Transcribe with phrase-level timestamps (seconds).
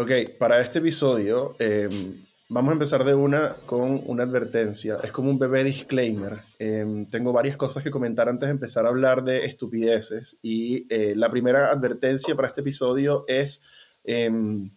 [0.00, 2.14] Ok, para este episodio em,
[2.48, 4.96] vamos a empezar de una con una advertencia.
[5.02, 6.38] Es como un bebé disclaimer.
[6.60, 10.38] Em, tengo varias cosas que comentar antes de empezar a hablar de estupideces.
[10.40, 13.64] Y eh, la primera advertencia para este episodio es,
[14.04, 14.70] em,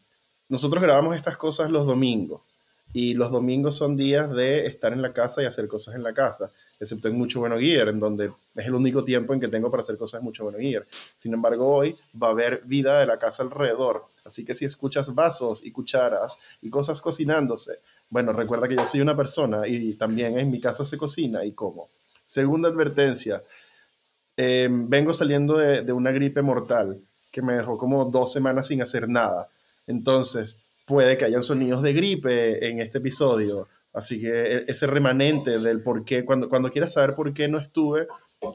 [0.50, 2.42] nosotros grabamos estas cosas los domingos.
[2.92, 6.16] Y los domingos son días de estar en la casa y hacer cosas en la
[6.16, 6.52] casa
[6.82, 9.82] excepto en Mucho Bueno Gear, en donde es el único tiempo en que tengo para
[9.82, 10.84] hacer cosas Mucho Bueno Gear.
[11.16, 15.14] Sin embargo, hoy va a haber vida de la casa alrededor, así que si escuchas
[15.14, 20.40] vasos y cucharas y cosas cocinándose, bueno, recuerda que yo soy una persona y también
[20.40, 21.88] en mi casa se cocina y como.
[22.26, 23.44] Segunda advertencia,
[24.36, 27.00] em, vengo saliendo de, de una gripe mortal
[27.32, 29.48] que me dejó como dos semanas sin hacer nada.
[29.86, 35.60] Entonces, puede que hayan sonidos de gripe en este episodio Así que e, ese remanente
[35.60, 38.08] del por qué, cuando, cuando quieras saber por qué no estuve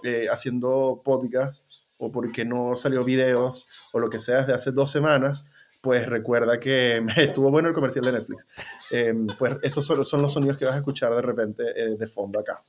[0.05, 1.65] eh, haciendo podcast
[1.99, 5.47] o por qué no salió videos o lo que sea desde hace dos semanas,
[5.81, 8.47] pues recuerda que estuvo bueno el comercial de Netflix.
[8.91, 12.07] Em, pues esos son, son, los sonidos que vas a escuchar de repente eh, de
[12.07, 12.61] fondo acá.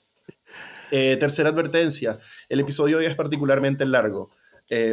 [0.91, 4.29] Eh, tercera advertencia, el episodio hoy es particularmente largo.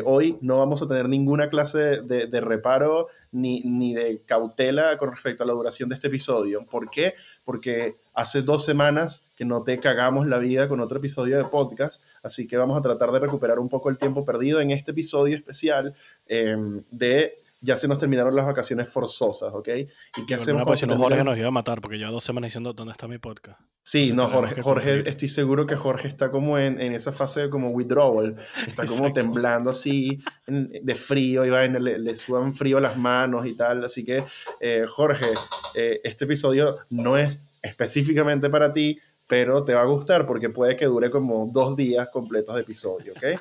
[0.04, 5.12] hoy no vamos a tener ninguna clase de, de reparo ni, ni, de cautela con
[5.12, 6.64] respecto a la duración de este episodio.
[6.68, 7.14] ¿Por qué?
[7.44, 12.02] Porque hace dos semanas que no te cagamos la vida con otro episodio de podcast,
[12.22, 15.36] así que vamos a tratar de recuperar un poco el tiempo perdido en este episodio
[15.36, 15.94] especial
[16.28, 19.68] em, de ya se nos terminaron las vacaciones forzosas, ¿ok?
[20.16, 20.64] ¿Y qué hacemos?
[20.66, 23.08] Pues si no, Jorge nos iba a matar porque lleva dos semanas diciendo dónde está
[23.08, 23.58] mi podcast.
[23.82, 27.50] Sí, no, Jorge, Jorge estoy seguro que Jorge está como en, en esa fase de
[27.50, 32.96] como withdrawal, está como temblando así de frío y va le, le, sudan frío las
[32.96, 34.22] manos y tal, así que
[34.60, 35.26] eh, Jorge,
[35.74, 40.76] eh, este episodio no es específicamente para ti, pero te va a gustar porque puede
[40.76, 43.40] que dure como dos días completos de episodio, ¿ok?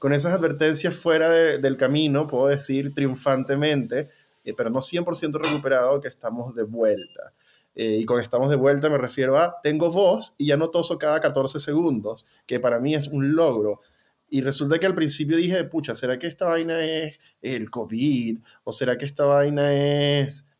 [0.00, 4.08] Con esas advertencias fuera del camino, puedo decir triunfantemente,
[4.44, 7.34] eh, pero no 100% recuperado, que estamos de vuelta.
[7.74, 10.98] Eh, y con estamos de vuelta me refiero a tengo voz y ya no toso
[10.98, 13.82] cada 14 segundos, que para mí es un logro.
[14.30, 18.38] Y resulta que al principio dije, pucha, ¿será que esta vaina es el COVID?
[18.64, 20.50] ¿O será que esta vaina es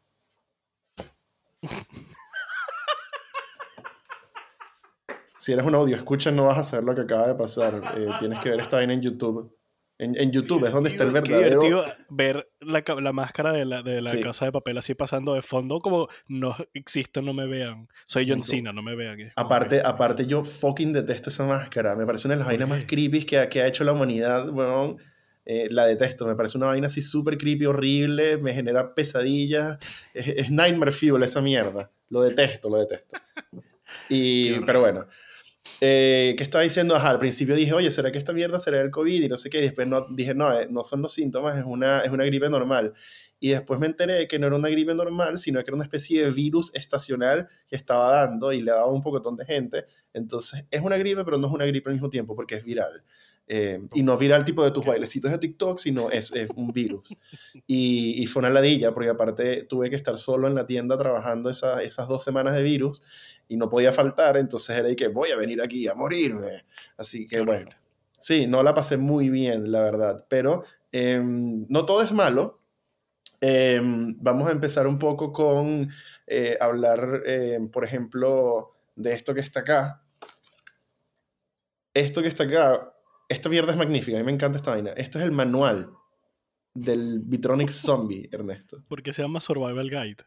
[5.41, 7.81] si eres un audio escucha no vas a saber lo que acaba de pasar.
[7.97, 9.57] Eh, tienes que ver esta vaina en YouTube.
[9.97, 11.61] En, en YouTube es donde está el verdadero.
[11.61, 15.33] Qué divertido ver la, la máscara de la, de la casa de papel así pasando
[15.33, 17.89] de fondo, como no existo, no me vean.
[18.05, 19.33] Soy John Cena, no me vean.
[19.35, 21.97] Aparte, aparte, yo fucking detesto esa máscara.
[21.97, 24.99] Me parece una de las vainas más creepy que, que, ha hecho la humanidad, weón.
[25.47, 29.79] Eh, la detesto, me parece una vaina así súper creepy, horrible, me genera pesadillas.
[30.13, 31.91] Es, es Nightmare Fuel esa mierda.
[32.11, 33.17] Lo detesto, lo detesto.
[34.11, 35.07] Y, pero bueno.
[35.81, 36.95] Eh, ¿Qué estaba diciendo?
[36.95, 39.23] Ajá, al principio dije, oye, ¿será que esta mierda será el COVID?
[39.23, 39.59] Y no sé qué.
[39.59, 42.51] Y después no, dije, no, eh, no son los síntomas, es una, es una gripe
[42.51, 42.93] normal.
[43.41, 46.25] Y después me enteré que no era una gripe normal, sino que era una especie
[46.25, 49.87] de virus estacional que estaba dando y le daba un poco de gente.
[50.13, 53.03] Entonces, es una gripe, pero no es una gripe al mismo tiempo porque es viral.
[53.53, 57.17] Eh, y no viral tipo de tus bailecitos de TikTok, sino es, es un virus.
[57.67, 61.51] Y, y, fue una ladilla, porque aparte tuve que estar solo en la tienda trabajando
[61.51, 63.03] esa, esas dos semanas de virus
[63.51, 66.65] y no podía faltar, entonces era ahí que voy a venir aquí a morirme.
[66.97, 67.71] Así que bueno,
[68.17, 70.63] sí, no la pasé muy bien, la verdad, pero
[70.93, 72.55] em, no todo es malo.
[73.41, 75.91] Em, vamos a empezar un poco con
[76.29, 80.05] eh, hablar, em, por ejemplo, de esto que está acá.
[81.93, 82.95] Esto que está acá,
[83.29, 84.93] esta mierda es magnífica, a mí me encanta esta vaina.
[84.93, 85.91] Esto es el manual
[86.73, 88.85] del Bitronic Zombie, Ernesto.
[88.87, 90.25] Porque se llama Survival Guide.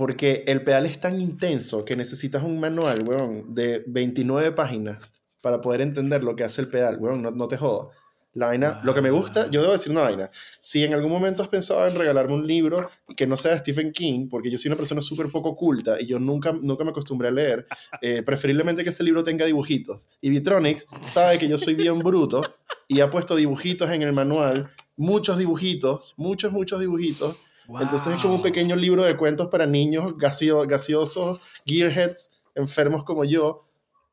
[0.00, 5.12] Porque el pedal es tan intenso que necesitas un manual, weón, de 29 páginas
[5.42, 7.94] para poder entender lo que hace el pedal, weón, no, no te jodas.
[8.32, 10.30] La vaina, lo que me gusta, yo debo decir una vaina.
[10.58, 13.92] Si en algún momento has pensado en regalarme un libro que no sea de Stephen
[13.92, 17.28] King, porque yo soy una persona súper poco culta y yo nunca, nunca me acostumbré
[17.28, 17.66] a leer,
[18.00, 20.08] eh, preferiblemente que ese libro tenga dibujitos.
[20.22, 22.40] Y Vitronics sabe que yo soy bien bruto
[22.88, 27.36] y ha puesto dibujitos en el manual, muchos dibujitos, muchos, muchos dibujitos
[27.78, 33.24] entonces es como un pequeño libro de cuentos para niños gasio, gaseosos, gearheads, enfermos como
[33.24, 33.66] yo.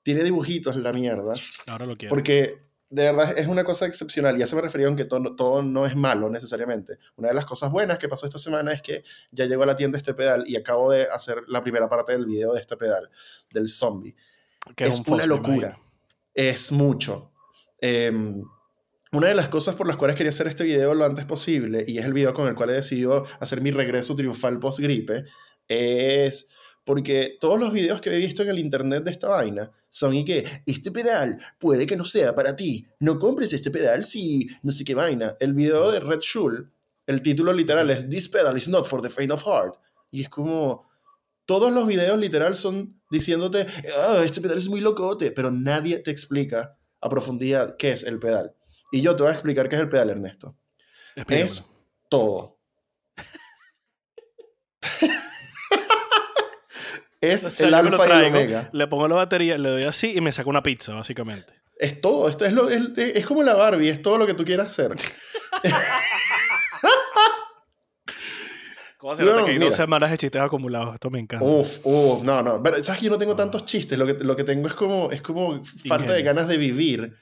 [0.04, 1.34] Tiene dibujitos la mierda.
[1.68, 2.14] Ahora lo quiero.
[2.14, 4.38] Porque de verdad es una cosa excepcional.
[4.38, 7.00] Ya se me refería a que todo, todo, no es malo necesariamente.
[7.18, 9.76] Una de las cosas buenas que pasó esta semana es que ya llegó a la
[9.76, 13.10] tienda este pedal y acabo de hacer la primera parte del video de este pedal,
[13.52, 14.16] del zombie.
[14.76, 15.80] Que es, una locura.
[16.34, 17.31] Es mucho.
[17.80, 18.12] Eh,
[19.12, 21.98] una de las cosas por las cuales quería hacer este video lo antes posible, y
[21.98, 25.25] es el video con el cual he decidido hacer mi regreso triunfal post-gripe,
[25.68, 26.50] es
[26.88, 30.24] porque todos los videos que he visto en el internet de esta vaina son y
[30.24, 34.71] que este pedal puede que no sea para ti, no compres este pedal si no
[34.71, 35.36] sé qué vaina.
[35.42, 36.69] El video de Red Shul,
[37.06, 39.75] el título literal es This pedal is not for the faint of heart.
[40.12, 40.88] Y es como,
[41.45, 43.68] todos los videos literal son diciéndote,
[43.98, 48.19] ah, este pedal es muy locote, pero nadie te explica a profundidad qué es el
[48.19, 48.56] pedal.
[48.92, 50.56] Y yo te voy a explicar qué es el pedal, Ernesto.
[51.16, 51.69] Es
[52.10, 52.60] todo.
[57.22, 58.69] es el alfa y el omega.
[58.72, 61.54] Le pongo la batería, le doy así y me saco una pizza, básicamente.
[61.78, 62.30] Es todo.
[62.30, 64.92] Esto es, lo, es, es como la Barbie, es todo lo que tú quieras hacer.
[68.98, 70.95] ¿Cómo se nota que hay dos semanas de chistes acumulados?
[70.95, 71.45] Esto me encanta.
[71.45, 72.63] Uf, uf, no, no.
[72.63, 73.98] Pero, ¿sabes que yo no tengo tantos chistes?
[73.98, 77.16] Lo que, lo que tengo es como, es como falta de ganas de vivir.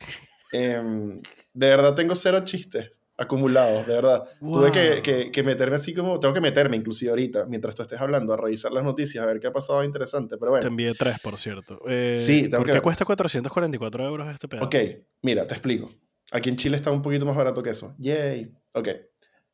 [0.52, 1.22] Em,
[1.56, 4.24] de verdad tengo cero chistes acumulados, de verdad.
[4.40, 6.20] Tuve que, que, que, meterme así como...
[6.20, 9.40] Tengo que meterme inclusive ahorita, mientras tú estés hablando, a revisar las noticias, a ver
[9.40, 10.62] qué ha pasado interesante, pero bueno.
[10.62, 11.80] Te envié tres, por cierto.
[11.88, 14.68] Eh, sí, ¿Por qué cuesta 444 euros este pedazo?
[14.68, 14.76] Ok,
[15.22, 15.94] mira, te explico.
[16.32, 17.96] Aquí en Chile está un poquito más barato que eso.
[18.00, 18.52] Yay.
[18.74, 18.90] Ok.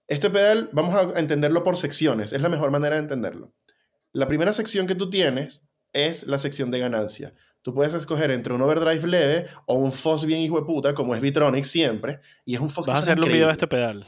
[0.07, 3.53] Este pedal vamos a entenderlo por secciones, es la mejor manera de entenderlo.
[4.11, 7.33] La primera sección que tú tienes es la sección de ganancia.
[7.61, 11.13] Tú puedes escoger entre un overdrive leve o un fuzz bien hijo de puta, como
[11.13, 14.07] es Vitronic siempre, y es un fuzz ¿Vas a hacerle un video de este pedal?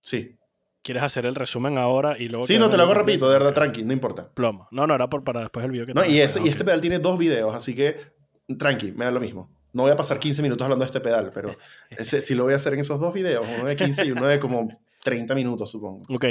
[0.00, 0.36] Sí.
[0.82, 2.44] ¿Quieres hacer el resumen ahora y luego...
[2.44, 4.30] Sí, no, te lo hago rapidito, de verdad, tranqui, no importa.
[4.32, 4.68] Plomo.
[4.70, 6.98] No, no, era por, para después el video que No, y, y este pedal tiene
[6.98, 7.96] dos videos, así que
[8.58, 9.50] tranqui, me da lo mismo.
[9.72, 11.54] No voy a pasar 15 minutos hablando de este pedal, pero
[11.90, 14.26] ese, si lo voy a hacer en esos dos videos, uno de 15 y uno
[14.26, 14.68] de como
[15.02, 16.02] 30 minutos, supongo.
[16.08, 16.24] Ok.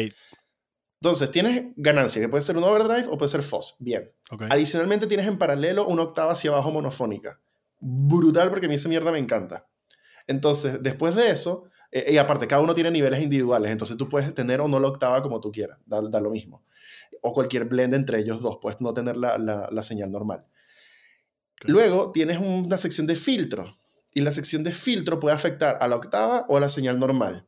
[1.04, 3.76] Entonces, tienes ganancia, que puede ser un overdrive o puede ser fuzz.
[3.78, 4.10] Bien.
[4.50, 7.42] Adicionalmente, tienes en paralelo una octava hacia abajo monofónica.
[7.82, 9.68] Brutal, porque a mí esa mierda me encanta.
[10.28, 14.34] Entonces, después de eso, eh, y aparte, cada uno tiene niveles individuales, entonces tú puedes
[14.34, 16.64] tener o no la octava como tú quieras, da, lo mismo.
[17.22, 20.46] O cualquier blend entre ellos dos, puedes no tener la, la, señal normal.
[21.64, 23.78] Luego tienes una sección de filtro,
[24.14, 27.46] y la sección de filtro puede afectar a la octava o a la señal normal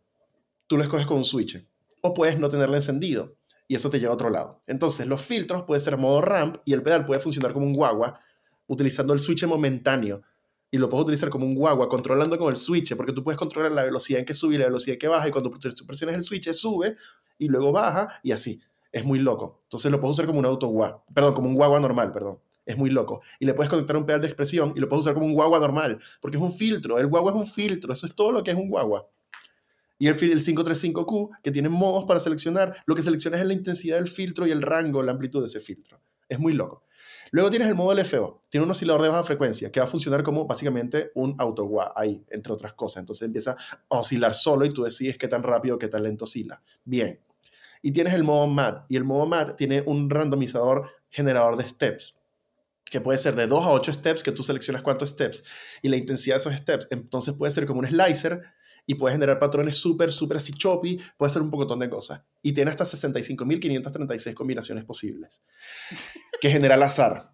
[0.67, 1.65] tú lo escoges con un switch.
[2.01, 3.37] O puedes no tenerlo encendido
[3.67, 4.61] y eso te lleva a otro lado.
[4.67, 8.19] Entonces, los filtros pueden ser modo ramp y el pedal puede funcionar como un guagua
[8.67, 10.21] utilizando el switch momentáneo.
[10.71, 13.71] Y lo puedes utilizar como un guagua controlando con el switch, porque tú puedes controlar
[13.71, 15.27] la velocidad en que sube y la velocidad en que baja.
[15.27, 16.95] Y cuando presiones el switch, sube
[17.37, 18.61] y luego baja y así.
[18.91, 19.61] Es muy loco.
[19.63, 21.03] Entonces lo puedes usar como un auto guagua.
[21.13, 22.39] Perdón, como un guagua normal, perdón.
[22.65, 23.21] Es muy loco.
[23.39, 25.59] Y le puedes conectar un pedal de expresión y lo puedes usar como un guagua
[25.59, 26.97] normal, porque es un filtro.
[26.97, 27.93] El guagua es un filtro.
[27.93, 29.07] Eso es todo lo que es un guagua.
[29.97, 33.97] Y el, el 535Q, que tiene modos para seleccionar, lo que seleccionas es la intensidad
[33.97, 36.01] del filtro y el rango, la amplitud de ese filtro.
[36.27, 36.83] Es muy loco.
[37.31, 38.41] Luego tienes el modo LFO.
[38.49, 42.23] Tiene un oscilador de baja frecuencia que va a funcionar como básicamente un auto ahí,
[42.29, 43.01] entre otras cosas.
[43.01, 43.55] Entonces empieza
[43.89, 46.61] a oscilar solo y tú decides qué tan rápido, qué tan lento oscila.
[46.83, 47.19] Bien.
[47.81, 48.85] Y tienes el modo MAT.
[48.89, 52.21] Y el modo MAT tiene un randomizador generador de steps
[52.85, 55.43] que puede ser de 2 a 8 steps, que tú seleccionas cuántos steps
[55.81, 56.87] y la intensidad de esos steps.
[56.91, 58.43] Entonces puede ser como un slicer
[58.85, 62.21] y puedes generar patrones súper, súper así choppy, puede hacer un pocotón de cosas.
[62.41, 65.43] Y tiene hasta 65.536 combinaciones posibles,
[66.41, 67.31] que genera el azar.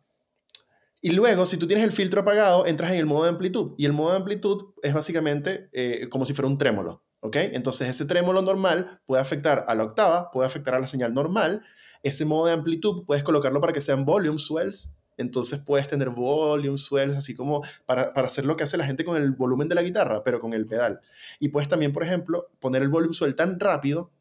[1.02, 3.74] Y luego, si tú tienes el filtro apagado, entras en el modo de amplitud.
[3.78, 7.04] Y el modo de amplitud es básicamente eh, como si fuera un trémolo.
[7.22, 7.38] ¿ok?
[7.38, 11.64] Entonces, ese trémolo normal puede afectar a la octava, puede afectar a la señal normal.
[12.04, 16.78] Ese modo de amplitud puedes colocarlo para que sean volume swells entonces puedes tener volume,
[16.78, 19.76] swells, así como para, para, hacer lo que hace la gente con el volumen de
[19.76, 21.02] la guitarra, pero con el pedal.
[21.40, 24.12] Y puedes también, por ejemplo, poner el volume swell tan rápido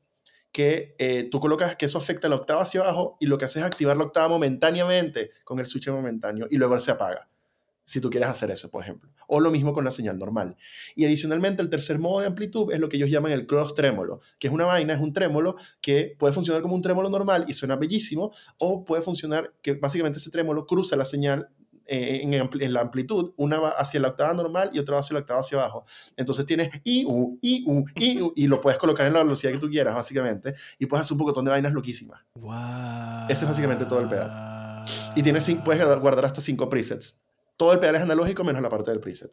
[0.52, 3.58] que eh, tú colocas que eso afecta la octava hacia abajo y lo que haces
[3.58, 7.29] es activar la octava momentáneamente con el switch momentáneo y luego se apaga
[7.90, 9.10] si tú quieres hacer eso, por ejemplo.
[9.26, 10.56] O lo mismo con la señal normal.
[10.94, 14.20] Y adicionalmente, el tercer modo de amplitud es lo que ellos llaman el cross trémolo,
[14.38, 17.54] que es una vaina, es un trémolo que puede funcionar como un trémolo normal y
[17.54, 21.48] suena bellísimo, o puede funcionar que básicamente ese trémolo cruza la señal
[21.84, 25.20] eh, en, la amplitud, una va hacia la octava normal y otra va hacia la
[25.20, 25.84] octava hacia abajo.
[26.16, 29.96] Entonces tienes IU, IU, IU, y lo puedes colocar en la velocidad que tú quieras,
[29.96, 32.20] básicamente, y puedes hacer un pocotón de vainas loquísimas.
[32.36, 33.28] Wow.
[33.28, 34.86] Ese es básicamente todo el pedal.
[35.16, 37.24] Y tienes, puedes guardar hasta cinco presets
[37.60, 39.30] todo el pedal es analógico menos la parte del preset.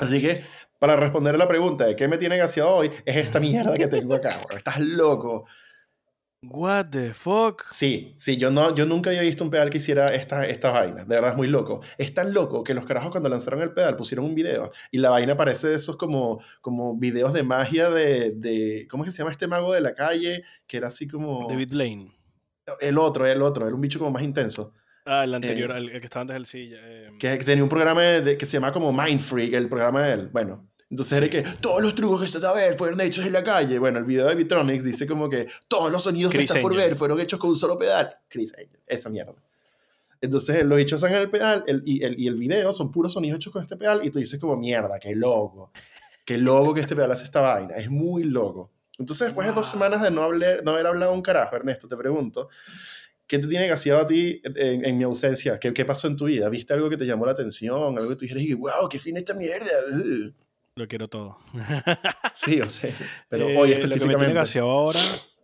[0.00, 0.42] Así que,
[0.78, 3.88] para responder a la pregunta de qué me tiene gaseado hoy, es esta mierda que
[3.88, 5.44] tengo acá, Estás loco.
[6.40, 7.64] What the fuck?
[7.70, 11.04] Sí, sí, yo, no, yo nunca había visto un pedal que hiciera esta, esta vaina.
[11.04, 11.80] De verdad es muy loco.
[11.98, 15.10] Es tan loco que los carajos cuando lanzaron el pedal pusieron un video y la
[15.10, 18.88] vaina parece de esos como, como videos de magia de, de...
[18.90, 20.42] ¿Cómo es que se llama este mago de la calle?
[20.66, 21.46] Que era así como...
[21.50, 22.16] David Lane.
[22.80, 23.66] El otro, el otro.
[23.66, 24.72] Era un bicho como más intenso.
[25.04, 26.78] Ah, el anterior, eh, el, que estaba antes del silla.
[26.80, 30.28] Eh, que, tenía un programa que se llama como Mind Freak, el programa de él.
[30.32, 33.42] Bueno, entonces era que todos los trucos que se a ver fueron hechos en la
[33.42, 33.78] calle.
[33.78, 36.96] Bueno, el video de Vitronics dice como que todos los sonidos que están por ver
[36.96, 38.14] fueron hechos con un solo pedal.
[38.28, 39.34] Chris Angel, esa mierda.
[40.20, 43.36] Entonces los hechos en el pedal el, y, el, y el video son puros sonidos
[43.36, 45.72] hechos con este pedal y tú dices como mierda, qué loco.
[46.24, 47.74] Qué loco que este pedal hace esta vaina.
[47.74, 48.70] Es muy loco.
[48.98, 52.48] Entonces, después de dos semanas de no, no haber hablado un carajo, Ernesto, te pregunto,
[53.26, 55.58] ¿qué te tiene gaseado a ti en, mi ausencia?
[55.58, 56.48] ¿Qué, ¿Qué, pasó en tu vida?
[56.48, 57.96] ¿Viste algo que te llamó la atención?
[57.98, 59.66] ¿Algo que tú dijeras, wow, qué fin esta mierda?
[60.74, 61.38] Lo quiero todo.
[62.34, 62.94] sí, o sea,
[63.28, 63.98] pero hoy específicamente.
[63.98, 65.00] Lo que me tiene gaseado ahora,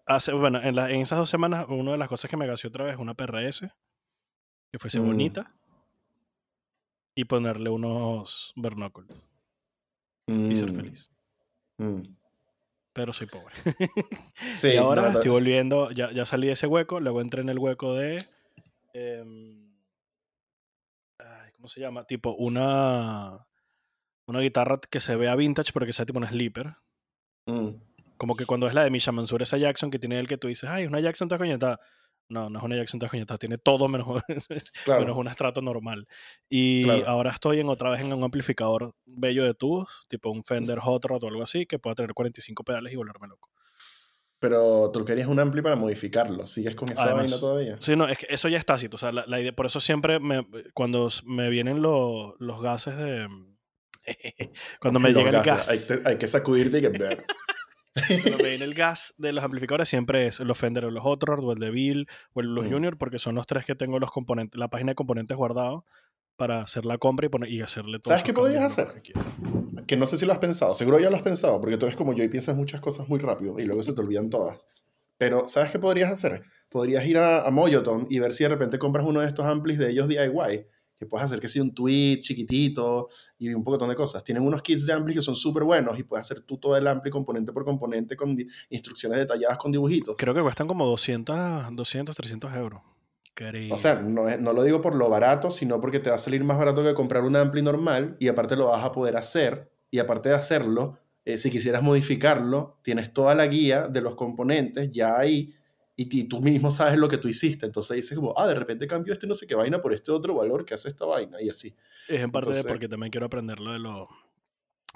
[0.07, 2.85] hace, bueno, en, en, esas dos semanas, una de las cosas que me gaseó otra
[2.85, 3.67] vez es una PRS,
[4.73, 5.07] que fuese mm.
[5.07, 5.55] bonita,
[7.15, 9.11] y ponerle unos bernóculos.
[10.27, 10.75] Y ser mm.
[10.75, 11.11] feliz.
[11.79, 12.03] Mm.
[12.99, 13.55] Pero soy pobre.
[14.55, 17.61] sí, y ahora estoy volviendo, ya, ya, salí de ese hueco, luego entré en el
[17.61, 18.27] hueco de...
[18.93, 19.73] Em,
[21.55, 22.05] ¿Cómo se llama?
[22.05, 23.47] Tipo una
[24.27, 26.75] una guitarra que se vea vintage, pero que sea tipo un sleeper.
[27.47, 27.69] Mm.
[28.17, 30.49] Como que cuando es la de Misha Mansur, esa Jackson que tiene el que tú
[30.49, 31.79] dices, ay, es una Jackson toda coñetada.
[32.29, 34.07] No, no es una Jackson toda coñetada, tiene todo menos,
[34.87, 36.07] menos un estrato normal.
[36.49, 40.79] Y ahora estoy en otra vez en un amplificador bello de tubos, tipo un Fender
[40.79, 43.51] Hot Rod o algo así, que pueda tener 45 pedales y volverme loco.
[44.41, 46.47] Pero tú querías un ampli para modificarlo.
[46.47, 47.77] ¿Sigues con esa vaina todavía?
[47.81, 48.89] Sí, no, es que eso ya está así.
[48.93, 53.27] O sea, la, idea, por eso siempre me, cuando me vienen los gases de,
[54.81, 55.91] Cuando me llega el gas.
[56.05, 56.89] Hay, que sacudirte y que.
[58.07, 61.23] Cuando me viene el gas de los amplificadores siempre es los Fender o los Hot
[61.25, 62.73] Rod o el de Bill o el, los mm.
[62.73, 65.85] Junior porque son los tres que tengo los componentes, la página de componentes guardados
[66.37, 68.11] para hacer la compra y, poner, y hacerle todo.
[68.13, 69.03] ¿Sabes qué podrías hacer?
[69.87, 71.97] Que, no sé si lo has pensado, seguro ya lo has pensado porque tú eres
[71.97, 74.67] como yo y piensas muchas cosas muy rápido y luego se te olvidan todas.
[75.17, 76.43] Pero ¿sabes qué podrías hacer?
[76.69, 77.53] Podrías ir a, a
[78.09, 80.67] y ver si de repente compras uno de estos amplis de ellos DIY
[80.99, 84.25] que puedes hacer que sea un tweet chiquitito y un poco de cosas.
[84.25, 86.87] Tienen unos kits de ampli que son súper buenos y puedes hacer tú todo el
[86.87, 88.37] ampli componente por componente con
[88.71, 90.17] instrucciones detalladas con dibujitos.
[90.19, 92.83] Creo que cuestan como 200, 200 300 euros.
[93.71, 96.43] O sea, no, no lo digo por lo barato, sino porque te va a salir
[96.43, 100.01] más barato que comprar un ampli normal y aparte lo vas a poder hacer y
[100.01, 105.17] aparte de hacerlo, eh, si quisieras modificarlo, tienes toda la guía de los componentes ya
[105.17, 105.55] ahí
[106.01, 107.67] y, tú mismo sabes lo que tú hiciste.
[107.67, 110.33] Entonces dices como, ah, de repente cambio este no sé qué vaina por este otro
[110.33, 111.75] valor que hace esta vaina y así.
[112.07, 114.09] Es en parte de porque también quiero aprender lo de lo...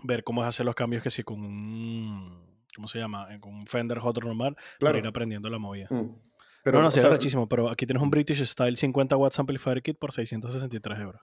[0.04, 2.62] Ver cómo es hacer los cambios que si con un...
[2.76, 3.28] ¿Cómo se llama?
[3.40, 5.88] Con un Fender Hot normal para ir aprendiendo la movida.
[5.90, 6.06] Mm.
[6.62, 9.82] Pero, no, no, sí, es muchísimo, pero aquí tienes un British Style 50 watts amplifier
[9.82, 11.20] kit por 663 euros.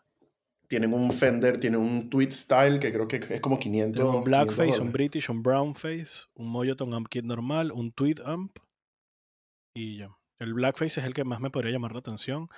[0.67, 3.95] Tienen un Fender, tienen un Tweet Style que creo que es como 500.
[3.95, 8.59] Tienen un Blackface, un British, un Brownface, un Moyoton Amp Kit normal, un Tweet Amp
[9.73, 10.09] y ya.
[10.39, 12.49] El blackface es el que más me podría llamar la atención.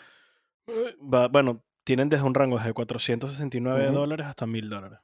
[0.99, 4.99] bueno, tienen desde un rango de 469 dólares hasta 1000 dólares.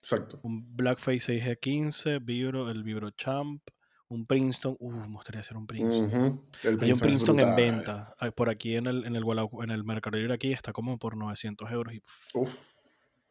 [0.00, 0.38] Exacto.
[0.42, 3.62] Un blackface 6G15, Vibro, el Vibro Champ,
[4.08, 4.76] un Princeton.
[4.78, 6.42] Uh, me gustaría hacer un Princeton.
[6.80, 8.14] Hay un Princeton en venta.
[8.36, 9.24] Por aquí en el, en el,
[9.62, 11.94] en el Mercado Libre aquí está como por 900 euros.
[11.94, 12.02] Y,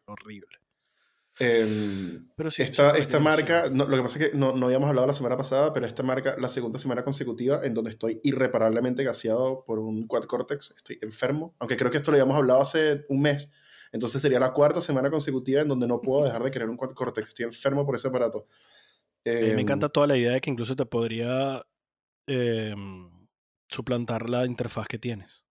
[0.05, 0.57] Horrible.
[1.39, 5.13] Em, pero esta, esta marca, lo que pasa es que no, no, habíamos hablado la
[5.13, 9.77] semana pasada, pero esta marca, la segunda semana consecutiva en donde estoy irreparablemente gaseado por
[9.77, 13.53] un quad cortex, estoy enfermo, aunque creo que esto lo habíamos hablado hace un mes,
[13.91, 16.91] entonces sería la cuarta semana consecutiva en donde no puedo dejar de querer un quad
[16.91, 18.47] cortex, estoy enfermo por ese aparato.
[19.23, 21.63] me em, encanta toda la idea de que incluso te podría
[22.25, 23.09] em,
[23.67, 25.46] suplantar la interfaz que tienes.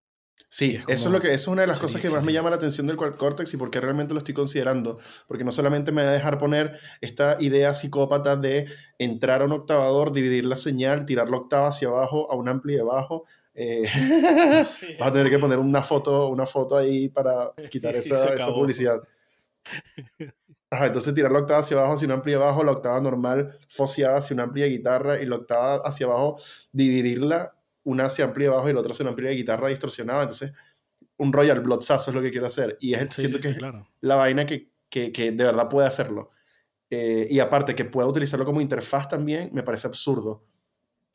[0.56, 2.50] Sí, eso es lo que eso es una de las cosas que más me llama
[2.50, 6.12] la atención del Cortex y porque realmente lo estoy considerando, porque no solamente me va
[6.12, 11.30] a dejar poner esta idea psicópata de entrar a un octavador, dividir la señal, tirar
[11.30, 13.26] la octava hacia abajo a un ampli debajo.
[13.54, 13.84] Eh,
[15.00, 19.02] vas a tener que poner una foto, una foto ahí para quitar esa, esa publicidad.
[20.72, 24.36] entonces tirar la octava hacia abajo hacia un ampli abajo, la octava normal foseada hacia
[24.36, 26.38] una amplia guitarra y la octava hacia abajo
[26.72, 27.55] dividirla
[27.86, 30.22] una hacia amplia abajo y la otra una amplia de guitarra distorsionada.
[30.22, 30.54] Entonces,
[31.18, 32.78] un Royal Bloodsazo es lo que quiero hacer.
[32.82, 33.58] Y es, siento que es
[34.02, 36.32] la vaina que, que, que, de verdad puede hacerlo.
[36.90, 40.44] Eh, y aparte, que pueda utilizarlo como interfaz también, me parece absurdo.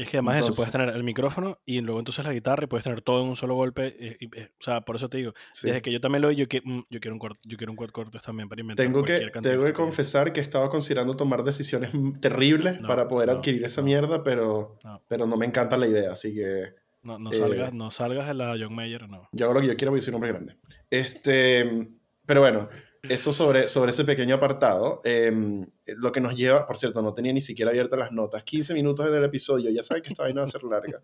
[0.01, 2.85] Es que además eso, puedes tener el micrófono y luego entonces la guitarra y puedes
[2.85, 3.95] tener todo en un solo golpe.
[4.01, 6.63] Eh, eh, o sea, por eso te digo, desde que yo también lo yo, que,
[6.65, 8.87] mm, yo quiero un yo quiero un quad cortes también para inventar.
[8.87, 11.91] Tengo que, tengo que confesar que estaba considerando tomar decisiones
[12.21, 16.75] terribles para poder adquirir esa mierda, pero pero no me encanta la idea, así que...
[17.03, 19.29] No, no, salgas, eh, no salgas de la John Mayer, no.
[19.33, 20.57] Yo hago lo que yo quiero porque soy un hombre grande.
[20.91, 21.89] Este,
[22.27, 22.69] pero bueno,
[23.03, 25.01] eso sobre, sobre ese pequeño apartado.
[25.05, 28.45] Em, lo que nos lleva, por cierto, no tenía ni siquiera abiertas las notas.
[28.45, 31.01] 15 minutos en el episodio, ya saben que esta vaina va a ser larga.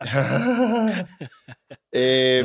[1.92, 2.44] eh,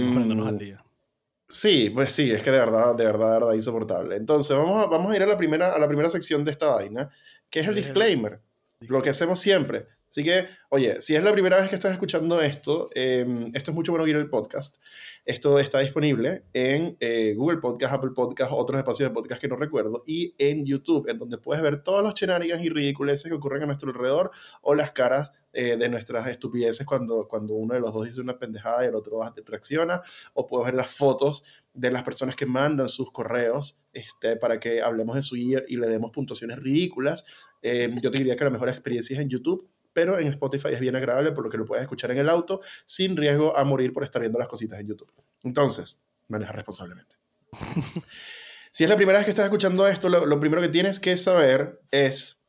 [1.47, 4.15] sí, pues sí, es que de verdad, de verdad, de verdad, insoportable.
[4.15, 6.67] Entonces, vamos a, vamos a ir a la, primera, a la primera sección de esta
[6.67, 7.09] vaina,
[7.49, 8.41] que es el disclaimer.
[8.81, 12.39] Lo que hacemos siempre Así que, oye, si es la primera vez que estás escuchando
[12.39, 14.81] esto, em, esto es mucho bueno ir el podcast.
[15.25, 19.57] Esto está disponible en eh, Google Podcast, Apple Podcast, otros espacios de podcast que no
[19.57, 23.63] recuerdo, y en YouTube, en donde puedes ver todos los shenanigans y ridiculeces que ocurren
[23.63, 24.31] a nuestro alrededor
[24.61, 28.39] o las caras eh, de nuestras estupideces cuando, cuando uno de los dos dice una
[28.39, 30.01] pendejada y el otro reacciona,
[30.33, 31.43] o puedes ver las fotos
[31.73, 35.75] de las personas que mandan sus correos este, para que hablemos de su year y
[35.75, 37.25] le demos puntuaciones ridículas.
[37.61, 40.81] Em, yo te diría que la mejor experiencia es en YouTube pero en Spotify es
[40.81, 43.93] bien agradable por lo que lo puedes escuchar en el auto sin riesgo a morir
[43.93, 45.09] por estar viendo las cositas en YouTube.
[45.41, 47.15] Entonces, maneja responsablemente.
[48.71, 51.81] si es la primera vez que estás escuchando esto, lo, primero que tienes que saber
[51.89, 52.45] es...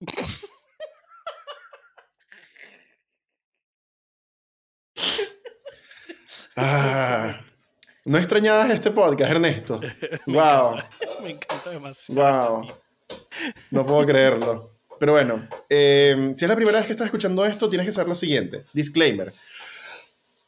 [6.56, 7.44] Ah,
[8.04, 9.80] no extrañabas este podcast, Ernesto.
[10.26, 10.76] wow.
[11.20, 12.58] me encanta demasiado.
[12.58, 12.68] Wow.
[13.72, 14.73] No puedo creerlo.
[14.98, 18.08] Pero bueno, eh, si es la primera vez que estás escuchando esto, tienes que saber
[18.08, 18.64] lo siguiente.
[18.72, 19.32] Disclaimer.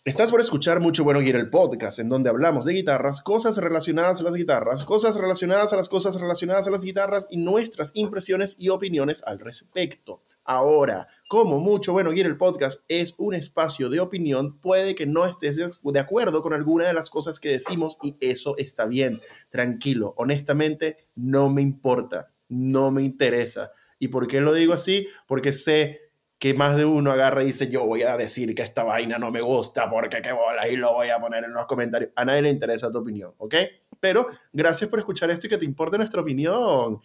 [0.07, 4.21] Estás por escuchar Mucho Bueno Gear, el podcast, en donde hablamos de guitarras, cosas relacionadas
[4.21, 8.55] a las guitarras, cosas relacionadas a las cosas relacionadas a las guitarras y nuestras impresiones
[8.57, 10.23] y opiniones al respecto.
[10.45, 15.27] Ahora, como Mucho Bueno Gear, el podcast es un espacio de opinión, puede que no
[15.27, 19.21] estés de acuerdo con alguna de las cosas que decimos y eso está bien.
[19.51, 25.09] Tranquilo, honestamente, no me importa, no me interesa ¿Y por qué lo digo así?
[25.27, 26.07] Porque sé
[26.39, 29.31] que más de uno agarra y dice, yo voy a decir que esta vaina no
[29.31, 32.11] me gusta porque qué bola y lo voy a poner en los comentarios.
[32.15, 33.55] A nadie le interesa tu opinión, ¿ok?
[33.99, 37.01] Pero gracias por escuchar esto y que te importe nuestra opinión.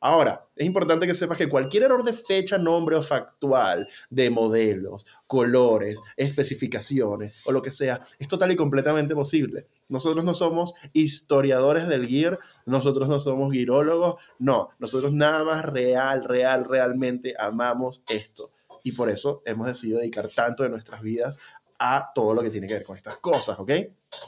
[0.00, 5.06] Ahora, es importante que sepas que cualquier error de fecha, nombre o factual de modelos,
[5.26, 9.66] colores, especificaciones o lo que sea, es total y completamente posible.
[9.88, 16.24] Nosotros no somos historiadores del gear, nosotros no somos guirólogos, no, nosotros nada más real,
[16.24, 18.52] real, realmente amamos esto.
[18.84, 21.38] Y por eso hemos decidido dedicar tanto de nuestras vidas
[21.78, 23.70] a todo lo que tiene que ver con estas cosas, ¿ok?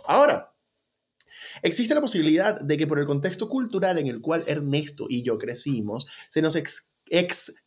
[0.07, 0.53] Ahora,
[1.63, 5.39] Existe la posibilidad de que por el contexto cultural en el cual Ernesto y yo
[5.39, 7.63] crecimos, se nos ex, ex,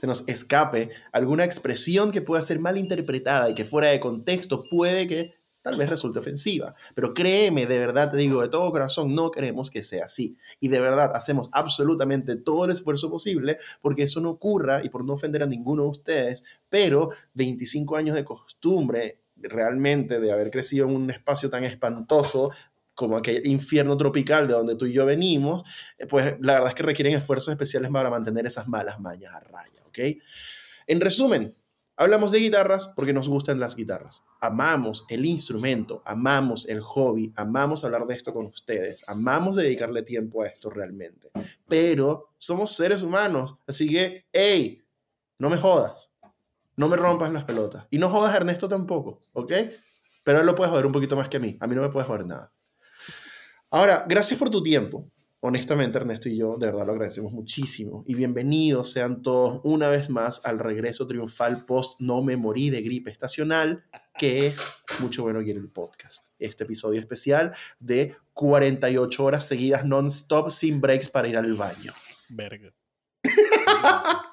[0.00, 4.64] se nos escape alguna expresión que pueda ser mal interpretada y que fuera de contexto
[4.70, 5.34] puede que
[5.66, 6.76] tal vez resulte ofensiva.
[6.94, 10.36] Pero créeme, de verdad te digo de todo corazón, no queremos que sea así.
[10.60, 15.04] Y de verdad hacemos absolutamente todo el esfuerzo posible porque eso no ocurra y por
[15.04, 20.86] no ofender a ninguno de ustedes, pero 25 años de costumbre realmente de haber crecido
[20.86, 22.50] en un espacio tan espantoso
[22.94, 25.64] como aquel infierno tropical de donde tú y yo venimos,
[25.98, 29.40] eh, pues la verdad es que requieren esfuerzos especiales para mantener esas malas mañas a
[29.40, 29.98] raya, ¿ok?
[30.86, 31.54] En resumen,
[31.96, 34.24] hablamos de guitarras porque nos gustan las guitarras.
[34.40, 40.42] Amamos el instrumento, amamos el hobby, amamos hablar de esto con ustedes, amamos dedicarle tiempo
[40.42, 41.30] a esto realmente.
[41.68, 44.82] Pero somos seres humanos, así que, hey,
[45.38, 46.10] no me jodas.
[46.76, 47.86] No me rompas las pelotas.
[47.90, 49.52] Y no jodas a Ernesto tampoco, ¿ok?
[50.22, 51.56] Pero él lo puede joder un poquito más que a mí.
[51.60, 52.52] A mí no me puede joder nada.
[53.70, 55.10] Ahora, gracias por tu tiempo.
[55.40, 58.04] Honestamente, Ernesto y yo de verdad lo agradecemos muchísimo.
[58.06, 62.82] Y bienvenidos sean todos una vez más al regreso triunfal post No me morí de
[62.82, 63.84] gripe estacional,
[64.18, 64.60] que es
[64.98, 66.26] Mucho Bueno Quiero el Podcast.
[66.38, 71.92] Este episodio especial de 48 horas seguidas non-stop sin breaks para ir al baño.
[72.30, 72.72] Verga.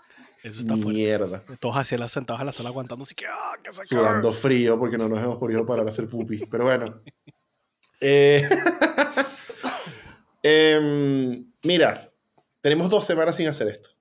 [0.43, 1.41] Eso está Mierda.
[1.59, 4.77] Todos hacia las sentados en la sala aguantando, así que, ¡ah, que se Sudando frío
[4.77, 6.45] porque no nos hemos podido parar a hacer pupi.
[6.45, 7.01] Pero bueno.
[8.05, 8.45] Eh,
[10.43, 12.11] em, mira,
[12.59, 13.91] tenemos dos semanas sin hacer esto.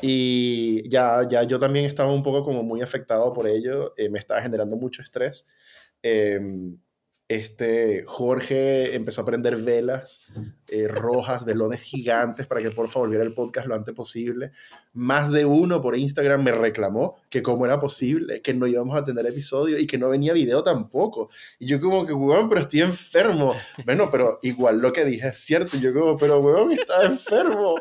[0.00, 3.92] Y ya, ya yo también estaba un poco como muy afectado por ello.
[3.98, 5.50] Eh, me estaba generando mucho estrés.
[6.02, 6.40] Eh,
[7.30, 10.26] este Jorge empezó a prender velas
[10.66, 14.50] eh, rojas, velones gigantes para que por favor volviera el podcast lo antes posible.
[14.94, 19.04] Más de uno por Instagram me reclamó que cómo era posible, que no íbamos a
[19.04, 21.30] tener episodio y que no venía video tampoco.
[21.60, 23.54] Y yo como que, weón, pero estoy enfermo.
[23.84, 25.76] Bueno, pero igual lo que dije es cierto.
[25.76, 27.76] Y yo como, pero weón, está enfermo.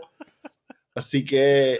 [0.93, 1.79] Así que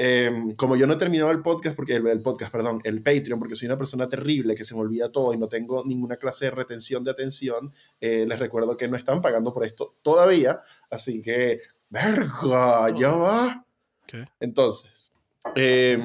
[0.00, 3.56] Em, como yo no he terminado el podcast, porque el, podcast, perdón, el Patreon, porque
[3.56, 6.52] soy una persona terrible que se me olvida todo y no tengo ninguna clase de
[6.52, 11.62] retención de atención, eh, les recuerdo que no están pagando por esto todavía, así que,
[11.90, 13.66] verga, ya va.
[14.06, 14.24] ¿Qué?
[14.38, 15.10] Entonces,
[15.56, 15.98] eh,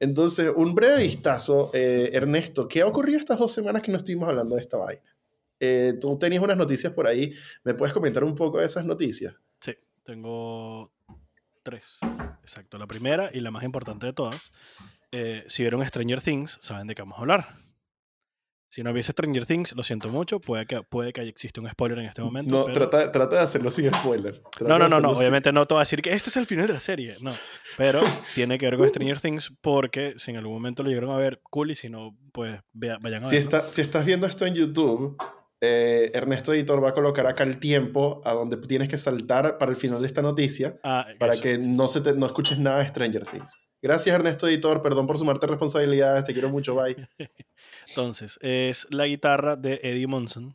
[0.00, 4.30] Entonces, un breve vistazo, eh, Ernesto, ¿qué ha ocurrido estas dos semanas que no estuvimos
[4.30, 5.02] hablando de esta vaina?
[5.60, 9.34] Eh, tú tenías unas noticias por ahí, ¿me puedes comentar un poco de esas noticias?
[9.60, 10.93] Sí, tengo
[11.64, 11.98] tres.
[12.42, 12.78] Exacto.
[12.78, 14.52] La primera y la más importante de todas.
[15.10, 17.56] Eh, si vieron Stranger Things, saben de qué vamos a hablar.
[18.68, 22.00] Si no viste Stranger Things, lo siento mucho, puede que, puede que exista un spoiler
[22.00, 22.66] en este momento.
[22.66, 24.42] No, pero- trata, trata de hacerlo sin spoiler.
[24.50, 26.36] Trata no, no, no, no, sin- obviamente no te voy a decir que este es
[26.36, 27.36] el final de la serie, no.
[27.76, 28.00] Pero
[28.34, 31.40] tiene que ver con Stranger Things porque si en algún momento lo llegaron a ver,
[31.50, 33.38] cool, y si no, pues vayan a Si, verlo.
[33.38, 35.16] está, si estás viendo esto en YouTube,
[35.66, 39.70] eh, Ernesto Editor va a colocar acá el tiempo a donde tienes que saltar para
[39.70, 42.80] el final de esta noticia Ah, para eso, que no, se te- no escuches nada
[42.80, 43.60] de Stranger Things.
[43.82, 44.80] Gracias, Ernesto Editor.
[44.80, 46.24] Perdón por sumarte responsabilidades.
[46.24, 46.74] Te quiero mucho.
[46.74, 46.96] Bye.
[47.88, 50.52] Entonces, es la guitarra de Eddie Monson,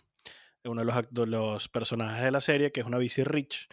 [0.63, 3.67] uno de los, de los personajes de la serie, que es una bici Rich.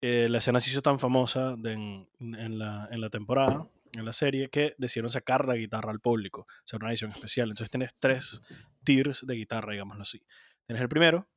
[0.00, 4.04] Eh, la escena se hizo tan famosa de en, en la, en la temporada, en
[4.04, 7.48] la serie, que decidieron sacar la guitarra al público, hacer una edición especial.
[7.48, 8.40] Entonces tienes tres
[8.84, 10.20] tiers de guitarra, digámoslo así.
[10.66, 11.28] Tienes el primero,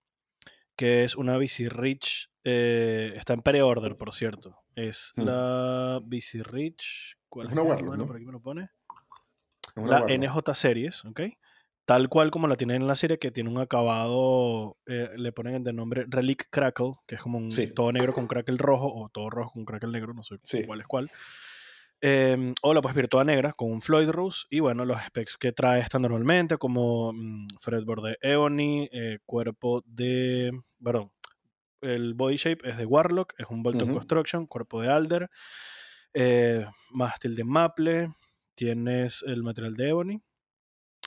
[0.76, 4.58] que es una bici Rich, eh, está en pre-order, por cierto.
[4.76, 5.22] Es Hmm.
[5.24, 7.16] la bici Rich.
[7.30, 8.08] ¿Cuál Es una Warlock, Bueno, ¿no?
[8.08, 8.70] Por aquí me lo pone
[9.76, 10.06] la.
[10.08, 11.22] NJ Series, ¿ok?
[11.86, 15.64] Tal cual como la tienen en la serie, que tiene un acabado, eh, le ponen
[15.64, 17.68] de nombre Relic Crackle, que es como un Sí.
[17.72, 20.66] todo negro con crackle rojo, o todo rojo con crackle negro, no sé Sí.
[20.66, 21.12] cuál es cuál.
[22.02, 25.36] Em, o la puedes ver toda negra con un Floyd Rose y bueno, los specs
[25.38, 30.52] que trae esta normalmente, como mm, fretboard de Ebony, eh, cuerpo de.
[30.82, 31.12] Perdón,
[31.82, 33.92] el body shape es de Warlock, es un Bolton.
[33.94, 35.30] Construction, cuerpo de Alder,
[36.14, 38.14] eh, mástil de Maple,
[38.56, 40.22] tienes el material de Ebony.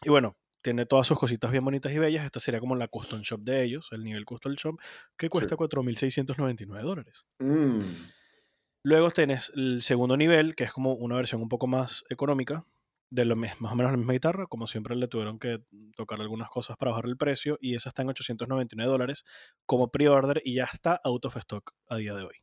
[0.05, 2.25] Y bueno, tiene todas sus cositas bien bonitas y bellas.
[2.25, 4.81] Esta sería como la custom shop de ellos, el nivel custom shop,
[5.17, 7.27] que cuesta 4.699 dólares.
[7.39, 7.81] Mm,
[8.85, 12.67] Luego tenés el segundo nivel, que es como una versión un poco más económica,
[13.11, 14.47] de lo, más o menos la misma guitarra.
[14.47, 15.61] Como siempre, le tuvieron que
[15.97, 17.59] tocar algunas cosas para bajar el precio.
[17.61, 19.25] Y esa está en 899 dólares
[19.67, 22.37] como pre-order y ya está out of stock a día de hoy.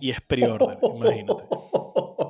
[0.00, 1.44] Y es pre-order, imagínate.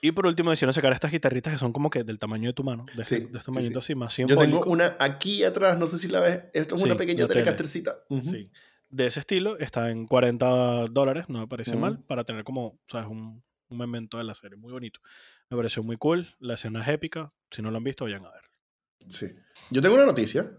[0.00, 2.62] Y por último, decidieron sacar estas guitarritas que son como que del tamaño de tu
[2.62, 3.74] mano, de, Sí, este, de este sí, sí.
[3.76, 6.44] así, más Yo tengo una aquí atrás, no sé si la ves.
[6.52, 8.04] Esto es una pequeña telecastercita.
[8.08, 8.24] Ujú.
[8.24, 8.50] Sí.
[8.90, 11.80] De ese estilo, está en 40 dólares, no me parece Ujú.
[11.80, 13.06] mal, para tener como, ¿sabes?
[13.08, 15.00] Un, un memento de la serie, muy bonito.
[15.50, 18.30] Me pareció muy cool, la escena es épica, si no lo han visto, vayan a
[18.30, 18.42] ver.
[19.08, 19.26] Sí.
[19.70, 20.50] Yo tengo una noticia.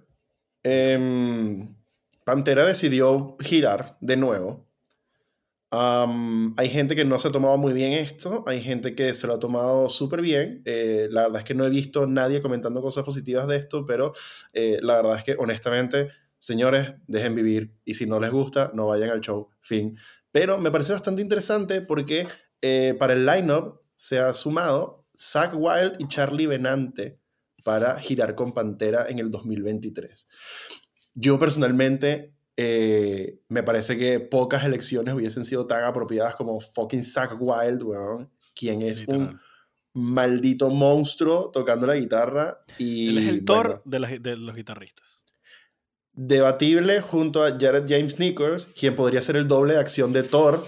[0.63, 1.75] Em,
[2.23, 4.67] Pantera decidió girar de nuevo.
[5.71, 9.27] Am, hay gente que no se ha tomado muy bien esto, hay gente que se
[9.27, 10.63] lo ha tomado súper bien.
[10.65, 14.13] Eh, la verdad es que no he visto nadie comentando cosas positivas de esto, pero
[14.53, 18.87] eh, la verdad es que honestamente, señores, dejen vivir y si no les gusta, no
[18.87, 19.49] vayan al show.
[19.61, 19.97] Fin.
[20.31, 22.27] Pero me parece bastante interesante porque
[22.61, 27.19] eh, para el lineup se ha sumado Zach Wild y Charlie Benante
[27.63, 30.27] para girar con Pantera en el 2023.
[31.13, 37.35] Yo personalmente eh, me parece que pocas elecciones hubiesen sido tan apropiadas como fucking Zach
[37.39, 39.39] Wild, weón, quien es un
[39.93, 44.55] maldito monstruo tocando la guitarra y Él es el Thor bueno, de, las- de los
[44.55, 45.18] guitarristas.
[46.27, 50.65] Debatible junto a Jared James Nichols, quien podría ser el doble de acción de Thor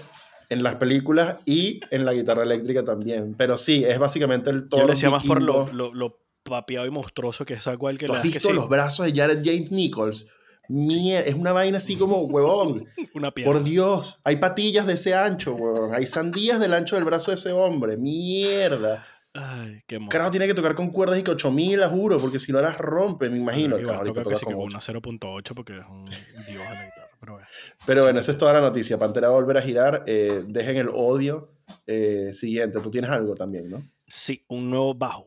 [0.48, 3.34] en las películas y en la guitarra eléctrica también.
[3.36, 6.86] Pero sí, es básicamente el Thor Yo le decía más por lo, lo, lo papiado
[6.86, 9.12] y monstruoso que es algo al que ¿Tú has que visto sí, los brazos de
[9.14, 10.26] Jared James Nichols?
[10.68, 12.86] Mier- es una vaina así como, huevón.
[13.14, 13.52] una pierna.
[13.52, 15.94] Por Dios, hay patillas de ese ancho, huevón.
[15.94, 17.98] Hay sandías del ancho del brazo de ese hombre.
[17.98, 19.04] Mierda.
[19.34, 19.98] Ay, qué.
[20.10, 22.76] Carajo, tiene que tocar con cuerdas y que 8000, la juro, porque si no las
[22.76, 23.78] rompe, me imagino.
[23.78, 27.08] Igual Carajo, toca que sí con una 0.8 porque es un dios de la guitarra.
[27.20, 27.46] Pero bueno.
[27.86, 28.98] Pero bueno, esa es toda la noticia.
[28.98, 30.04] Pantera va a volver a girar.
[30.06, 31.50] eh, dejen el odio.
[31.86, 33.82] Eh, siguiente, tú tienes algo también, ¿no?
[34.06, 35.26] Sí, un nuevo bajo.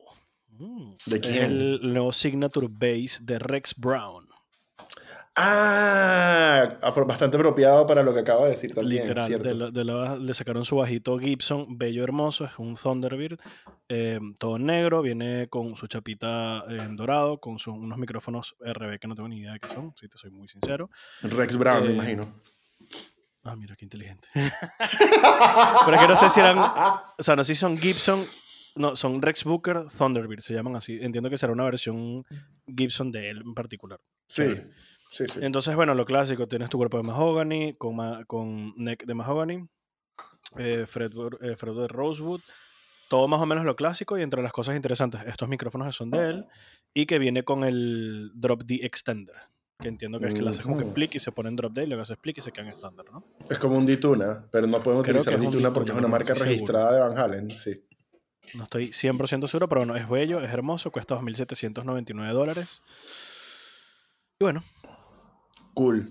[0.50, 0.92] Mm.
[1.08, 1.44] ¿De Es quién?
[1.46, 4.25] el nuevo Signature Bass de Rex Brown.
[5.38, 9.02] Ah, bastante apropiado para lo que acaba de decir también.
[9.04, 9.48] Literal, ¿cierto?
[9.50, 13.38] de la- de la- le sacaron su bajito Gibson, bello hermoso, es un Thunderbird,
[13.90, 19.08] eh, todo negro, viene con su chapita en dorado, con sus, unos micrófonos RB que
[19.10, 20.90] no tengo ni idea de qué son, si te soy muy sincero.
[21.22, 22.34] Rex Brown, me Eh, imagino.
[23.44, 24.28] Ah, mira, qué inteligente.
[25.86, 28.24] Pero es que no sé si eran, o sea, no sé si son Gibson,
[28.76, 30.98] no, son Rex Booker Thunderbird, se llaman así.
[31.02, 32.26] Entiendo que será una versión
[32.68, 34.00] Gibson de él en particular.
[34.28, 34.44] Sí,
[35.10, 35.40] sí, sí.
[35.42, 39.68] Entonces, bueno, lo clásico, tienes tu cuerpo de mahogany, con, ma- con neck de mahogany,
[40.58, 42.42] eh, fretboard, eh, de rosewood,
[43.10, 46.12] todo más o menos lo clásico y entre las cosas interesantes, estos micrófonos que son
[46.12, 46.46] de él
[46.94, 49.36] y que viene con el Drop D Extender,
[49.80, 50.92] que entiendo que es que le haces como que Ujú.
[50.92, 52.70] split y se pone en Drop D y luego haces split y se queda en
[52.70, 53.24] estándar, ¿no?
[53.50, 56.34] Es como un Dituna, pero no podemos Creo utilizar es Dituna porque es una marca
[56.34, 57.50] registrada de Van Halen.
[57.52, 57.84] Sí.
[58.54, 62.82] No estoy 100% seguro, pero bueno, es bello, es hermoso, cuesta 2.799 dólares.
[64.40, 64.64] Y bueno,
[65.76, 66.08] Cool.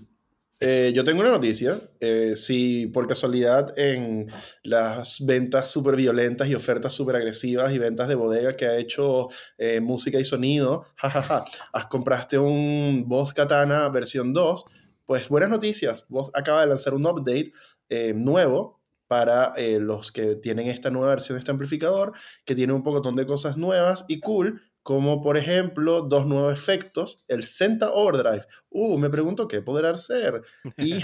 [0.59, 1.77] Eh, yo tengo una noticia.
[1.99, 4.27] Eh, si por casualidad en
[4.63, 9.27] las ventas súper violentas y ofertas súper agresivas y ventas de bodega que ha hecho
[9.57, 14.65] eh, música y sonido, jajaja, has compraste un Boss Katana versión 2,
[15.05, 16.05] pues buenas noticias.
[16.09, 17.51] Boss acaba de lanzar un update
[18.15, 22.13] nuevo para los que tienen esta nueva versión de este amplificador,
[22.45, 27.25] que tiene un poco de cosas nuevas y cool, como por ejemplo dos nuevos efectos,
[27.27, 28.45] el Senta Overdrive.
[28.69, 30.43] Uh, me pregunto qué podrá ser.
[30.77, 30.99] Y,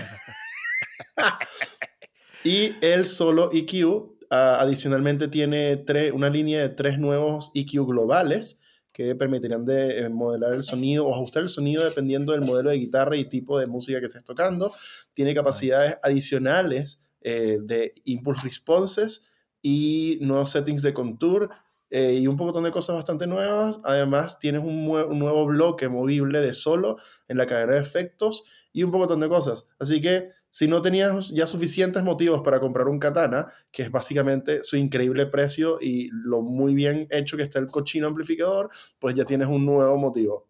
[2.43, 8.61] y el solo EQ, adicionalmente tiene una línea de tres nuevos EQ globales
[8.93, 12.77] que permitirán de eh, modelar el sonido o ajustar el sonido dependiendo del modelo de
[12.77, 14.71] guitarra y tipo de música que estés tocando.
[15.11, 19.27] Tiene capacidades adicionales eh, de impulse responses
[19.59, 21.49] y nuevos settings de contour
[21.91, 23.81] eh, y un montón de cosas bastante nuevas.
[23.83, 28.91] Además, tienes un, nuevo bloque movible de solo en la cadena de efectos y un
[28.91, 29.67] montón de cosas.
[29.77, 34.63] Así que si no tenías ya suficientes motivos para comprar un katana, que es básicamente
[34.63, 39.25] su increíble precio y lo muy bien hecho que está el cochino amplificador, pues ya
[39.25, 40.47] tienes un nuevo motivo.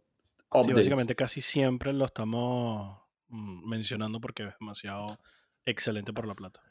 [0.64, 3.00] Sí, básicamente casi siempre lo estamos
[3.30, 5.20] mm, mencionando porque es demasiado
[5.66, 6.62] excelente por la plata.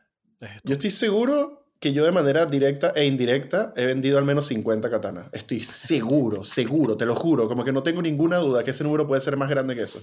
[0.64, 4.90] Yo estoy seguro que yo de manera directa e indirecta he vendido al menos 50
[4.90, 5.30] katanas.
[5.32, 7.48] Estoy seguro, seguro, te lo juro.
[7.48, 10.00] Como que no tengo ninguna duda que ese número puede ser más grande que eso.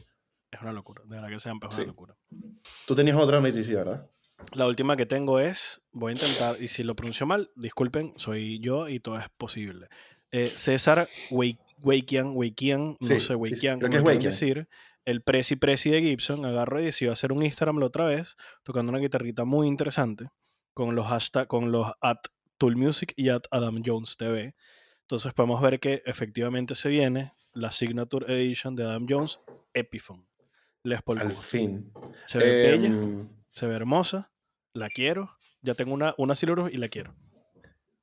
[0.52, 2.16] Es una locura, de verdad que sea es una locura.
[2.86, 4.10] Tú tenías otra noticia, ¿verdad?
[4.54, 8.60] La última que tengo es, voy a intentar, y si lo pronuncio mal, disculpen, soy
[8.60, 9.88] yo y todo es posible.
[10.32, 14.70] Eh, César Weikian, Weikian, no sé, Weikian, es decir,
[15.06, 18.92] el Prezi Prezi de Gibson, agarro y decidió hacer un Instagram la otra vez, tocando
[18.92, 20.30] una guitarrita muy interesante
[20.78, 22.20] con los hashtags, con los at
[22.60, 24.54] Toolmusic y at Adam Jones TV.
[25.02, 29.40] Entonces podemos ver que efectivamente se viene la Signature Edition de Adam Jones
[29.74, 30.28] Epiphone.
[30.84, 31.92] Les Al fin.
[32.28, 34.32] Se ve bella, em, se ve hermosa,
[34.74, 35.32] la quiero.
[35.64, 37.16] Ya tengo una, una Silurus y la quiero.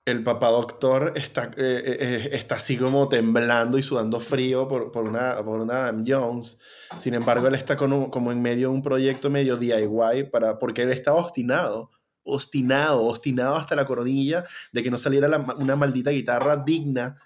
[0.04, 4.90] El papá doctor está, eh, eh, eh, está así como temblando y sudando frío por,
[4.90, 6.60] por, una, por una Adam Jones.
[6.98, 10.82] Sin embargo, él está como, como en medio de un proyecto medio DIY para, porque
[10.82, 11.92] él está obstinado
[12.24, 17.16] obstinado, obstinado hasta la coronilla de que no saliera una maldita guitarra digna,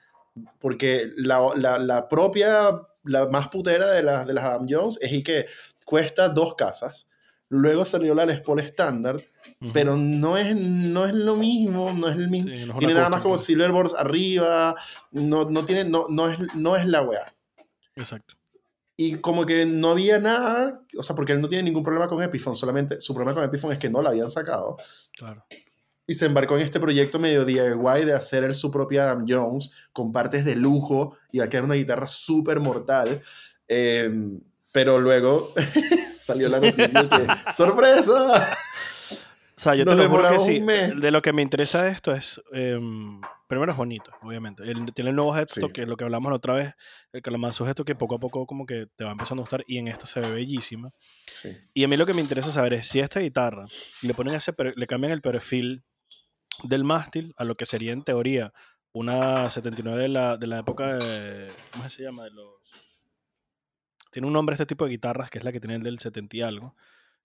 [0.59, 5.47] porque la, propia, la más putera de, la, de las Adam Jones es y que
[5.85, 7.09] cuesta dos casas.
[7.51, 9.17] Luego salió la Les Paul estándar,
[9.73, 12.79] pero no es, no es lo mismo, no es el mismo.
[12.79, 14.77] tiene nada más como Silverboards arriba,
[15.13, 17.35] no, no, tiene, no, no, es, no es la weá.
[17.97, 18.38] Exacto.
[19.01, 22.21] Y como que no había nada, o sea, porque él no tiene ningún problema con
[22.21, 24.77] Epiphone, solamente su problema con Epiphone es que no la habían sacado.
[25.17, 25.47] Claro.
[26.05, 29.71] Y se embarcó en este proyecto medio DIY de hacer él su propia Adam Jones
[29.93, 33.23] con partes de lujo y va a quedar una guitarra súper mortal.
[33.69, 34.41] Em,
[34.73, 35.49] pero luego
[36.19, 38.57] salió la noticia que ¡sorpresa!
[39.59, 40.61] O sea, yo te lo juro que sí.
[40.61, 42.41] De lo que me interesa esto es.
[42.53, 44.63] Em, primero es bonito, obviamente.
[44.95, 46.75] tiene el nuevo headstock, que es lo que hablamos la otra vez.
[47.13, 49.43] El que lo más sujeto que poco a poco como que te va empezando a
[49.43, 49.65] gustar.
[49.67, 50.93] Y en esta se ve bellísima.
[51.27, 51.59] Sí.
[51.75, 53.65] Y a mí lo que me interesa saber es si esta guitarra
[54.03, 55.83] le ponen ese le cambian el perfil
[56.63, 58.53] del mástil a lo que sería en teoría
[58.93, 61.49] una 79 de la, de la época de.
[61.73, 62.25] ¿Cómo se llama?
[62.25, 62.47] De los.
[64.13, 66.37] Tiene un nombre este tipo de guitarras, que es la que tiene el del 70
[66.37, 66.77] y algo.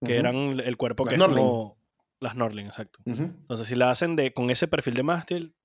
[0.03, 1.77] Que eran el cuerpo que es como
[2.23, 2.99] las Norling, exacto.
[3.05, 5.55] Entonces, si la hacen de, con ese perfil de mástil,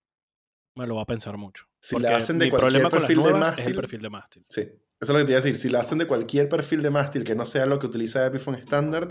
[0.75, 1.65] me lo va a pensar mucho.
[1.81, 3.63] Si la hacen de cualquier perfil de mástil.
[3.63, 4.47] Es el perfil de mástil.
[4.49, 4.61] Sí.
[5.01, 5.57] Eso es lo que te iba a decir.
[5.57, 8.59] Si la hacen de cualquier perfil de mástil que no sea lo que utiliza Epiphone
[8.59, 9.09] estándar,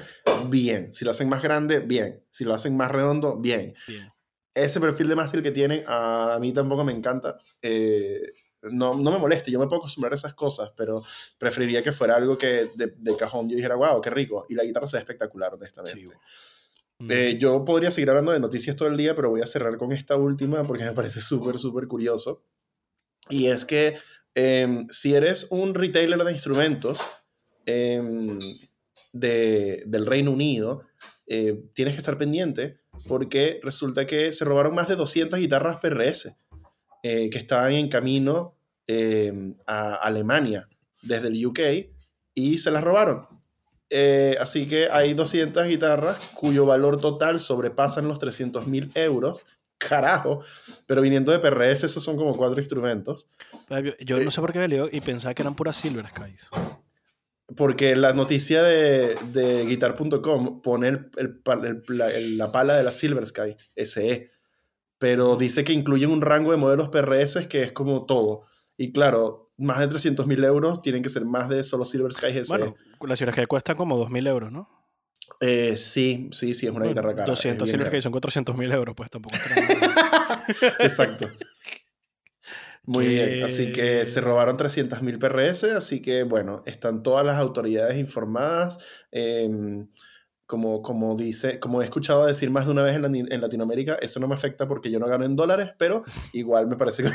[0.48, 0.92] bien.
[0.92, 2.26] Si lo hacen más grande, bien.
[2.30, 3.74] Si lo hacen más redondo, bien.
[4.54, 7.38] Ese perfil de mástil que tienen, a mí tampoco me encanta.
[7.62, 8.34] Eh,
[8.64, 11.04] no, no, me moleste, yo me puedo acostumbrar a esas cosas, pero
[11.38, 14.46] preferiría que fuera algo que de, de cajón yo dijera, wow, qué rico.
[14.50, 16.02] Y la guitarra se ve espectacular, honestamente.
[16.02, 16.08] Sí,
[17.10, 19.92] eh, yo podría seguir hablando de noticias todo el día, pero voy a cerrar con
[19.92, 22.44] esta última porque me parece súper, súper curioso.
[23.30, 23.98] Y es que
[24.34, 27.00] em, si eres un retailer de instrumentos
[27.66, 28.40] em,
[29.14, 30.84] de, del Reino Unido,
[31.28, 36.36] eh, tienes que estar pendiente porque resulta que se robaron más de 200 guitarras PRS
[37.04, 38.58] eh, que estaban en camino
[38.88, 40.68] em, a Alemania
[41.04, 41.60] desde el UK
[42.34, 43.28] y se las robaron.
[43.90, 49.46] Eh, así que hay 200 guitarras cuyo valor total sobrepasan los 300 mil euros.
[49.80, 50.42] Carajo,
[50.88, 53.28] pero viniendo de PRS, esos son como cuatro instrumentos.
[54.00, 56.50] Yo no sé por qué me leído y pensaba que eran puras Silver Skies.
[57.56, 61.42] Porque la noticia de, de guitar.com pone el,
[62.38, 64.32] la, pala de la Silver Sky, SE,
[64.98, 68.46] pero dice que incluyen un rango de modelos PRS que es como todo.
[68.76, 72.42] Y claro, más de 300 mil euros tienen que ser más de solo Silver Sky.
[72.48, 74.78] Bueno, las Silver Sky cuestan como 2 mil euros, ¿no?
[75.40, 77.28] Eh, sí, sí, sí, es una guitarra cara.
[77.28, 79.36] 200 silver que son 400 mil euros, pues tampoco.
[80.80, 81.30] Exacto.
[82.86, 87.36] Muy bien, así que se robaron 300 mil PRS, así que bueno, están todas las
[87.36, 88.80] autoridades informadas.
[89.12, 89.88] Em,
[90.46, 94.22] como, como, dice, como he escuchado decir más de una vez en, en, Latinoamérica, eso
[94.22, 97.10] no me afecta porque yo no gano en dólares, pero igual me parece que...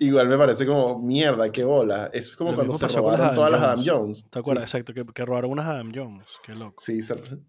[0.00, 2.10] igual me parece como mierda, qué bola.
[2.12, 4.28] Es como cuando se robaron todas las Adam Jones.
[4.30, 4.64] ¿Te acuerdas?
[4.64, 6.26] Exacto, que, que, robaron unas Adam Jones.
[6.44, 6.74] Qué loco.
[6.78, 7.00] Sí,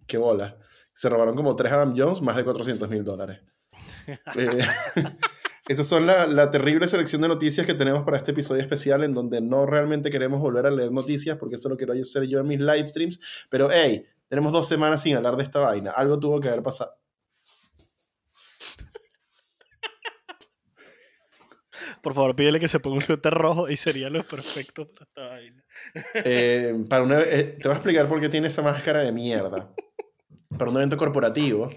[0.08, 0.58] qué bola.
[0.94, 3.40] Se robaron como tres Adam Jones, más de 400 mil dólares.
[4.36, 4.60] eh,
[5.68, 9.14] esas son la, la, terrible selección de noticias que tenemos para este episodio especial en
[9.14, 12.48] donde no realmente queremos volver a leer noticias porque eso lo quiero hacer yo en
[12.48, 13.20] mis live streams.
[13.50, 15.92] Pero hey, tenemos dos semanas sin hablar de esta vaina.
[15.92, 16.92] Algo tuvo que haber pasado.
[22.02, 25.28] Por favor, pídele que se ponga un suéter rojo y sería lo perfecto para esta
[25.28, 25.64] vaina.
[26.14, 29.74] Eh, para eh, te voy a explicar por qué tiene esa máscara de mierda.
[30.58, 31.70] Para un evento corporativo,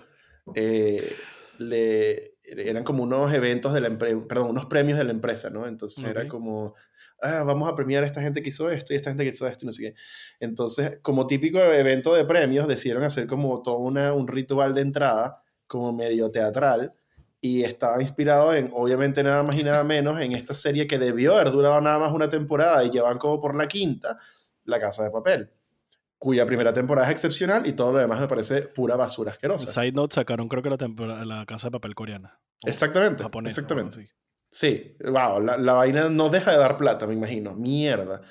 [0.55, 1.15] eh,
[1.59, 5.67] le, eran como unos eventos de la empresa, perdón, unos premios de la empresa, ¿no?
[5.67, 6.75] Entonces era como,
[7.21, 9.47] ah, vamos a premiar a esta gente que hizo esto y esta gente que hizo
[9.47, 9.95] esto y no sé qué.
[10.41, 15.43] Entonces, como típico evento de premios, decidieron hacer como todo una, un ritual de entrada,
[15.67, 16.93] como medio teatral,
[17.43, 21.35] y estaba inspirado en, obviamente, nada más y nada menos, en esta serie que debió
[21.35, 24.17] haber durado nada más una temporada y llevan como por la quinta,
[24.65, 25.51] La Casa de Papel
[26.23, 29.73] cuya primera temporada es excepcional y todo lo demás me parece pura basura asquerosa.
[29.73, 32.39] Side Note sacaron creo que la, temporada, la casa de papel coreana.
[32.65, 33.25] Exactamente.
[33.45, 34.09] exactamente.
[34.49, 37.55] Sí, wow, la, la, vaina no deja de dar plata, me imagino.
[37.55, 38.23] Mierda.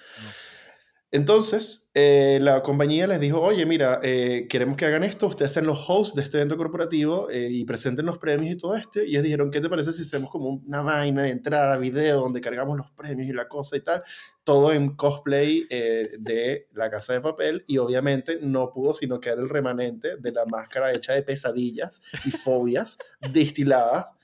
[1.13, 5.65] Entonces, eh, la compañía les dijo, oye, mira, eh, queremos que hagan esto, ustedes sean
[5.65, 9.04] los hosts de este evento corporativo eh, y presenten los premios y todo esto.
[9.04, 12.39] Y ellos dijeron, ¿qué te parece si hacemos como una vaina de entrada, video, donde
[12.39, 14.02] cargamos los premios y la cosa y tal?
[14.45, 19.50] Todo en cosplay de la casa de papel y obviamente no pudo sino quedar el
[19.50, 22.97] remanente de la máscara hecha de pesadillas y fobias
[23.32, 24.15] destiladas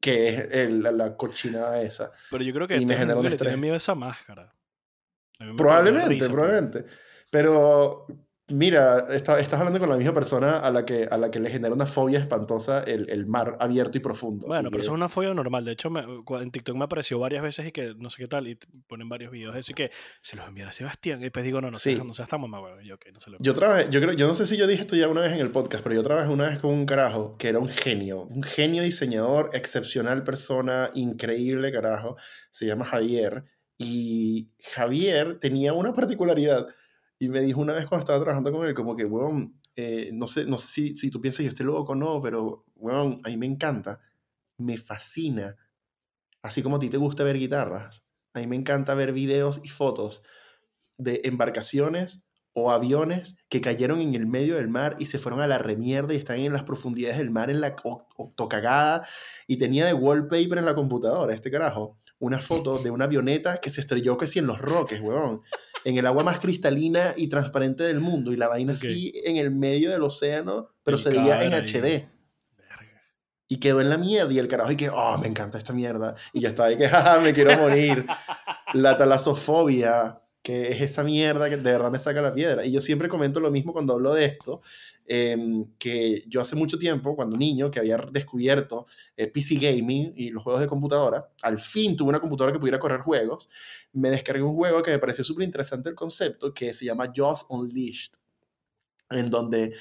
[0.00, 2.10] que es la, la, cochinada esa.
[2.30, 4.52] Pero yo creo que, y me generó le miedo a esa máscara.
[5.56, 6.84] Probablemente, probablemente.
[7.30, 8.06] Pero
[8.52, 11.74] mira, estás hablando con la misma persona a la que, a la que le genera
[11.74, 14.46] una fobia espantosa el, el mar abierto y profundo.
[14.46, 15.64] Bueno, pero eso es una fobia normal.
[15.64, 15.90] De hecho,
[16.40, 19.32] en TikTok me apareció varias veces y que no sé qué tal, y ponen varios
[19.32, 19.90] videos de eso y que
[20.20, 21.22] se los envía a Sebastián.
[21.22, 22.00] Y pues digo, no, no, sí.
[22.04, 24.34] no seas tan mamá, Yo, okay, no se lo yo trabajé, yo creo, yo no
[24.34, 26.48] sé si yo dije esto ya una vez en el podcast, pero yo trabajé una
[26.48, 32.16] vez con un carajo que era un genio, un genio diseñador, excepcional persona, increíble carajo.
[32.50, 33.44] Se llama Javier
[33.82, 36.66] y Javier tenía una particularidad
[37.18, 40.26] y me dijo una vez cuando estaba trabajando con él, como que, weón, eh, no
[40.26, 43.28] sé, no sé si, si tú piensas yo estoy loco o no, pero, weón, a
[43.28, 44.00] mí me encanta,
[44.58, 45.56] me fascina,
[46.42, 49.68] así como a ti te gusta ver guitarras, a mí me encanta ver videos y
[49.68, 50.22] fotos
[50.98, 55.46] de embarcaciones o aviones que cayeron en el medio del mar y se fueron a
[55.46, 59.06] la remierda y están en las profundidades del mar en la octocagada
[59.46, 63.68] y tenía de wallpaper en la computadora este carajo una foto de una avioneta que
[63.68, 65.42] se estrelló casi en los roques, weón.
[65.84, 68.32] En el agua más cristalina y transparente del mundo.
[68.32, 72.08] Y la vaina así en el medio del océano, pero se veía en HD.
[73.48, 74.32] Y quedó en la mierda.
[74.32, 76.14] Y el carajo, y que, oh, me encanta esta mierda.
[76.32, 78.06] Y ya está, y que, jaja, me quiero morir.
[78.72, 82.64] La talasofobia, que es esa mierda que de verdad me saca la piedra.
[82.64, 84.60] Y yo siempre comento lo mismo cuando hablo de esto.
[85.04, 90.30] Em, que yo hace mucho tiempo, cuando niño, que había descubierto eh, PC Gaming y
[90.30, 93.50] los juegos de computadora, al fin tuve una computadora que pudiera correr juegos,
[93.92, 97.46] me descargué un juego que me pareció súper interesante el concepto, que se llama Jaws
[97.48, 98.12] Unleashed,
[99.10, 99.74] en donde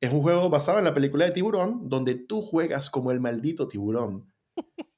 [0.00, 3.68] es un juego basado en la película de Tiburón, donde tú juegas como el maldito
[3.68, 4.30] tiburón.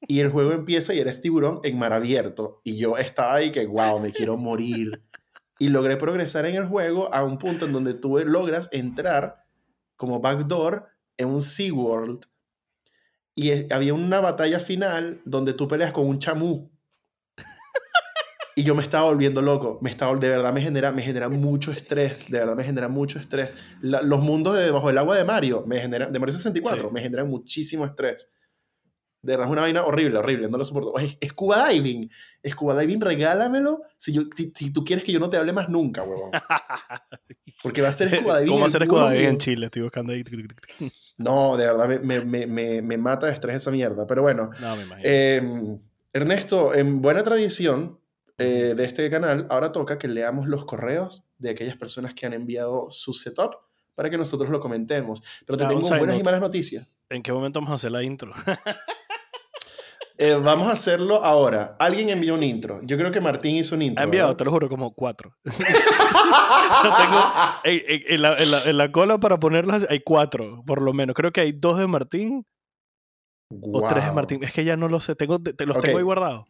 [0.09, 2.61] Y el juego empieza y eres tiburón en mar abierto.
[2.63, 5.03] Y yo estaba ahí que, wow, me quiero morir.
[5.59, 9.45] Y logré progresar en el juego a un punto en donde tú logras entrar
[9.97, 12.27] como backdoor en un SeaWorld.
[13.35, 16.71] Y había una batalla final donde tú peleas con un chamú.
[18.59, 19.79] Y yo me estaba volviendo loco.
[19.83, 22.31] Me estaba, de verdad me genera, me genera mucho estrés.
[22.31, 23.55] De verdad me genera mucho estrés.
[23.83, 27.29] los mundos de debajo del agua de Mario, me genera, de Mario 64, me generan
[27.29, 28.31] muchísimo estrés.
[29.21, 30.99] De verdad es una vaina horrible, horrible, no lo soporto.
[30.99, 32.11] Es, scuba diving.
[32.49, 34.23] Scuba diving, regálamelo si, yo,
[34.55, 36.31] si, tú quieres que yo no te hable más nunca, huevón.
[37.63, 38.55] Porque va a ser scuba diving.
[38.55, 39.67] ¿Cómo hacer scuba diving en Chile?
[39.67, 40.23] Estoy buscando ahí.
[41.19, 44.07] No, de verdad me, me, me, me mata de estrés esa mierda.
[44.07, 44.51] Pero bueno.
[44.61, 45.09] No, me imagino.
[45.09, 45.79] Em,
[46.13, 47.99] Ernesto, en buena tradición
[48.39, 52.35] eh, de este canal, ahora toca que leamos los correos de aquellas personas que han
[52.35, 53.55] enviado su setup
[53.95, 55.23] para que nosotros lo comentemos.
[55.47, 56.87] Pero te tengo buenas y malas noticias.
[57.09, 58.33] ¿En qué momento vamos a hacer la intro?
[60.19, 61.77] Eh, vamos a hacerlo ahora.
[61.79, 62.81] Alguien envió un intro.
[62.85, 64.01] Yo creo que Martín hizo un intro.
[64.03, 64.39] Ha enviado, ¿verdad?
[64.39, 65.35] te lo juro, como cuatro.
[65.45, 67.19] o sea, tengo,
[67.64, 70.93] en, en- en la, en la- en la cola para ponerlas hay cuatro, por lo
[70.93, 71.14] menos.
[71.14, 72.47] Creo que hay dos de Martín
[73.51, 74.12] o tres de.
[74.12, 74.43] Martín.
[74.45, 75.14] Es que ya no lo sé.
[75.14, 76.45] Tengo, te, los tengo ahí guardados.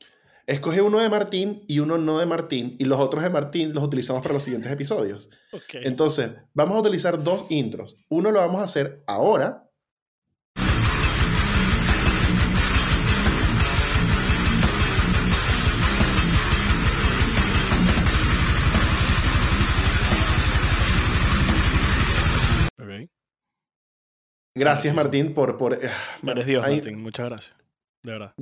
[0.47, 2.77] Escoge uno de Martín y uno no de Martín.
[2.79, 5.29] Y los otros de Martín los utilizamos para los siguientes episodios.
[5.53, 5.75] Ok.
[5.83, 7.97] Entonces, vamos a utilizar dos intros.
[8.09, 9.64] Uno lo vamos a hacer ahora.
[24.57, 24.95] Gracias.
[24.95, 25.57] Martín, por...
[25.57, 27.01] por ah, Eres Dios, ahí- Martín.
[27.01, 27.57] Muchas gracias.
[28.03, 28.35] De verdad.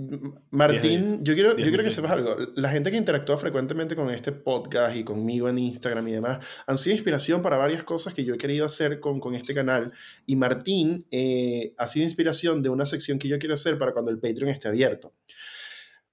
[0.51, 2.37] Martín, yo quiero, yo quiero que sepas algo.
[2.55, 6.77] La gente que interactúa frecuentemente con este podcast y conmigo en Instagram y demás han
[6.77, 9.91] sido inspiración para varias cosas que yo he querido hacer con, con este canal.
[10.27, 14.11] Y Martín eh, ha sido inspiración de una sección que yo quiero hacer para cuando
[14.11, 15.15] el Patreon esté abierto.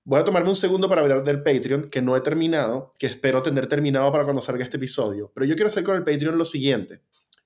[0.05, 3.43] Voy a tomarme un segundo para hablar del Patreon, que no he terminado, que espero
[3.43, 5.29] tener terminado para cuando salga este episodio.
[5.35, 7.01] Pero yo quiero hacer con el Patreon lo siguiente,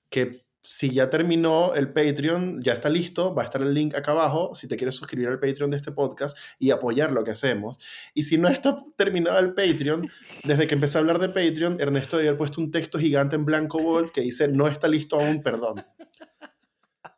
[0.08, 4.10] que si ya terminó el Patreon, ya está listo, va a estar el link acá
[4.10, 7.78] abajo si te quieres suscribir al Patreon de este podcast y apoyar lo que hacemos.
[8.14, 10.10] Y si no está terminado el Patreon,
[10.42, 13.44] desde que empecé a hablar de Patreon, Ernesto debe haber puesto un texto gigante en
[13.44, 15.86] blanco bold que dice no está listo aún, perdón.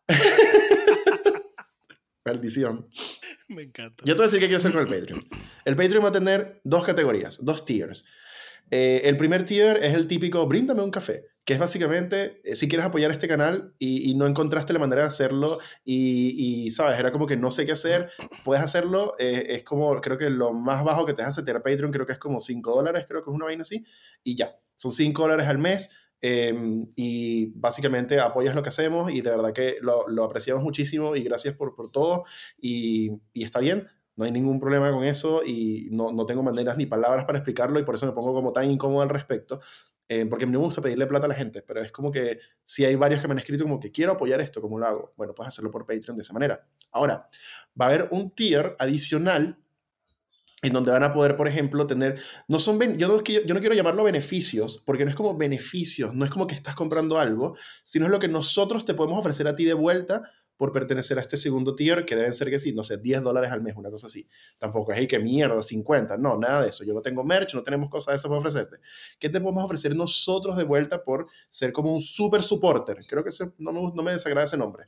[2.27, 2.87] Maldición.
[3.49, 4.05] Me encanta.
[4.05, 5.27] Yo te voy a decir qué quiero hacer con el Patreon.
[5.65, 8.07] El Patreon va a tener dos categorías, dos tiers.
[8.71, 12.69] Eh, el primer tier es el típico bríndame un café, que es básicamente eh, si
[12.69, 17.27] quieres apoyar este canal y, no encontraste la manera de hacerlo y, sabes, era como
[17.27, 18.11] que no sé qué hacer,
[18.45, 19.15] puedes hacerlo.
[19.19, 22.13] eh, es como, creo que lo más bajo que te deja setear Patreon, creo que
[22.13, 23.83] es como 5 dólares, creo que es una vaina así,
[24.23, 24.59] y ya.
[24.75, 25.89] Son 5 dólares al mes.
[26.21, 26.53] eh,
[26.97, 31.55] y básicamente apoyas lo que hacemos y de verdad que lo, apreciamos muchísimo y gracias
[31.57, 32.25] por, por todo
[32.61, 33.89] y, y está bien,
[34.19, 37.79] no hay ningún problema con eso y no, no tengo maneras ni palabras para explicarlo
[37.79, 39.61] y por eso me pongo como tan incómodo al respecto,
[40.09, 42.95] eh, porque me gusta pedirle plata a la gente, pero es como que si hay
[42.95, 45.13] varios que me han escrito como que quiero apoyar esto, ¿cómo lo hago?
[45.17, 46.67] Bueno, puedes hacerlo por Patreon de esa manera.
[46.93, 47.29] Ahora,
[47.79, 49.59] va a haber un tier adicional
[50.63, 53.75] en donde van a poder, por ejemplo, tener, no son, yo no, yo no quiero
[53.75, 58.07] llamarlo beneficios, porque no es como beneficios, no es como que estás comprando algo, sino
[58.07, 60.23] es lo que nosotros te podemos ofrecer a ti de vuelta
[60.59, 63.51] por pertenecer a este segundo tier, que deben ser que sí, no sé, 10 dólares
[63.51, 64.29] al mes, una cosa así.
[64.59, 66.85] Tampoco es, hey, que mierda, 50, no, nada de eso.
[66.85, 68.79] Yo no tengo merch, no tenemos cosas de esas para ofrecerte.
[69.19, 72.99] ¿Qué te podemos ofrecer nosotros de vuelta por ser como un super supporter?
[73.09, 74.87] Creo que no, me, no me desagrada ese nombre.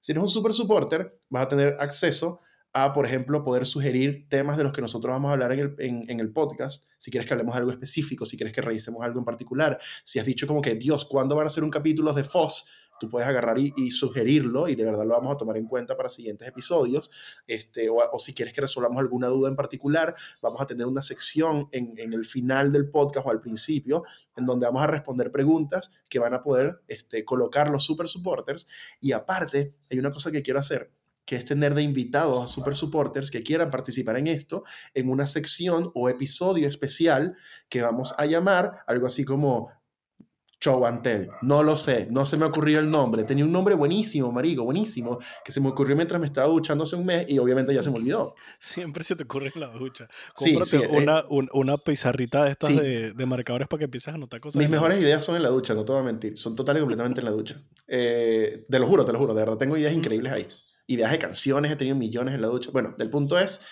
[0.00, 2.40] Si eres un super supporter, vas a tener acceso
[2.72, 5.74] a, por ejemplo, poder sugerir temas de los que nosotros vamos a hablar en el,
[6.08, 6.88] en, el podcast.
[6.98, 10.26] Si quieres que hablemos algo específico, si quieres que revisemos algo en particular, si has
[10.26, 12.70] dicho como que, Dios, ¿cuándo van a ser un capítulo de Foss?
[13.00, 16.08] Tú puedes agarrar y, sugerirlo y de verdad lo vamos a tomar en cuenta para
[16.08, 17.10] siguientes episodios.
[17.46, 21.02] Este, o, o si quieres que resolvamos alguna duda en particular, vamos a tener una
[21.02, 24.04] sección en, en el final del podcast o al principio
[24.36, 28.66] en donde vamos a responder preguntas que van a poder este, colocar los super supporters.
[29.00, 30.92] Y aparte, hay una cosa que quiero hacer
[31.30, 35.28] que es tener de invitados a super supporters que quieran participar en esto en una
[35.28, 37.36] sección o episodio especial
[37.68, 39.70] que vamos a llamar algo así como
[41.02, 41.30] Tell.
[41.42, 43.24] No lo sé, no se me ocurrió el nombre.
[43.24, 46.96] Tenía un nombre buenísimo, marico, buenísimo, que se me ocurrió mientras me estaba duchando hace
[46.96, 48.34] un mes y obviamente ya se me olvidó.
[48.58, 50.06] Siempre se te ocurre en la ducha.
[50.34, 52.76] Cómprate sí, eh, una, un- una pizarrita de estas Sí.
[52.78, 54.58] de, de marcadores para que empieces a anotar cosas.
[54.58, 56.36] Mis la mejores ideas son en la ducha, no te voy a mentir.
[56.36, 57.62] Son total y completamente en la ducha.
[57.88, 59.32] Eh, te lo juro, te lo juro.
[59.34, 60.46] De verdad, tengo ideas increíbles ahí.
[60.86, 62.70] Ideas de canciones, he tenido millones en la ducha.
[62.72, 63.62] Bueno, el punto es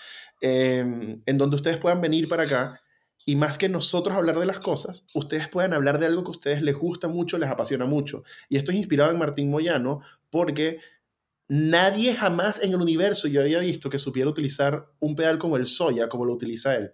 [0.41, 0.79] eh,
[1.25, 2.81] en donde ustedes puedan venir para acá
[3.29, 6.31] y más que nosotros hablar de las cosas, ustedes puedan hablar de algo que a
[6.31, 8.23] ustedes les gusta mucho, les apasiona mucho.
[8.49, 10.01] Y esto es inspirado en Martín Moyano
[10.31, 10.79] porque
[11.47, 15.67] nadie jamás en el universo yo había visto que supiera utilizar un pedal como el
[15.67, 16.91] Soya, como lo utiliza él.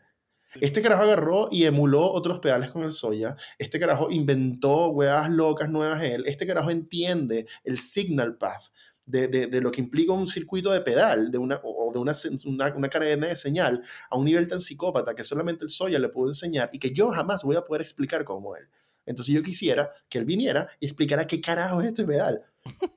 [0.59, 3.37] Este carajo agarró y emuló otros pedales con el Soya.
[3.57, 6.25] Este carajo inventó huevas locas nuevas él.
[6.27, 8.63] Este carajo entiende el signal path
[9.05, 12.13] de, de, de lo que implica un circuito de pedal de una, o de una,
[12.45, 16.09] una, una cadena de señal a un nivel tan psicópata que solamente el Soya le
[16.09, 18.67] pudo enseñar y que yo jamás voy a poder explicar como él.
[19.05, 22.41] Entonces yo quisiera que él viniera y explicara qué carajo es este pedal.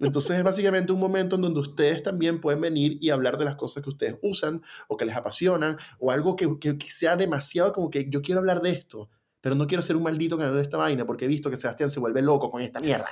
[0.00, 3.56] Entonces es básicamente un momento en donde ustedes también pueden venir y hablar de las
[3.56, 7.72] cosas que ustedes usan o que les apasionan o algo que, que, que sea demasiado
[7.74, 9.10] como que yo quiero hablar de esto,
[9.42, 11.90] pero no quiero ser un maldito canal de esta vaina porque he visto que Sebastián
[11.90, 13.10] se vuelve loco con esta mierda.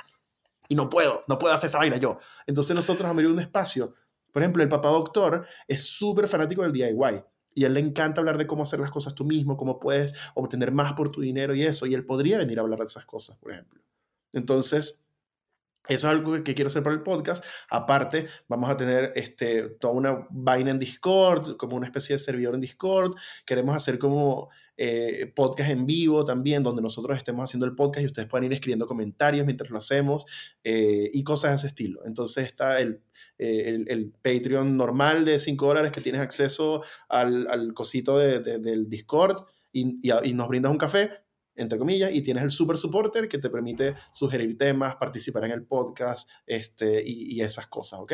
[0.68, 2.18] Y no puedo, no puedo hacer esa vaina yo.
[2.46, 3.94] Entonces nosotros abrir un espacio.
[4.32, 7.24] Por ejemplo, el papá doctor es súper fanático del DIY.
[7.54, 10.14] Y a él le encanta hablar de cómo hacer las cosas tú mismo, cómo puedes
[10.34, 11.86] obtener más por tu dinero y eso.
[11.86, 13.80] Y él podría venir a hablar de esas cosas, por ejemplo.
[14.34, 15.06] Entonces,
[15.88, 17.44] Eso es algo que quiero hacer para el podcast.
[17.70, 22.54] Aparte, vamos a tener este, toda una vaina en Discord, como una especie de servidor
[22.56, 23.14] en Discord.
[23.44, 28.06] Queremos hacer como eh, podcast en vivo también, donde nosotros estemos haciendo el podcast y
[28.06, 30.26] ustedes puedan ir escribiendo comentarios mientras lo hacemos
[30.64, 32.04] eh, y cosas de ese estilo.
[32.04, 33.00] Entonces está el,
[33.38, 38.88] eh, el, Patreon normal de 5 dólares que tienes acceso al, al cosito de, del
[38.88, 41.10] Discord y, y, y nos brindas un café
[41.56, 45.64] entre comillas, y tienes el super supporter que te permite sugerir temas, participar en el
[45.64, 48.12] podcast este, y, y esas cosas, ¿ok?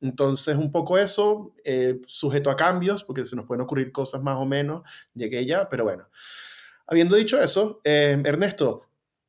[0.00, 4.36] Entonces, un poco eso, eh, sujeto a cambios, porque se nos pueden ocurrir cosas más
[4.36, 4.82] o menos
[5.14, 6.08] de aquella, pero bueno.
[6.86, 8.86] Habiendo dicho eso, eh, Ernesto,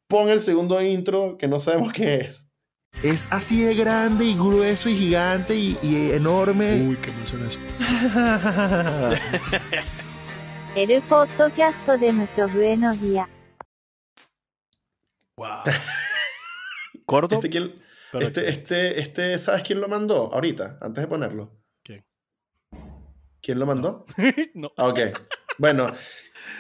[0.07, 2.49] pon el segundo intro que no sabemos qué es.
[3.03, 5.77] Es así de grande y grueso y gigante y,
[6.11, 6.87] enorme.
[6.87, 7.59] Uy, qué emoción eso.
[10.75, 13.27] el podcast de nuestros buenos días.
[15.39, 15.63] Wow.
[17.05, 17.35] Corto.
[17.35, 17.73] Este, quién-
[18.13, 21.61] este, este, este, ¿sabes quién lo mandó ahorita, antes de ponerlo?
[21.83, 22.03] ¿Quién?
[23.41, 24.05] ¿Quién lo mandó?
[24.53, 24.71] no.
[24.77, 24.99] Ah, Ok.
[25.57, 25.91] Bueno,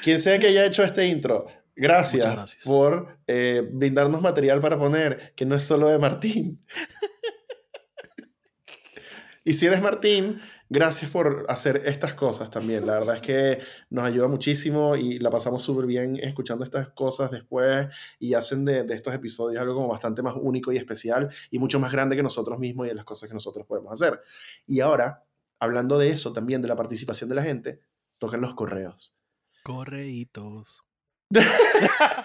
[0.03, 2.57] quien sea que haya hecho este intro, gracias.
[2.65, 6.65] por eh, brindarnos material para poner, que no es solo de Martín.
[9.43, 12.85] y si eres Martín, gracias por hacer estas cosas también.
[12.85, 13.59] La verdad es que
[13.89, 17.87] nos ayuda muchísimo y la pasamos súper bien escuchando estas cosas después
[18.19, 21.79] y hacen de, de estos episodios algo como bastante más único y especial y mucho
[21.79, 24.21] más grande que nosotros mismos y de las cosas que nosotros podemos hacer.
[24.67, 25.25] Y ahora,
[25.59, 27.81] hablando de eso también, de la participación de la gente,
[28.19, 29.15] tocan los correos.
[29.63, 30.83] Correitos.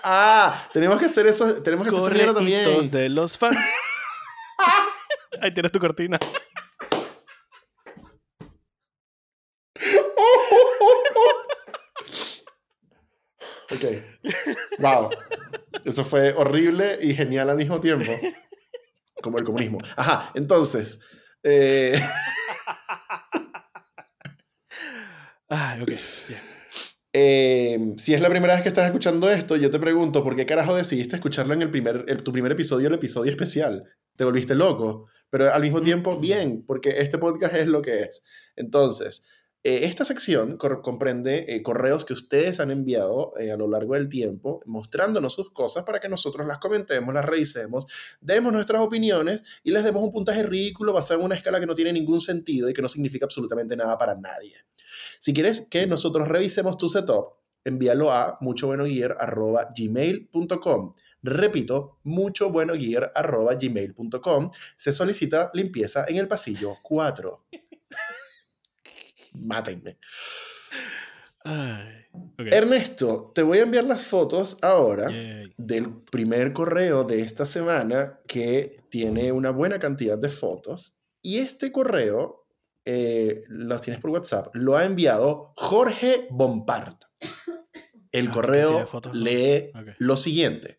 [0.07, 2.91] Ah, tenemos que hacer eso, tenemos que hacer mierda también.
[2.91, 3.57] De los fans.
[5.41, 6.19] Ahí tienes tu cortina.
[13.85, 14.81] Ok.
[14.81, 15.11] Wow.
[15.85, 18.11] Eso fue horrible y genial al mismo tiempo.
[19.23, 19.79] Como el comunismo.
[19.97, 21.01] Ajá, entonces.
[21.43, 22.01] eh,
[25.49, 25.91] Ay, ok.
[27.13, 30.47] eh, si es la primera vez que estás escuchando esto, yo te pregunto, ¿por qué
[30.47, 33.85] carajo decidiste escucharlo en el primer, el- tu primer episodio, el episodio especial?
[34.17, 35.09] ¿Te volviste loco?
[35.31, 38.25] Pero al mismo tiempo, bien, porque este podcast es lo que es.
[38.57, 39.27] Entonces,
[39.67, 44.11] eh, esta sección comprende eh, correos que ustedes han enviado eh, a lo largo del
[44.11, 47.87] tiempo, mostrándonos sus cosas para que nosotros las comentemos, las revisemos,
[48.21, 51.75] demos nuestras opiniones y les demos un puntaje ridículo basado en una escala que no
[51.75, 54.53] tiene ningún sentido y que no significa absolutamente nada para nadie.
[55.19, 57.29] Si quieres que nosotros revisemos tu setup,
[57.65, 60.93] envíalo a muchobuenogear.gmail.com.
[61.23, 64.51] Repito, muchobuenogear.gmail.com.
[64.77, 67.47] Se solicita limpieza en el pasillo 4.
[69.35, 69.99] Mátenme.
[71.45, 72.07] Ay.
[72.39, 75.53] Ernesto, te voy a enviar las fotos ahora Yay.
[75.59, 80.99] del primer correo de esta semana que tiene una buena cantidad de fotos.
[81.21, 82.47] Y este correo,
[82.85, 86.95] eh, los tienes por WhatsApp, lo ha enviado Jorge Bompard.
[88.13, 89.13] El Ah, ¿qué correo fotos?
[89.15, 90.79] lee lo siguiente.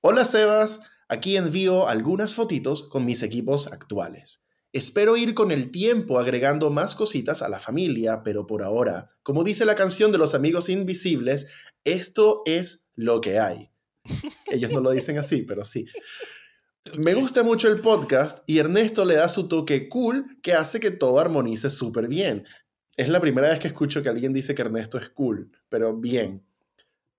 [0.00, 4.46] Hola Sebas, aquí envío algunas fotitos con mis equipos actuales.
[4.72, 9.42] Espero ir con el tiempo agregando más cositas a la familia, pero por ahora, como
[9.42, 11.50] dice la canción de los amigos invisibles,
[11.84, 13.70] esto es lo que hay.
[14.46, 15.86] Ellos no lo dicen así, pero sí.
[16.96, 20.90] Me gusta mucho el podcast y Ernesto le da su toque cool que hace que
[20.90, 22.46] todo armonice súper bien.
[22.96, 26.44] Es la primera vez que escucho que alguien dice que Ernesto es cool, pero bien.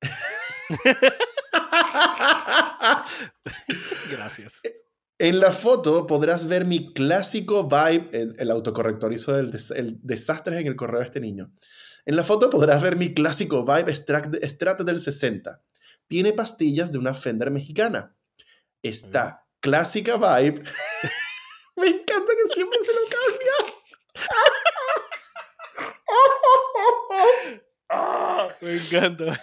[4.11, 4.61] Gracias.
[5.21, 8.09] En la foto podrás ver mi clásico vibe.
[8.13, 11.51] El, el autocorrector hizo el, des- el desastre en el correo de este niño.
[12.05, 15.61] En la foto podrás ver mi clásico vibe Strat, del 60.
[16.07, 18.15] Tiene pastillas de una Fender mexicana.
[18.81, 20.63] Está clásica vibe.
[21.75, 23.75] Me encanta que siempre se lo cambia.
[27.91, 29.41] Ah, me encanta.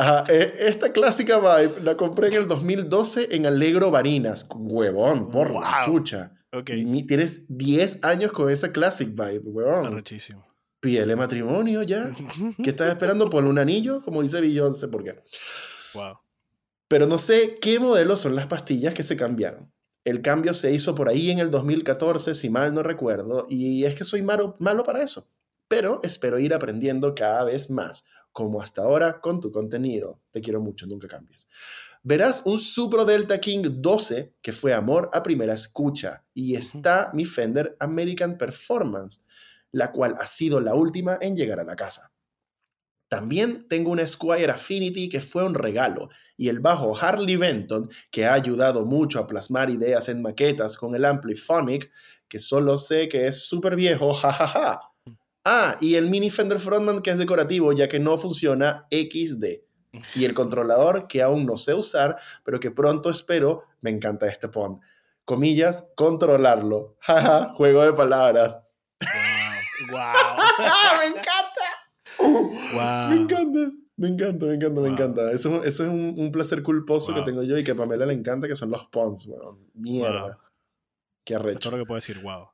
[0.00, 4.46] Ajá, eh, esta clásica vibe la compré en el 2012 en Alegro Barinas.
[4.54, 5.84] Huevón, por la Wow.
[5.84, 6.32] chucha.
[6.52, 6.70] Ok.
[6.86, 9.86] Mi- Tienes 10 años con esa classic vibe, huevón.
[9.86, 10.46] Arrechísimo.
[10.80, 12.10] Pídele matrimonio ya.
[12.64, 13.28] ¿Qué estás esperando?
[13.28, 15.20] Ponle un anillo, como dice Beyoncé, ¿por qué?
[15.92, 16.14] Wow.
[16.88, 19.70] Pero no sé qué modelo son las pastillas que se cambiaron.
[20.04, 23.94] El cambio se hizo por ahí en el 2014, si mal no recuerdo, y es
[23.94, 25.30] que soy malo, malo para eso.
[25.68, 30.20] Pero espero ir aprendiendo cada vez más, como hasta ahora con tu contenido.
[30.30, 31.48] Te quiero mucho, nunca cambies.
[32.02, 37.26] Verás un Supro Delta King 12 que fue amor a primera escucha y está mi
[37.26, 39.22] Fender American Performance,
[39.72, 42.12] la cual ha sido la última en llegar a la casa.
[43.08, 48.24] También tengo una Squire Affinity que fue un regalo y el bajo Harley Benton que
[48.24, 51.90] ha ayudado mucho a plasmar ideas en maquetas con el Ampliphonic
[52.28, 54.89] que solo sé que es súper viejo, jajaja.
[55.44, 59.44] Ah, y el mini Fender Frontman que es decorativo ya que no funciona XD.
[60.14, 64.48] Y el controlador que aún no sé usar, pero que pronto espero, me encanta este
[64.48, 64.80] pon.
[65.24, 66.96] Comillas, controlarlo.
[67.00, 68.62] Jaja, juego de palabras.
[69.90, 69.98] Wow.
[71.00, 71.66] me encanta.
[72.74, 73.10] wow.
[73.10, 73.58] Me encanta.
[73.96, 74.92] Me encanta, me encanta, me Wow.
[74.96, 75.30] encanta.
[75.32, 77.20] Eso, eso es un, un placer culposo Wow.
[77.24, 79.70] que tengo yo y que a Pamela le encanta, que son los pons, weón.
[79.74, 80.22] Mierda.
[80.22, 80.30] Wow.
[81.24, 81.70] Qué es arrecho.
[81.70, 82.48] lo que puedo decir, wow.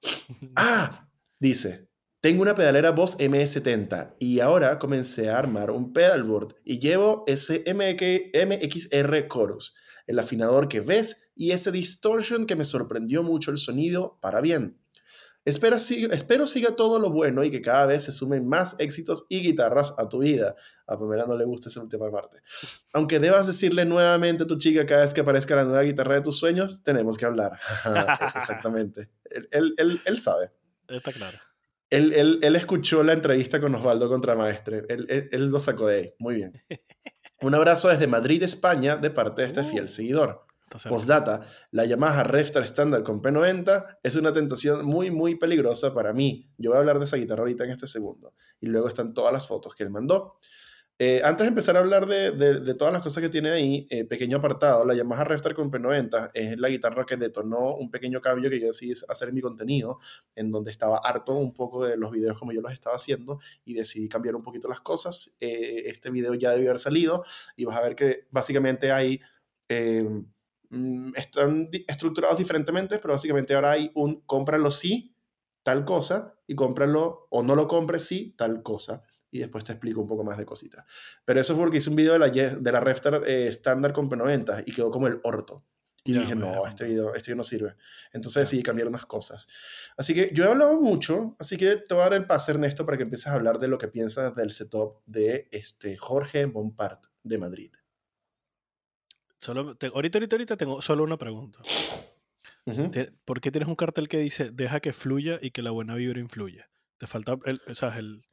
[0.57, 1.09] Ah,
[1.39, 1.89] dice,
[2.27, 7.63] tengo una pedalera Boss MS70 y ahora comencé a armar un pedalboard y llevo ese
[7.73, 9.77] MXR Chorus,
[10.09, 14.77] el afinador que ves y ese distortion que me sorprendió mucho el sonido para bien.
[15.45, 15.79] Espero
[16.49, 20.09] siga todo lo bueno y que cada vez se sumen más éxitos y guitarras a
[20.09, 20.57] tu vida.
[20.89, 22.39] A Pamela no le gusta esa última parte.
[22.93, 26.23] Aunque debas decirle nuevamente a tu chica cada vez que aparezca la nueva guitarra de
[26.23, 27.53] tus sueños, tenemos que hablar.
[28.35, 29.11] Exactamente.
[29.53, 30.51] Él- él sabe.
[30.89, 31.39] Está claro.
[31.97, 34.85] Él, él- él escuchó la entrevista con Osvaldo Contramaestre.
[34.89, 36.15] Él, él- él lo sacó de ahí.
[36.19, 36.53] Muy bien.
[37.43, 40.43] Un abrazo desde Madrid, España, de parte de este fiel seguidor.
[40.91, 46.51] Postdata, la Yamaha Reftar estándar con P90 es una tentación muy, muy peligrosa para mí.
[46.59, 48.35] Yo voy a hablar de esa guitarra ahorita en este segundo.
[48.61, 50.39] Y luego están todas las fotos que él mandó.
[50.99, 53.87] Eh, antes de empezar a hablar de, de- de todas las cosas que tiene ahí,
[53.91, 58.23] eh, pequeño apartado, la Yamaha Reftar con P90 es la guitarra que detonó un pequeño
[58.23, 59.99] cambio que yo decidí hacer en mi contenido,
[60.35, 63.75] en donde estaba harto un poco de los videos como yo los estaba haciendo y
[63.75, 65.37] decidí cambiar un poquito las cosas.
[65.41, 67.25] Eh, este video ya debió haber salido
[67.57, 69.21] y vas a ver que básicamente hay...
[69.69, 70.09] eh,
[70.71, 75.15] mm, están di- estructurados diferentemente, pero básicamente ahora hay un cómpralo sí,
[75.63, 79.03] tal cosa, y cómpralo o no lo compres sí, tal cosa.
[79.31, 80.85] Y después te explico un poco más de cositas.
[81.25, 84.09] Pero eso fue porque hice un video de la, de la Reftar eh, estándar con
[84.09, 85.65] P90 y quedó como el orto.
[86.05, 87.75] Y dije, no, este video, este video no sirve.
[88.13, 89.49] Entonces decidí cambiar unas cosas.
[89.97, 92.87] Así que yo he hablado mucho, así que te voy a dar el pase, Ernesto,
[92.87, 96.99] para que empieces a hablar de lo que piensas del setup de este Jorge Bompard
[97.25, 97.73] de Madrid.
[99.39, 101.61] Solo, te- ahorita, ahorita, ahorita tengo solo una pregunta.
[102.91, 105.95] Te- ¿Por qué tienes un cartel que dice deja que fluya y que la buena
[105.95, 106.69] vibra influya?
[106.99, 108.27] Te falta el, o sea, el,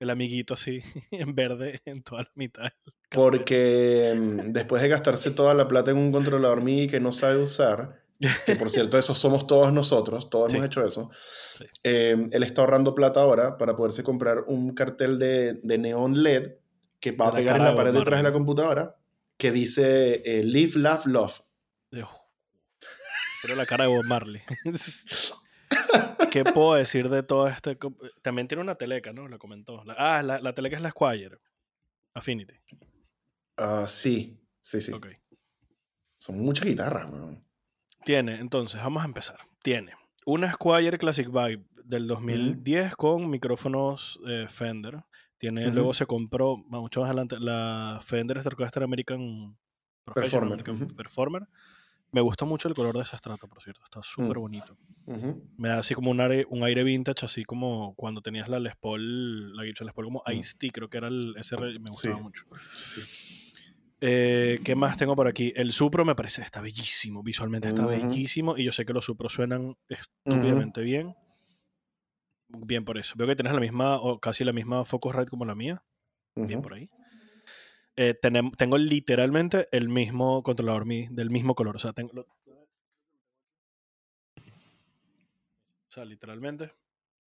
[0.00, 2.68] el amiguito así en verde en toda la mitad.
[3.10, 7.36] Porque mm, después de gastarse toda la plata en un controlador MIDI que no sabe
[7.42, 8.02] usar,
[8.46, 10.56] que por cierto, eso somos todos nosotros, todos Sí.
[10.58, 11.10] hemos hecho eso,
[11.58, 11.64] Sí.
[11.84, 16.52] eh, él está ahorrando plata ahora para poderse comprar un cartel de, de neón LED
[17.00, 18.96] que va a pegar en la pared detrás de la computadora
[19.38, 21.40] que dice eh, Live, Laugh, Love.
[21.90, 22.04] De-
[23.42, 24.42] Pero la cara de Bob Marley.
[26.30, 27.78] ¿Qué puedo decir de todo este?
[28.22, 29.28] También tiene una teleca, ¿no?
[29.28, 29.82] Lo comentó.
[29.84, 31.38] La- ah, la, la teleca es la Squire.
[32.14, 32.54] Affinity.
[33.56, 34.92] Ah, sí, sí, sí.
[34.92, 35.08] Ok.
[36.18, 37.44] Son muchas guitarras, weón.
[38.04, 39.38] Tiene, entonces, vamos a empezar.
[39.62, 39.92] Tiene
[40.24, 45.04] una Squire Classic Vibe del 2010 con micrófonos eh, Fender.
[45.38, 49.56] Tiene, luego se compró, mucho más adelante, la Fender Stratocaster American
[50.04, 50.88] Performer, American.
[50.96, 51.46] Performer.
[52.12, 53.82] Me gusta mucho el color de ese estrato, por cierto.
[53.84, 54.40] Está súper Mm.
[55.56, 58.74] Me da así como un aire, un aire vintage, así como cuando tenías la Les
[58.76, 60.22] Paul, la Gibson Les Paul como.
[60.32, 62.22] Ice-T, creo que era el SR, me gustaba Sí.
[62.22, 62.44] mucho.
[62.74, 63.52] Sí, sí.
[64.00, 65.52] Eh, ¿Qué más tengo por aquí?
[65.56, 69.32] El Supro me parece, está bellísimo, visualmente está bellísimo y yo sé que los Supros
[69.32, 71.14] suenan estúpidamente bien.
[72.48, 73.14] Bien por eso.
[73.16, 75.82] Veo que tienes la misma, o casi la misma Focusrite como la mía.
[76.34, 76.90] Bien por ahí.
[77.96, 81.76] Eh, tenem- tengo literalmente el mismo controlador MIDI, del mismo color.
[81.76, 82.12] O sea, tengo...
[82.12, 82.26] lo-
[85.85, 86.72] O sea, literalmente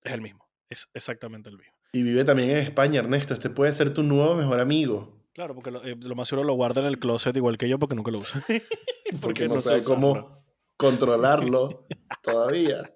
[0.03, 0.47] es el mismo.
[0.69, 1.73] Es exactamente el mismo.
[1.93, 3.33] Y vive también en España, Ernesto.
[3.33, 5.17] Este puede ser tu nuevo mejor amigo.
[5.33, 7.79] Claro, porque lo, eh, lo más seguro lo guarda en el closet igual que yo
[7.79, 8.39] porque nunca lo uso.
[9.21, 9.95] Porque no, sé sabe usarlo.
[9.95, 10.45] cómo
[10.77, 11.67] controlarlo
[12.21, 12.95] todavía.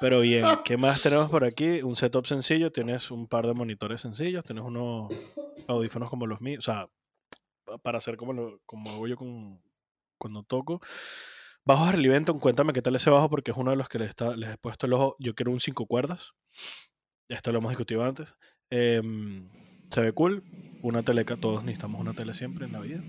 [0.00, 1.82] Pero bien, ¿qué más tenemos por aquí?
[1.82, 5.12] Un setup sencillo, tienes un par de monitores sencillos, tienes unos
[5.66, 6.88] audífonos como los míos, o sea,
[7.64, 9.60] pa- para hacer como, lo, como hago yo con,
[10.18, 10.80] cuando toco.
[11.64, 14.10] Bajo Harley Benton, cuéntame qué tal ese bajo porque es uno de los que les,
[14.10, 15.16] he puesto el ojo.
[15.20, 16.32] Yo quiero un cinco cuerdas,
[17.28, 18.34] esto lo hemos discutido antes.
[18.68, 19.48] Em,
[19.88, 20.42] se ve cool,
[20.82, 23.00] una teleca, todos necesitamos una tele siempre en la vida.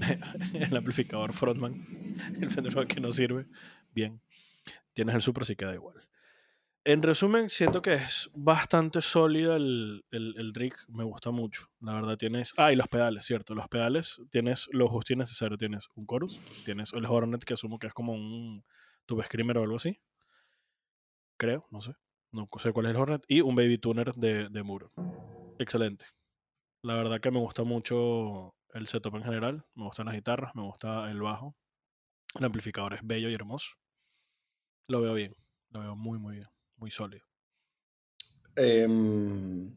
[0.54, 1.74] el amplificador frontman,
[2.40, 3.46] el Fender que no sirve,
[3.94, 4.22] bien.
[4.94, 6.08] Tienes el Supra, sí queda igual.
[6.84, 10.74] En resumen, siento que es bastante sólido el, el, el rig.
[10.88, 11.66] Me gusta mucho.
[11.80, 12.54] La verdad, tienes.
[12.56, 13.54] Ah, y los pedales, cierto.
[13.54, 15.56] Los pedales tienes lo justo y necesario.
[15.56, 18.64] Tienes un chorus, tienes el Hornet, que asumo que es como un
[19.06, 20.00] tube screamer o algo así.
[21.38, 21.92] Creo, no sé.
[22.32, 23.24] No sé cuál es el Hornet.
[23.28, 24.90] Y un baby tuner de, de muro.
[25.60, 26.06] Excelente.
[26.82, 29.64] La verdad que me gusta mucho el setup en general.
[29.74, 31.54] Me gustan las guitarras, me gusta el bajo.
[32.34, 33.76] El amplificador es bello y hermoso.
[34.88, 35.36] Lo veo bien.
[35.70, 36.48] Lo veo muy, muy bien.
[36.82, 37.24] Muy sólido.
[38.56, 39.72] Em,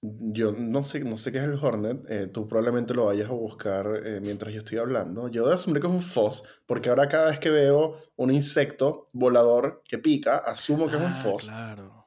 [0.00, 1.98] yo no sé, no sé qué es el Hornet.
[2.08, 5.28] eh, tú probablemente lo vayas a buscar eh, mientras yo estoy hablando.
[5.28, 9.82] Yo asumiré que es un FOSS, porque ahora cada vez que veo un insecto volador
[9.86, 11.44] que pica, asumo que es un Ah, FOSS.
[11.44, 12.06] Claro.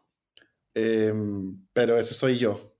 [0.73, 2.75] Em, pero ese soy yo.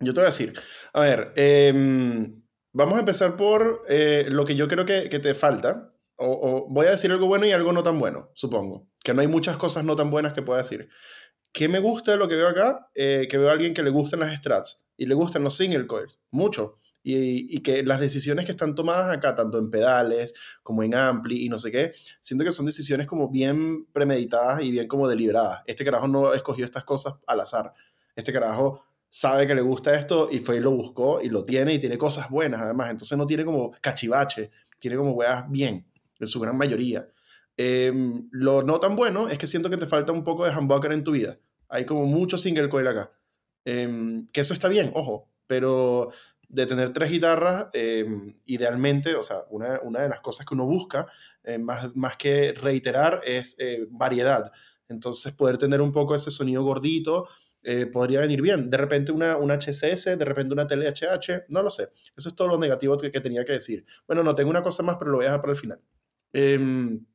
[0.00, 0.52] Yo te voy a decir,
[0.92, 2.42] a ver, em,
[2.74, 5.88] vamos a empezar por eh, lo que yo creo que, que te falta.
[6.16, 8.88] O, o voy a decir algo bueno y algo no tan bueno, supongo.
[9.02, 10.88] Que no hay muchas cosas no tan buenas que pueda decir.
[11.52, 12.88] ¿Qué me gusta de lo que veo acá?
[12.94, 15.86] Eh, que veo a alguien que le gustan las strats y le gustan los single
[15.86, 16.80] coils, mucho.
[17.02, 21.44] Y, y que las decisiones que están tomadas acá, tanto en pedales como en ampli
[21.44, 25.62] y no sé qué, siento que son decisiones como bien premeditadas y bien como deliberadas.
[25.66, 27.72] Este carajo no escogió estas cosas al azar.
[28.16, 31.74] Este carajo sabe que le gusta esto y fue y lo buscó y lo tiene
[31.74, 32.90] y tiene cosas buenas además.
[32.90, 34.50] Entonces no tiene como cachivache,
[34.80, 35.86] tiene como weas bien,
[36.20, 37.08] en su gran mayoría.
[37.56, 40.92] Em, lo no tan bueno es que siento que te falta un poco de humbucker
[40.92, 41.38] en tu vida.
[41.68, 43.12] Hay como mucho single coil acá.
[43.64, 46.10] Em, que eso está bien, ojo, pero
[46.48, 50.66] de tener tres guitarras, em, idealmente, o sea, una, una de las cosas que uno
[50.66, 51.06] busca,
[51.42, 54.52] eh, más, más que reiterar, es eh, variedad.
[54.88, 57.26] Entonces, poder tener un poco ese sonido gordito
[57.62, 58.68] eh, podría venir bien.
[58.70, 61.88] De repente una, una HCS, de repente una TLHH, no lo sé.
[62.16, 63.86] Eso es todo lo negativo que, que tenía que decir.
[64.06, 65.80] Bueno, no, tengo una cosa más, pero lo voy a dejar para el final.
[66.34, 67.06] Em,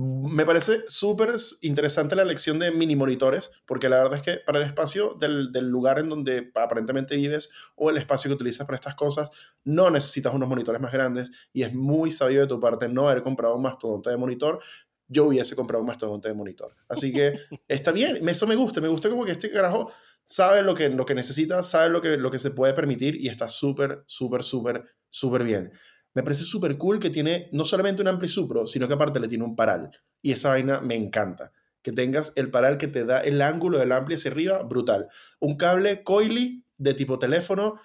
[0.00, 4.60] me parece súper interesante la elección de mini monitores, porque la verdad es que para
[4.60, 8.76] el espacio del, del, lugar en donde aparentemente vives o el espacio que utilizas para
[8.76, 9.28] estas cosas,
[9.64, 13.24] no necesitas unos monitores más grandes y es muy sabio de tu parte no haber
[13.24, 14.60] comprado un mastodonte de monitor.
[15.08, 16.76] Yo hubiese comprado un mastodonte de monitor.
[16.88, 17.32] Así que
[17.66, 19.90] está bien, eso me gusta, me gusta como que este carajo
[20.24, 23.26] sabe lo que, lo que necesita, sabe lo que, lo que se puede permitir y
[23.26, 25.72] está súper, súper, súper, súper bien
[26.14, 29.28] me parece súper cool que tiene no solamente un ampli supro, sino que aparte le
[29.28, 29.90] tiene un paral.
[30.22, 31.52] Y esa vaina me encanta.
[31.82, 35.08] Que tengas el paral que te da el ángulo del ampli hacia arriba, brutal.
[35.38, 37.80] Un cable coily de tipo teléfono,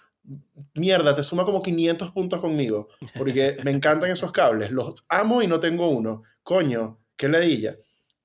[0.74, 2.90] mierda, te suma como 500 puntos conmigo.
[3.18, 4.72] Porque me encantan esos cables.
[4.72, 6.24] Los amo y no tengo uno.
[6.42, 7.78] Coño, qué ledilla.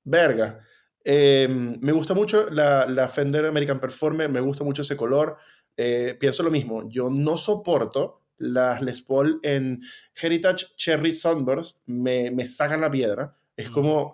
[0.03, 0.59] Verga.
[1.03, 5.37] Eh, me gusta mucho la, la, Fender American Performer, me gusta mucho ese color.
[5.77, 9.81] Eh, pienso lo mismo, yo no soporto las Les Paul en
[10.15, 13.33] Heritage Cherry Sunburst me, me sacan la piedra.
[13.55, 14.13] Es como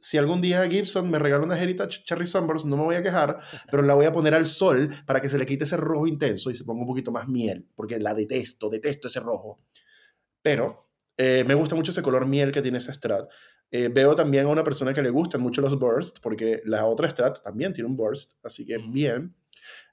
[0.00, 3.38] si algún día Gibson me regala una Heritage Cherry Sunburst, no me voy a quejar,
[3.70, 6.50] pero la voy a poner al sol para que se le quite ese rojo intenso
[6.50, 9.60] y se ponga un poquito más miel, porque la detesto, detesto ese rojo.
[10.40, 13.28] Pero eh, me gusta mucho ese color miel que tiene ese Strat.
[13.70, 17.10] Eh, veo también a una persona que le gustan mucho los bursts, porque la otra
[17.10, 19.34] Strat también tiene un burst, así que bien.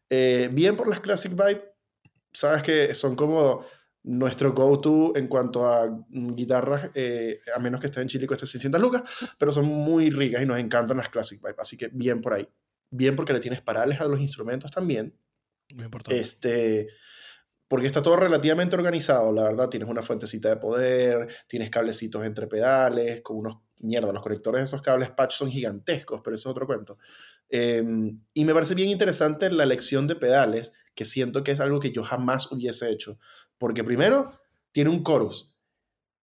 [0.09, 1.74] Eh, bien por las Classic Vibe,
[2.35, 3.65] sabes que son como
[4.03, 8.79] nuestro go-to en cuanto a guitarras, eh, a menos que esté en Chile cueste 600
[8.79, 9.01] lucas,
[9.37, 12.47] pero son muy ricas y nos encantan las Classic Vibe, así que bien por ahí.
[12.91, 15.17] Bien porque le tienes parales a los instrumentos también.
[15.73, 16.19] Muy importante.
[16.19, 16.87] Este,
[17.67, 19.69] porque está todo relativamente organizado, la verdad.
[19.69, 24.63] Tienes una fuentecita de poder, tienes cablecitos entre pedales, con unos, mierda, los conectores de
[24.65, 26.99] esos cables patch son gigantescos, pero eso es otro cuento.
[27.49, 27.83] Eh,
[28.33, 31.91] y me parece bien interesante la elección de pedales, que siento que es algo que
[31.91, 33.19] yo jamás hubiese hecho.
[33.57, 34.33] Porque primero,
[34.71, 35.55] tiene un chorus.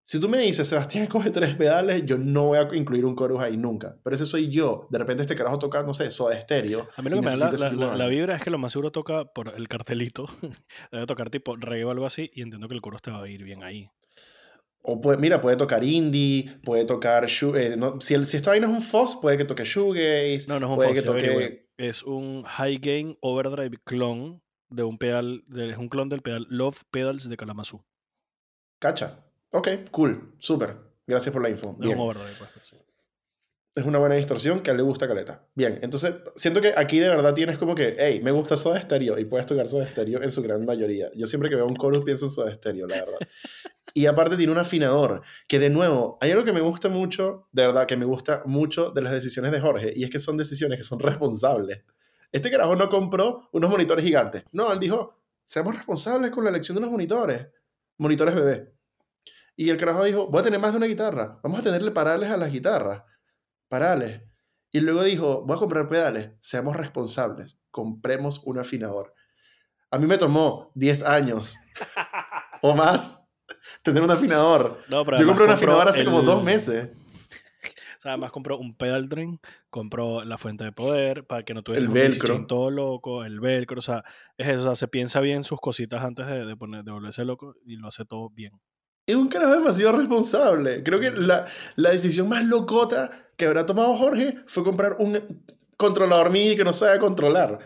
[0.06, 3.42] Si tú me dices, Sebastián, coge tres pedales, yo no voy a incluir un chorus
[3.42, 3.96] ahí nunca.
[4.04, 4.88] Pero ese soy yo.
[4.90, 6.88] De repente este carajo toca, no sé, Soda Stereo.
[6.96, 8.74] A mí lo que me da la, la, la, la, vibra es que lo más
[8.74, 10.28] seguro toca por el cartelito.
[10.92, 13.30] Debe tocar tipo reggae o algo así y entiendo que el chorus te va a
[13.30, 13.90] ir bien ahí.
[14.84, 17.28] O puede, mira, puede tocar indie, puede tocar...
[17.30, 20.48] Eh, no, si, el, si esta vaina es un fuzz, puede que toque shoegaze.
[20.48, 21.70] No, no es un puede fuzz, que toque...
[21.78, 24.42] Es un high gain overdrive clone
[24.72, 27.84] de un pedal, de, es un clon del pedal Love Pedals de Kalamazoo.
[28.80, 29.20] Cacha.
[29.52, 30.76] Ok, cool, súper.
[31.06, 31.78] Gracias por la info.
[31.80, 32.78] Es un overdrive, pues, sí.
[33.74, 35.48] Es una buena distorsión que a él le gusta caleta.
[35.56, 39.18] Bien, entonces siento que aquí de verdad tienes como que, hey, me gusta Soda Stereo
[39.18, 41.10] y puedes tocar Soda Stereo en su gran mayoría.
[41.16, 43.20] Yo siempre que veo un chorus pienso en Soda Stereo, la verdad.
[43.94, 47.68] y aparte tiene un afinador, que de nuevo, hay algo que me gusta mucho, de
[47.68, 50.78] verdad, que me gusta mucho de las decisiones de Jorge, y es que son decisiones
[50.78, 51.82] que son responsables.
[52.32, 54.44] Este carajo no compró unos monitores gigantes.
[54.52, 57.48] No, él dijo, seamos responsables con la elección de los monitores.
[57.98, 58.74] Monitores bebé.
[59.56, 61.40] Y el carajo dijo, voy a tener más de una guitarra.
[61.44, 63.04] Vamos a tenerle parales a las guitarras.
[63.68, 64.22] Parales.
[64.72, 66.32] Y luego dijo, voy a comprar pedales.
[66.40, 67.60] Seamos responsables.
[67.70, 69.14] Compremos un afinador.
[69.92, 71.58] A mí me tomó 10 años
[72.62, 73.30] o más
[73.84, 74.80] tener un afinador.
[74.88, 76.94] No, Yo compré un afinador hace el- como dos meses.
[78.02, 79.40] Sea, además compró un pedal drain,
[79.70, 82.46] compró la fuente de poder para que no tuviese El velcro.
[82.48, 84.04] todo loco, el velcro, o sea,
[84.38, 87.24] es eso, o sea, se piensa bien sus cositas antes de, de poner, de volverse
[87.26, 88.60] loco y lo hace todo bien.
[89.08, 90.84] Es un carajo demasiado responsable.
[90.84, 91.46] Creo que la,
[91.76, 95.44] la decisión más locota que habrá tomado Jorge fue comprar un
[95.78, 97.60] controlador MIDI que no sabe controlar.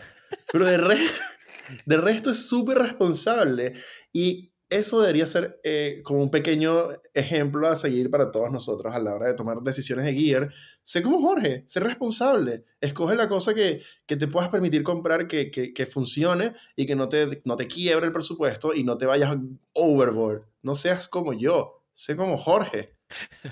[0.50, 0.98] Pero de, re-
[1.86, 3.74] de resto es súper responsable.
[4.12, 8.98] Y eso debería ser eh, como un pequeño ejemplo a seguir para todos nosotros a
[8.98, 10.52] la hora de tomar decisiones de gear.
[10.82, 12.64] Sé como Jorge, sé responsable.
[12.80, 16.96] Escoge la cosa que, que te puedas permitir comprar, que, que, que funcione y que
[16.96, 19.36] no te, no te quiebre el presupuesto y no te vayas
[19.72, 20.42] overboard.
[20.62, 22.94] No seas como yo, sé como Jorge.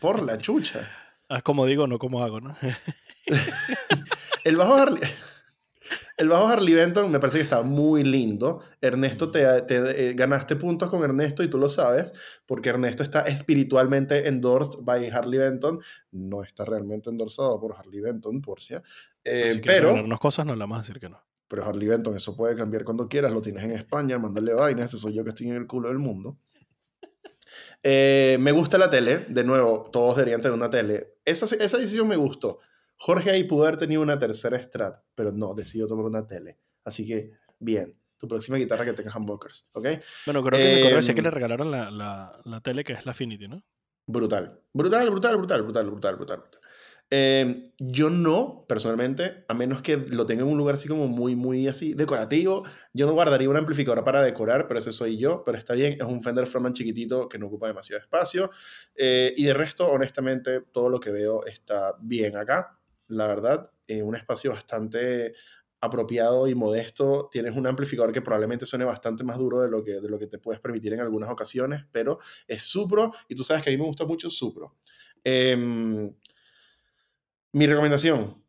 [0.01, 0.91] Por la chucha.
[1.29, 2.57] Haz como digo, no como hago, ¿no?
[4.45, 5.03] El bajo Harley,
[6.17, 8.61] el bajo Harley Benton me parece que está muy lindo.
[8.81, 12.13] Ernesto, te, te, eh, ganaste puntos con Ernesto y tú lo sabes,
[12.47, 15.81] porque Ernesto está espiritualmente endorsed by Harley Benton.
[16.13, 18.75] No está realmente endorsado por Harley Benton, por si.
[18.75, 18.81] Eh,
[19.55, 21.21] si quieres pero, regalarnos cosas, no le vamos a decir que no.
[21.49, 23.33] pero Harley Benton, eso puede cambiar cuando quieras.
[23.33, 24.91] Lo tienes en España, mándale vainas.
[24.93, 26.39] Ese soy yo que estoy en el culo del mundo.
[27.83, 29.27] Eh, me gusta la tele.
[29.29, 31.19] De nuevo, todos deberían tener una tele.
[31.25, 32.59] Esa, esa decisión me gustó.
[32.97, 36.59] Jorge ahí pudo haber tenido una tercera strat, pero no, decidió tomar una tele.
[36.85, 37.99] Así que, bien.
[38.17, 39.89] Tu próxima guitarra que tenga humbuckers, ¿ok?
[40.25, 42.93] Bueno, creo que me acuerdo decía que Em, le regalaron la, la, la tele que
[42.95, 43.63] es la Affinity, ¿no?
[44.07, 44.61] Brutal.
[44.73, 46.43] Brutal, brutal, brutal, brutal, brutal, brutal.
[47.11, 51.37] Eh, yo no, personalmente, a menos que lo tenga en un lugar así como muy,
[51.37, 55.59] muy así decorativo, yo no guardaría una amplificadora para decorar, pero ese soy yo, pero
[55.59, 58.51] está bien, es un Fender Frontman chiquitito que no ocupa demasiado espacio.
[58.95, 62.79] Eh, y de resto, honestamente, todo lo que veo está bien acá,
[63.17, 65.35] la verdad, en un espacio bastante
[65.81, 70.01] apropiado y modesto, tienes un amplificador que probablemente suene bastante más duro de lo que,
[70.01, 73.63] de lo que te puedes permitir en algunas ocasiones, pero es Supro y tú sabes
[73.63, 74.77] que a mí me gusta mucho Supro.
[75.23, 76.11] Em,
[77.53, 78.43] mi recomendación,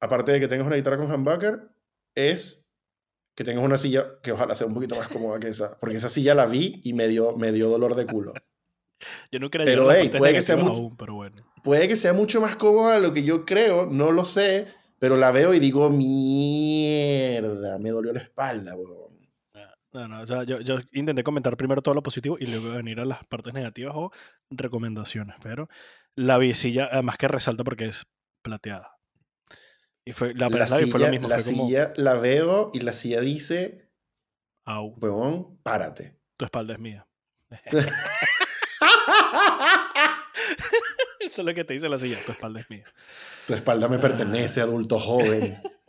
[0.00, 1.68] aparte de que tengas una guitarra con humbucker,
[2.14, 2.72] es
[3.34, 6.08] que tengas una silla que ojalá sea un poquito más cómoda que esa, porque esa
[6.08, 8.32] silla la vi y me dio, me dio dolor de culo.
[9.32, 11.14] Yo no quería Pero, llegar a las hey, partes puede que sea muy- aún, pero
[11.14, 11.49] bueno.
[11.62, 14.66] Puede que sea mucho más cómoda de lo que yo creo, no lo sé,
[14.98, 19.28] pero la veo y digo, mierda, me dolió la espalda, weón.
[19.54, 22.70] Ah, No, no, o sea, yo, yo intenté comentar primero todo lo positivo y luego
[22.70, 24.10] venir a las partes negativas o
[24.50, 25.68] recomendaciones, pero
[26.16, 28.06] la visilla, además que resalta porque es
[28.42, 28.96] plateada.
[30.04, 32.70] Y fue, la, La la vi, fue lo mismo, la fue como, silla la veo
[32.72, 33.90] y la silla dice,
[34.64, 36.18] au, weón, párate.
[36.36, 37.06] tu espalda es mía.
[41.32, 42.84] Eso es lo que te dice la silla, tu espalda es mía.
[43.46, 45.56] Tu espalda me pertenece, adulto joven.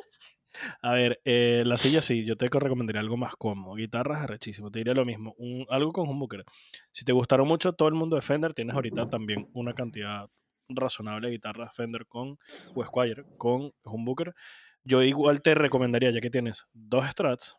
[0.83, 3.73] A ver, eh, la silla sí, yo te recomendaría algo más cómodo.
[3.73, 5.33] Guitarras arrechísimo, te diría lo mismo.
[5.39, 6.45] Un, algo con humbucker.
[6.91, 10.27] Si te gustaron mucho todo el mundo de Fender, tienes ahorita también una cantidad
[10.69, 12.37] razonable de guitarras Fender con
[12.75, 14.35] o Squire con humbucker.
[14.83, 17.55] Yo igual te recomendaría, ya que tienes dos strats,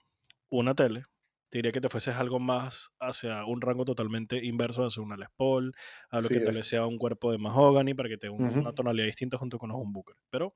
[0.48, 1.06] una tele,
[1.52, 5.28] te diría que te fueses algo más hacia un rango totalmente inverso, hacia una Les
[5.36, 5.74] Paul,
[6.08, 8.30] a lo Sí, que te le sea un cuerpo de mahogany para que te dé
[8.30, 8.60] un- Ujú.
[8.60, 10.16] una tonalidad distinta junto con los humbucker.
[10.30, 10.54] Pero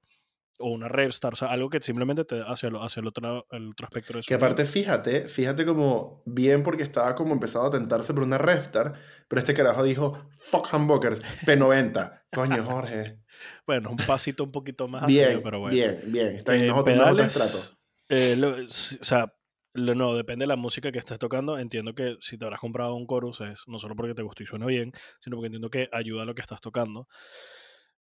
[0.58, 3.68] o una Repstar, o sea, algo que simplemente te da hacia, hacia el, otro, el
[3.72, 4.36] otro espectro de Que sonido.
[4.46, 8.94] aparte, fíjate, fíjate como bien porque estaba como empezado a tentarse por una Reftar,
[9.28, 12.22] pero este carajo dijo, fuck humbuckers, P90.
[12.32, 13.18] Coño, Jorge.
[13.66, 15.76] Bueno, un pasito un poquito más hacia Bien, pero bueno.
[15.76, 16.36] bien, bien.
[16.36, 17.78] Está bien, Eh, no es otro, no es otro pedales, estrato.
[18.08, 19.30] eh, lo- o sea,
[19.76, 21.58] no, depende de la música que estés tocando.
[21.58, 24.46] Entiendo que si te habrás comprado un chorus es no solo porque te gustó y
[24.46, 27.08] suena bien, sino porque entiendo que ayuda a lo que estás tocando.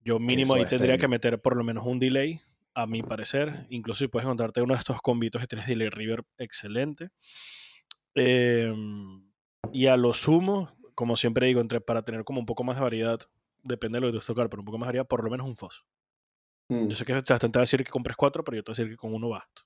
[0.00, 2.40] Yo mínimo ahí tendría que meter por lo menos un delay,
[2.74, 3.66] a mi parecer.
[3.70, 7.10] Incluso si puedes encontrarte uno de estos combitos que tienes delay reverb excelente.
[8.14, 9.30] Em,
[9.72, 12.82] y a lo sumo, como siempre digo, entre, para tener como un poco más de
[12.82, 13.20] variedad,
[13.62, 15.46] depende de lo que tú tocar, pero un poco más de variedad, por lo menos
[15.46, 15.84] un fuzz.
[16.68, 18.74] Mm, Yo sé que te va a decir que compres cuatro, pero yo te voy
[18.74, 19.62] a decir que con uno basta.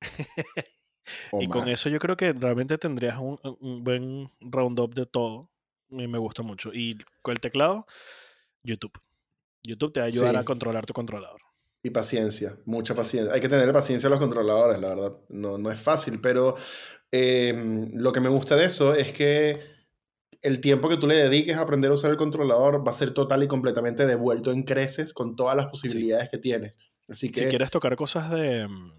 [1.40, 5.50] y con eso yo creo que realmente tendrías un, un buen roundup de todo.
[5.90, 6.72] Y me gusta mucho.
[6.72, 7.86] Y con el teclado,
[8.62, 8.92] YouTube.
[9.62, 11.40] YouTube te va a ayudar a controlar tu controlador.
[11.82, 13.32] Y paciencia, mucha paciencia.
[13.32, 15.16] Hay que tener paciencia a los controladores, la verdad.
[15.28, 16.54] No, no es fácil, pero
[17.10, 19.58] eh, lo que me gusta de eso es que
[20.42, 23.12] el tiempo que tú le dediques a aprender a usar el controlador va a ser
[23.12, 26.78] total y completamente devuelto en creces con todas las posibilidades que tienes.
[27.08, 28.92] Así que Si quieres tocar cosas de mm,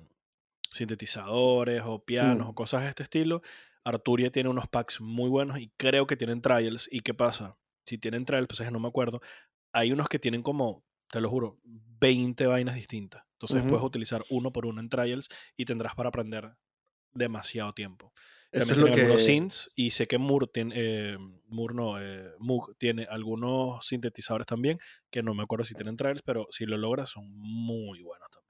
[0.72, 2.49] sintetizadores o pianos Mm.
[2.49, 3.41] o cosas de este estilo,
[3.84, 6.88] Arturia tiene unos packs muy buenos y creo que tienen trials.
[6.91, 7.57] ¿Y qué pasa?
[7.86, 9.22] Si tienen trials, pues es que no me acuerdo.
[9.74, 13.24] Hay unos que tienen como, te lo juro, 20 vainas distintas.
[13.34, 13.67] Entonces Ujú.
[13.67, 16.55] puedes utilizar uno por uno en trials y tendrás para aprender
[17.13, 18.13] demasiado tiempo.
[18.51, 19.17] Eso También es tiene lo que...
[19.17, 21.17] synths y sé que Moog tiene, eh,
[21.47, 24.80] Moog no, eh, Moog tiene algunos sintetizadores también
[25.11, 28.40] que no me acuerdo si tienen trailers, pero si lo logras son muy buenos también.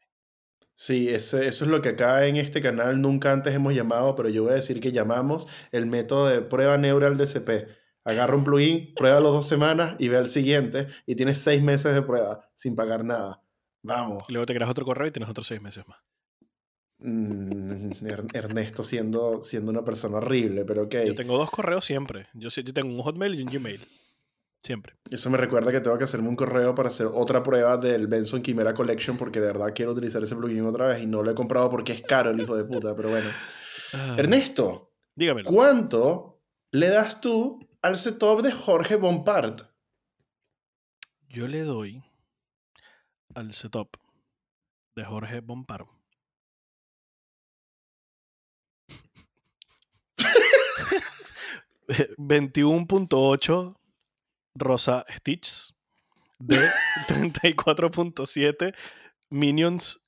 [0.84, 4.30] Sí, ese- eso es lo que acá en este canal nunca antes hemos llamado, pero
[4.30, 7.68] yo voy a decir que llamamos el método de prueba neural DCP.
[8.04, 11.94] Agarra un plugin, prueba los dos semanas y ve el siguiente y tienes seis meses
[11.94, 13.44] de prueba sin pagar nada.
[13.84, 14.24] Vamos.
[14.30, 16.00] Luego te creas otro correo y tienes otros seis meses más.
[16.98, 20.96] Mm, Er- Ernesto siendo, siendo una persona horrible, pero ok.
[21.06, 22.26] Yo tengo dos correos siempre.
[22.34, 23.88] Yo, yo tengo un Hotmail y un Gmail.
[24.62, 24.96] Siempre.
[25.10, 28.44] Eso me recuerda que tengo que hacerme un correo para hacer otra prueba del Benson
[28.44, 31.36] Chimera Collection porque de verdad quiero utilizar ese plugin otra vez y no lo he
[31.36, 33.30] comprado porque es caro el hijo de puta, pero bueno.
[33.94, 35.50] Ah, Ernesto, Dígamelo.
[35.50, 39.62] ¿cuánto le das tú al setup de Jorge Bompard?
[41.28, 42.04] Yo le doy
[43.34, 43.98] al setup
[44.96, 45.88] de Jorge Bompar.
[52.18, 53.76] ...21.8
[54.56, 55.74] Rosa Stitch...
[56.40, 56.58] ...de
[57.08, 58.74] 34.7
[59.30, 60.02] Minions...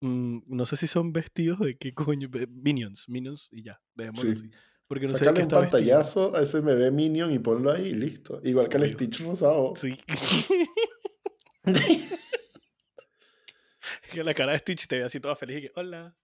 [0.00, 2.28] mm, no sé si son vestidos de qué coño...
[2.48, 4.42] Minions, Minions y ya, dejémoslo Sí.
[4.46, 4.50] así.
[4.88, 5.78] Porque no sé Sácale qué un está vestido.
[5.78, 8.40] pantallazo a ese bebé Minion y ponlo ahí, listo.
[8.42, 8.92] Igual que el.
[8.92, 9.72] Stitch rosado.
[9.76, 9.96] Sí.
[14.12, 16.16] que la cara de Stitch te ve así toda feliz y que, hola.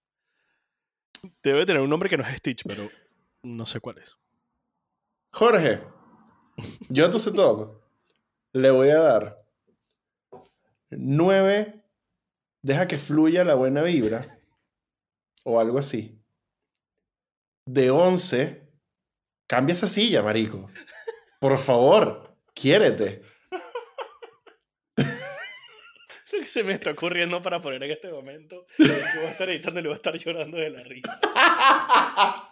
[1.41, 2.89] Debe tener un nombre que no es Stitch, pero
[3.43, 4.15] no sé cuál es.
[5.31, 5.81] Jorge,
[6.89, 7.81] yo a tu setup
[8.53, 9.47] le voy a dar
[10.89, 11.83] 9,
[12.61, 14.25] deja que fluya la buena vibra,
[15.43, 16.17] o algo así.
[17.65, 18.61] De 11,
[19.47, 20.69] cambia esa silla, marico.
[21.39, 23.21] Por favor, quiérete.
[24.97, 29.49] Lo que se me está ocurriendo para poner en este momento que voy a estar
[29.49, 31.19] editando y le voy a estar llorando de la risa.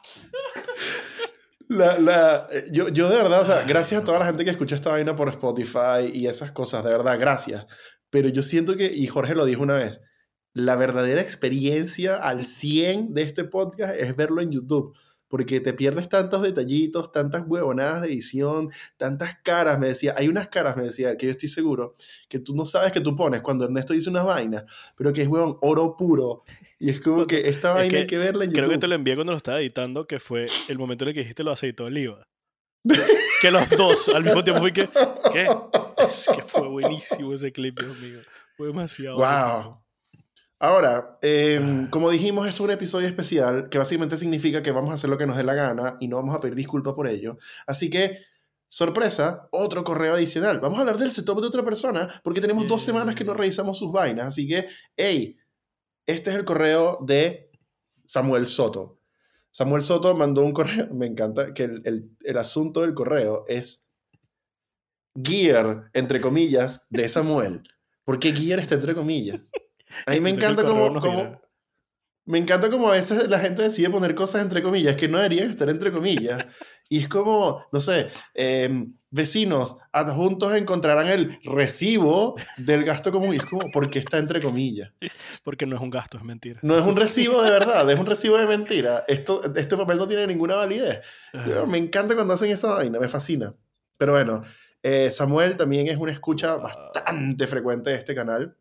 [1.68, 4.92] La, la, eh, yo, yo de verdad, gracias a toda la gente que escucha esta
[4.92, 7.66] vaina por Spotify y esas cosas, de verdad, gracias.
[8.10, 10.02] Pero yo siento que, y Jorge lo dijo una vez,
[10.54, 14.96] la verdadera experiencia al 100 de este podcast es verlo en YouTube.
[15.36, 19.78] Porque te pierdes tantos detallitos, tantas huevonadas de edición, tantas caras.
[19.78, 21.92] Me decía, hay unas caras, me decía, que yo estoy seguro
[22.30, 24.64] que tú no sabes que tú pones cuando Ernesto dice unas vainas,
[24.96, 26.46] pero que es huevón, oro puro.
[26.80, 28.62] Y es como que esta vaina que hay que verla en YouTube.
[28.62, 31.14] Creo que te lo envié cuando lo estaba editando, que fue el momento en el
[31.16, 32.26] que dijiste lo aceitó oliva.
[33.42, 34.88] que los dos al mismo tiempo fui que,
[35.34, 35.50] ¿qué?
[35.98, 38.22] Es que fue buenísimo ese clip, Dios mío.
[38.56, 39.18] Fue demasiado.
[39.18, 39.85] Wow.
[40.60, 41.88] Ahora, eh, Ah.
[41.92, 45.18] como dijimos, esto es un episodio especial que básicamente significa que vamos a hacer lo
[45.18, 47.38] que nos dé la gana y no vamos a pedir disculpas por ello.
[47.68, 48.20] Así que,
[48.68, 50.60] sorpresa, otro correo adicional.
[50.60, 53.78] Vamos a hablar del setup de otra persona porque tenemos dos semanas que no revisamos
[53.78, 54.28] sus vainas.
[54.28, 55.38] Así que, hey,
[56.08, 57.52] este es el correo de
[58.06, 59.00] Samuel Soto.
[59.52, 63.92] Samuel Soto mandó un correo, me encanta que el, el- el asunto del correo es
[65.22, 67.64] gear, entre comillas, de Samuel.
[68.04, 69.40] ¿Por qué gear está entre comillas?
[70.06, 71.42] A mí me encanta como, como-
[72.28, 75.50] me encanta como a veces la gente decide poner cosas entre comillas que no deberían
[75.50, 76.46] estar entre comillas.
[76.88, 83.34] Y es como, no sé, em, vecinos adjuntos encontrarán el recibo del gasto común.
[83.34, 84.92] Y es como, ¿por qué está entre comillas?
[85.44, 86.60] Porque no es un gasto, es mentira.
[86.62, 89.04] No es un recibo de verdad, es un recibo de mentira.
[89.08, 91.02] Esto, este papel no tiene ninguna validez.
[91.34, 93.56] Ah, Me encanta cuando hacen esa vaina, me fascina.
[93.98, 94.44] Pero bueno,
[94.84, 98.56] eh, Samuel también es una escucha bastante frecuente de este canal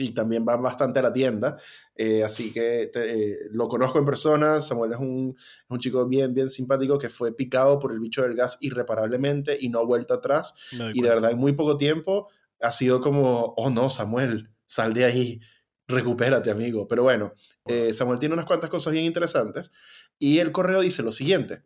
[0.00, 1.56] y también va bastante a la tienda.
[2.00, 4.60] eh, así que te- eh, lo conozco en persona.
[4.62, 8.22] Samuel es un, es un chico bien, bien simpático que fue picado por el bicho
[8.22, 10.54] del gas irreparablemente y no ha vuelto atrás.
[10.94, 12.28] Y de verdad, en muy poco tiempo
[12.60, 15.40] ha sido como, oh no, Samuel, sal de ahí,
[15.88, 16.86] recupérate, amigo.
[16.86, 17.32] Pero bueno,
[17.66, 19.72] eh, Samuel tiene unas cuantas cosas bien interesantes.
[20.20, 21.62] Y el correo dice lo siguiente.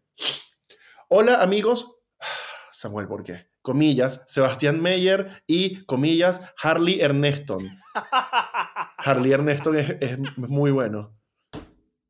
[1.08, 2.02] Hola, amigos.
[2.72, 3.48] Samuel, ¿por qué?
[3.60, 7.68] Comillas, Sebastián Meyer y comillas, Harley Erneston.
[8.98, 11.14] Harley Erneston es, es muy bueno.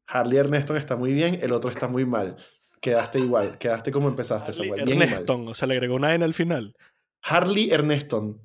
[0.07, 2.37] Harley Erneston está muy bien, el otro está muy mal.
[2.81, 4.85] Quedaste igual, quedaste como empezaste, Harley Samuel.
[4.85, 5.03] Bien.
[5.03, 6.75] Erneston, o sea, le agregó una N al final.
[7.23, 8.41] Harley Erneston.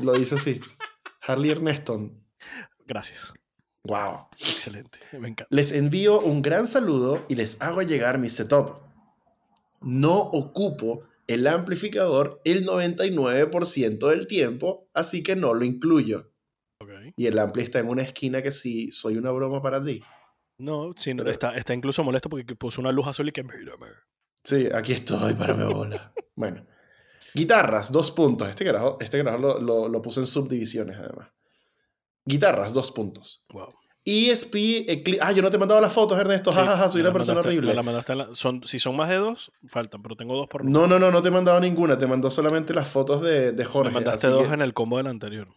[0.00, 0.60] Lo dice así.
[1.20, 2.24] Harley Erneston.
[2.86, 3.32] Gracias.
[3.84, 4.28] Wow.
[4.38, 4.98] Excelente.
[5.12, 5.46] Me encanta.
[5.50, 8.80] Les envío un gran saludo y les hago llegar mi setup.
[9.80, 16.32] No ocupo el amplificador el 99% del tiempo, así que no lo incluyo.
[17.16, 20.02] Y el ampli está en una esquina que sí, soy una broma para ti.
[20.58, 23.42] No, sí, no, Pero- está, está incluso molesto porque puso una luz azul y que
[23.42, 23.88] mírame.
[24.42, 26.12] Sí, aquí estoy para me bola.
[26.34, 26.66] Bueno.
[27.34, 28.48] Guitarras, dos puntos.
[28.48, 31.28] Este carajo, este carajo lo, lo, lo puse en subdivisiones además.
[32.24, 33.44] Guitarras, dos puntos.
[33.52, 33.74] Wow.
[34.04, 34.54] ESP
[34.88, 35.18] Eclipse.
[35.20, 36.52] Ah, yo no te he mandado las fotos, Ernesto.
[36.52, 37.82] Sí, Jajaja, soy una persona mandaste- horrible.
[37.82, 40.98] me la son, si son más de dos, faltan, pero tengo dos por No, no,
[40.98, 41.98] no, no te he mandado ninguna.
[41.98, 43.90] Te mandó solamente las fotos de, de Jorge.
[43.90, 45.48] Me mandaste dos que- en el combo del anterior.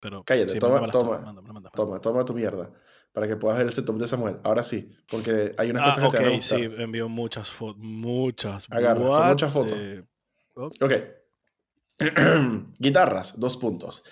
[0.00, 1.70] Pero, Cállate, sí, toma, toma, mándame, mándame.
[1.74, 2.70] Toma, toma tu mierda.
[3.12, 4.36] Para que puedas ver el setup de Samuel.
[4.44, 6.58] Ahora sí, porque hay unas Ah, cosas que te van a gustar.
[6.58, 7.82] sí, envió muchas fotos.
[7.82, 8.66] Muchas.
[8.70, 9.78] Agarra, son What muchas fotos.
[10.54, 10.92] Ok.
[12.78, 14.04] Guitarras, dos puntos.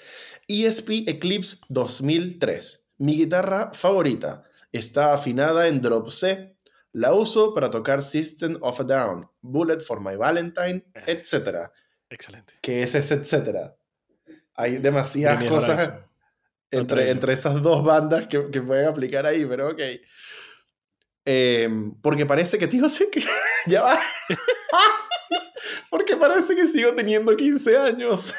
[0.49, 2.93] ESP Eclipse 2003.
[2.99, 4.45] Mi guitarra favorita.
[4.73, 6.57] Está afinada en drop C.
[6.93, 11.71] La uso para tocar System of a Down, Bullet for My Valentine, etc.
[12.09, 12.55] Excelente.
[12.63, 13.77] ¿Qué es ese etcétera?
[14.57, 15.93] Hay demasiadas cosas
[16.71, 19.81] entre, entre esas dos bandas que, que pueden aplicar ahí, pero ok.
[21.25, 23.23] Em, porque parece que, tío, sé que
[23.67, 24.01] ya va.
[25.91, 28.35] porque parece que sigo teniendo 15 años.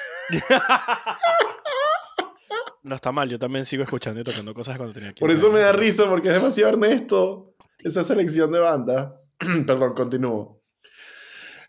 [2.84, 5.51] No está mal, yo también sigo escuchando y tocando cosas cuando tenía 15 Por eso
[5.51, 9.11] me da risa, porque es demasiado Ernesto esa selección de bandas.
[9.68, 10.57] Perdón, continúo.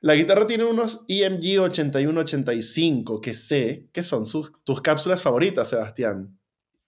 [0.01, 5.69] La guitarra tiene unos E EMG 8185 que sé que son sus- tus cápsulas favoritas,
[5.69, 6.39] Sebastián.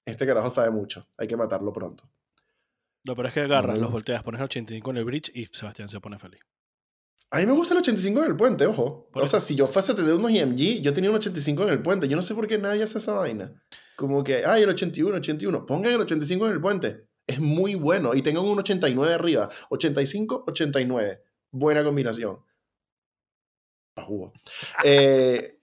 [0.05, 1.07] Este carajo sabe mucho.
[1.19, 2.09] Hay que matarlo pronto.
[3.05, 3.81] No, pero es que agarras, Mm.
[3.83, 6.41] los volteas, pones el 85 en el bridge y Sebastián se pone feliz.
[7.33, 9.09] A mí me gusta el 85 en el puente, ojo.
[9.15, 11.81] O sea, si yo fuese a tener unos EMG, yo tenía un 85 en el
[11.83, 12.09] puente.
[12.09, 13.53] Yo no sé por qué nadie hace esa vaina.
[13.97, 15.65] Como que, ay, el 81, 81.
[15.65, 17.07] Pongan el 85 en el puente.
[17.27, 18.15] Es muy bueno.
[18.15, 19.49] Y tengan un 89 arriba.
[19.69, 21.23] 85, 89.
[21.53, 22.39] Buena combinación.
[24.05, 24.33] Jugo.
[24.85, 25.59] Eh,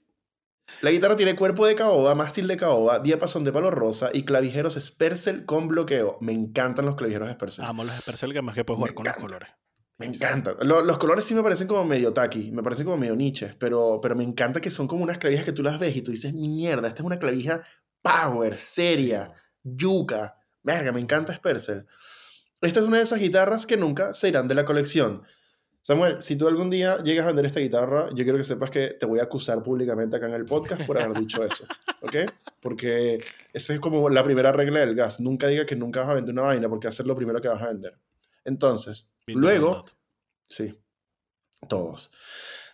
[0.82, 4.76] la guitarra tiene cuerpo de caoba, mástil de caoba, diapasón de palo rosa y clavijeros
[4.76, 6.18] Spercel con bloqueo.
[6.22, 7.66] Me encantan los clavijeros Spercel.
[7.66, 9.50] Amo los Spercel que más que puedes jugar Me con los colores.
[10.00, 10.56] Me encanta.
[10.62, 14.00] Lo- los colores sí me parecen como medio tacky, me parecen como medio niches, pero,
[14.02, 16.34] pero me encanta que son como unas clavijas que tú las ves y tú dices,
[16.34, 17.64] mierda, esta es una clavija
[18.04, 19.34] power, seria,
[19.64, 20.36] yuca.
[20.62, 21.88] Verga, me encanta Spercel.
[22.62, 25.24] Esta es una de esas guitarras que nunca se irán de la colección.
[25.88, 28.98] Samuel, si tú algún día llegas a vender esta guitarra, yo quiero que sepas que
[29.00, 31.66] te voy a acusar públicamente acá en el podcast por haber dicho eso,
[32.02, 32.30] ¿ok?
[32.62, 33.20] Porque
[33.54, 35.22] esa es como la primera regla del gas.
[35.22, 37.62] Nunca diga que nunca vas a vender una vaina porque hacer lo primero que vas
[37.62, 37.98] a vender.
[38.44, 39.86] Entonces, Been luego...
[40.50, 40.78] Sí,
[41.70, 42.12] todos.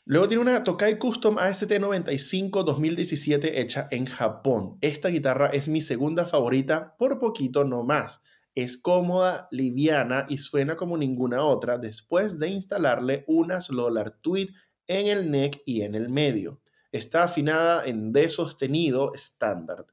[0.05, 4.79] Luego tiene una Tokai Custom AST95 2017 hecha en Japón.
[4.81, 8.23] Esta guitarra es mi segunda favorita por poquito no más.
[8.55, 14.49] Es cómoda, liviana y suena como ninguna otra después de instalarle una Solar Tweed
[14.87, 16.61] en el neck y en el medio.
[16.91, 19.85] Está afinada en D sostenido estándar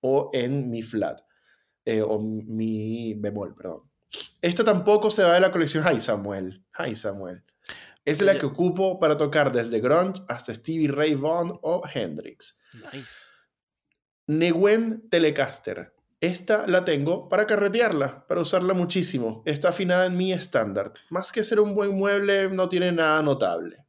[0.00, 1.22] o en mi flat
[1.84, 3.82] eh, o mi bemol, perdón.
[4.40, 5.84] Esta tampoco se va de la colección.
[5.86, 6.64] Ay, Samuel.
[6.72, 7.42] Ay, Samuel.
[8.04, 12.60] Es la que ocupo para tocar desde grunge hasta Stevie Ray Vaughan o Hendrix.
[12.74, 13.08] Nice.
[14.26, 15.94] Newen Telecaster.
[16.24, 19.42] Esta la tengo para carretearla, para usarla muchísimo.
[19.44, 20.94] Está afinada en mi estándar.
[21.10, 23.84] Más que ser un buen mueble, no tiene nada notable.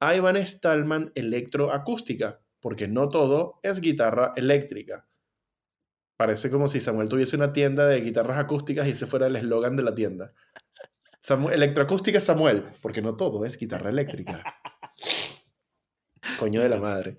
[0.00, 5.06] Ivan Stallman Electroacústica, porque no todo es guitarra eléctrica.
[6.16, 9.76] Parece como si Samuel tuviese una tienda de guitarras acústicas y ese fuera el eslogan
[9.76, 10.32] de la tienda.
[11.20, 14.42] Samuel, electroacústica Samuel, porque no todo es guitarra eléctrica.
[16.38, 17.18] Coño de la madre.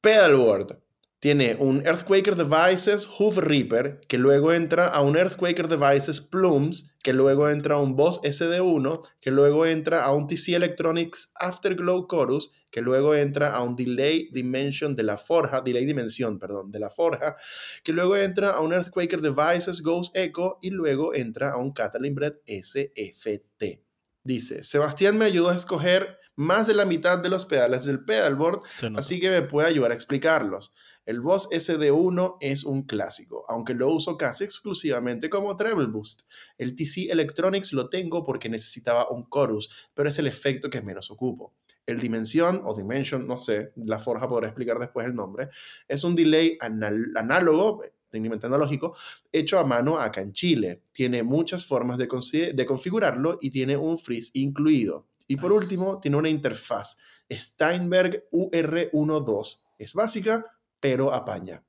[0.00, 0.87] Pedalboard.
[1.20, 7.12] Tiene un Earthquaker Devices Hoof Reaper, que luego entra a un Earthquaker Devices Plumes, que
[7.12, 12.52] luego entra a un Boss SD1, que luego entra a un TC Electronics Afterglow Chorus,
[12.70, 16.90] que luego entra a un Delay Dimension de la Forja, Delay Dimensión, perdón, de la
[16.90, 17.34] Forja,
[17.82, 22.14] que luego entra a un Earthquaker Devices Ghost Echo y luego entra a un Catalin
[22.14, 23.82] Bread SFT.
[24.22, 28.60] Dice, Sebastián me ayudó a escoger más de la mitad de los pedales del pedalboard
[28.96, 30.72] así que me puede ayudar a explicarlos.
[31.04, 36.22] El Boss SD1 es un clásico, aunque lo uso casi exclusivamente como treble boost.
[36.56, 41.10] El TC Electronics lo tengo porque necesitaba un chorus, pero es el efecto que menos
[41.10, 41.54] ocupo.
[41.84, 45.48] El Dimension o Dimension, no sé, la forja podrá explicar después el nombre,
[45.88, 48.96] es un delay análogo, técnicamente analógico,
[49.32, 50.82] hecho a mano acá en Chile.
[50.92, 52.06] Tiene muchas formas de,
[52.54, 55.06] de configurarlo y tiene un freeze incluido.
[55.28, 56.98] Y por último, tiene una interfaz
[57.30, 59.58] Steinberg UR12.
[59.78, 60.44] Es básica,
[60.80, 61.62] pero apaña.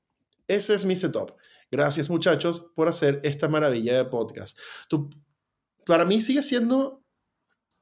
[0.48, 1.32] Ese es mi setup.
[1.70, 4.58] Gracias muchachos por hacer esta maravilla de podcast.
[4.88, 5.08] Tú-
[5.86, 7.04] para mí sigue siendo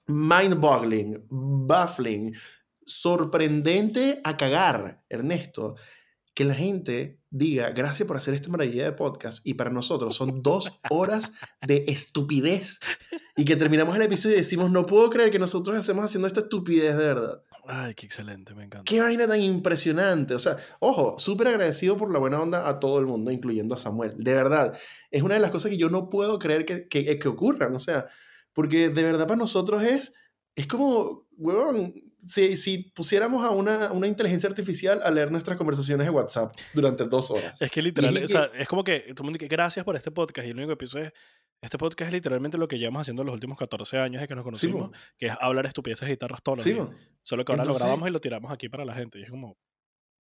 [0.07, 2.35] mind-boggling, baffling,
[2.85, 5.77] sorprendente a cagar, Ernesto,
[6.39, 10.41] que la gente diga gracias por hacer esta maravilla de podcast y para nosotros son
[10.41, 11.35] dos horas
[11.67, 12.79] de estupidez
[13.37, 16.39] y que terminamos el episodio y decimos no puedo creer que nosotros estemos haciendo esta
[16.39, 17.43] estupidez de verdad.
[17.67, 18.85] Ay, qué excelente, me encanta.
[18.89, 20.37] Qué vaina tan impresionante.
[20.37, 23.79] O sea, ojo, súper agradecido por la buena onda a todo el mundo, incluyendo a
[23.79, 24.15] Samuel.
[24.17, 24.79] De verdad,
[25.11, 27.75] es una de las cosas que yo no puedo creer que, que, que ocurran.
[27.75, 28.07] O sea,
[28.53, 30.15] porque de verdad para nosotros es,
[30.55, 36.07] es como, huevón, si, si pusiéramos a una, una inteligencia artificial a leer nuestras conversaciones
[36.07, 37.61] de WhatsApp durante dos horas.
[37.61, 39.97] Es que literal, Y- o sea, es como que todo el mundo dice gracias por
[39.97, 41.13] este podcast y el único que pienso es,
[41.61, 44.45] este podcast es literalmente lo que llevamos haciendo los últimos 14 años de que nos
[44.45, 46.87] conocimos, que es hablar estupideces de guitarras todos los Sí, días.
[46.87, 46.95] po.
[47.23, 49.31] Solo que ahora Entonces- lo grabamos y lo tiramos aquí para la gente y es
[49.31, 49.57] como,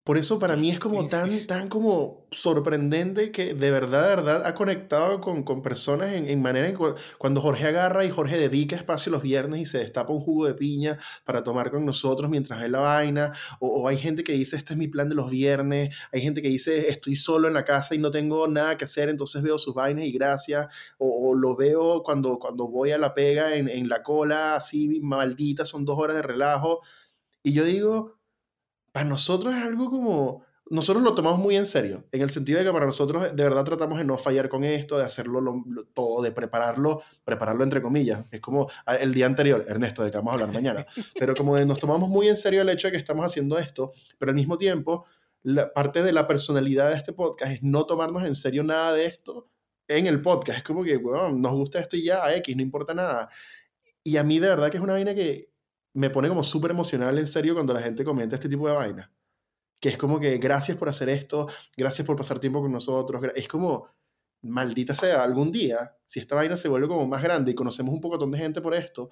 [0.08, 4.46] Por eso para mí es como tan, tan como sorprendente que de verdad, de verdad
[4.46, 8.38] ha conectado con, con personas en, en manera en cu- cuando Jorge agarra y Jorge
[8.38, 12.30] dedica espacio los viernes y se destapa un jugo de piña para tomar con nosotros
[12.30, 15.14] mientras ve la vaina, o, o hay gente que dice este es mi plan de
[15.14, 18.78] los viernes, hay gente que dice estoy solo en la casa y no tengo nada
[18.78, 22.92] que hacer, entonces veo sus vainas y gracias, o, o lo veo cuando, cuando voy
[22.92, 26.80] a la pega en, en la cola, así maldita, son dos horas de relajo,
[27.42, 28.17] y yo digo
[28.98, 30.46] para nosotros es algo como...
[30.70, 33.64] Nosotros lo tomamos muy en serio, en el sentido de que para nosotros de verdad
[33.64, 37.80] tratamos de no fallar con esto, de hacerlo lo- lo- todo, de prepararlo, prepararlo entre
[37.80, 38.26] comillas.
[38.30, 40.84] Es como ah, el día anterior, Ernesto, de que vamos a hablar mañana.
[41.18, 43.92] Pero como de- nos tomamos muy en serio el hecho de que estamos haciendo esto,
[44.18, 45.06] pero al mismo tiempo,
[45.42, 49.06] la parte de la personalidad de este podcast es no tomarnos en serio nada de
[49.06, 49.48] esto
[49.88, 50.58] en el podcast.
[50.58, 53.30] Es como que, bueno, nos gusta esto y ya, X, no importa nada.
[54.04, 55.47] Y a mí de verdad que es una vaina que
[55.98, 59.10] me pone como súper emocional en serio cuando la gente comenta este tipo de vaina.
[59.80, 61.46] Que es como que gracias por hacer esto,
[61.76, 63.20] gracias por pasar tiempo con nosotros.
[63.34, 63.88] Es como,
[64.42, 68.00] maldita sea, algún día, si esta vaina se vuelve como más grande y conocemos un
[68.00, 69.08] poco de gente por esto,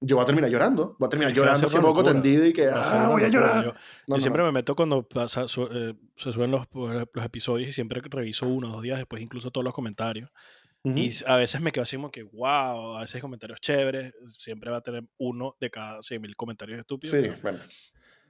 [0.00, 0.96] yo voy a terminar llorando.
[0.98, 3.64] Voy a terminar Sí, llorando así poco tendido y que, ah, una voy a llorar.
[3.64, 4.46] Yo, No, yo no, siempre no.
[4.46, 8.68] me meto cuando pasa, su- eh, se suben los, los episodios y siempre reviso uno
[8.68, 10.30] o dos días después, incluso todos los comentarios.
[10.84, 10.98] Ujú.
[10.98, 14.70] Y a veces me quedo así como que, wow, a veces hay comentarios chéveres, siempre
[14.70, 17.16] va a tener uno de cada 100.000 comentarios estúpidos.
[17.20, 17.58] Sí, bueno.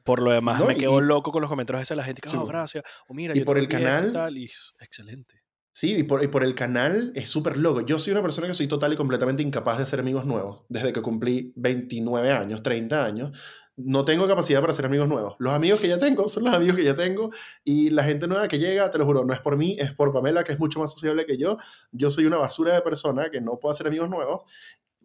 [0.05, 2.37] Por lo demás, No, me y- quedo loco con los comentarios de la gente que,
[2.37, 4.51] oh, gracias, o mira, Y yo por el esto y canal- tal", y
[4.81, 5.43] excelente.
[5.75, 7.81] Sí, y por, y por el canal es súper loco.
[7.81, 10.67] Yo soy una persona que soy total y completamente incapaz de hacer amigos nuevos.
[10.69, 13.35] Desde que cumplí 29 años, 30 años,
[13.77, 15.35] no tengo capacidad para hacer amigos nuevos.
[15.39, 17.31] Los amigos que ya tengo son los amigos que ya tengo.
[17.65, 20.13] Y la gente nueva que llega, te lo juro, no es por mí, es por
[20.13, 21.57] Pamela, que es mucho más sociable que yo.
[21.91, 24.45] Yo soy una basura de persona que no puedo hacer amigos nuevos.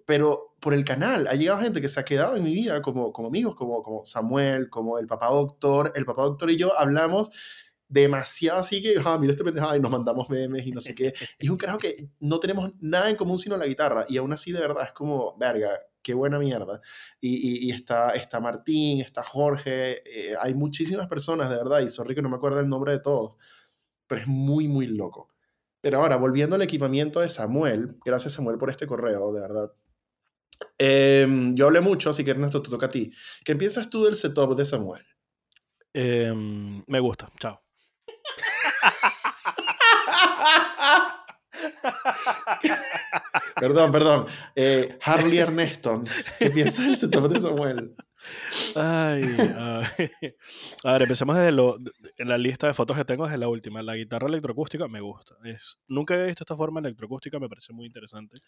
[0.05, 3.11] Pero por el canal ha llegado gente que se ha quedado en mi vida como,
[3.11, 5.91] como amigos, como, como Samuel, como el papá doctor.
[5.95, 7.29] El papá doctor y yo hablamos
[7.89, 11.13] demasiado así que, ah, mira este pendejo, y nos mandamos memes y no sé qué.
[11.39, 14.05] Y es un carajo que no tenemos nada en común sino la guitarra.
[14.07, 15.69] Y aún así, de verdad, es como, verga,
[16.07, 16.79] qué buena mierda.
[17.19, 20.01] Y, y- y está, está Martín, está Jorge,
[20.31, 22.99] eh, hay muchísimas personas, de verdad, y sorry que no me acuerdo el nombre de
[22.99, 23.33] todos,
[24.07, 25.29] pero es muy, muy loco.
[25.81, 29.71] Pero ahora, volviendo al equipamiento de Samuel, gracias Samuel por este correo, de verdad.
[30.77, 33.11] Em, yo hablé mucho, así que Ernesto, te toca a ti.
[33.45, 35.03] ¿Qué piensas tú del setup de Samuel?
[35.93, 37.61] Em, me gusta, chao.
[43.59, 44.25] Perdón, perdón.
[44.55, 46.03] Eh, Harley Ernesto,
[46.39, 47.95] ¿qué piensas de Samuel?
[48.75, 49.23] Ay,
[49.57, 50.09] ay.
[50.83, 53.47] A ver, empecemos desde lo, de- en la lista de fotos que tengo desde la
[53.47, 53.81] última.
[53.81, 55.35] La guitarra electroacústica me gusta.
[55.43, 58.39] Es, nunca he visto esta forma electroacústica, me parece muy interesante.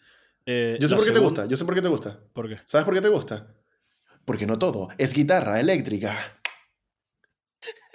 [0.44, 2.18] Eh, Yo sé por qué te gusta, yo sé por qué te gusta.
[2.32, 2.58] ¿Por qué?
[2.66, 3.54] ¿Sabes por qué te gusta?
[4.24, 6.14] Porque no todo es guitarra eléctrica.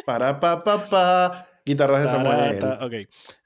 [0.06, 1.47] Para pa pa pa.
[1.65, 2.59] Guitarras de Samuel.
[2.59, 2.93] Tarata, ok.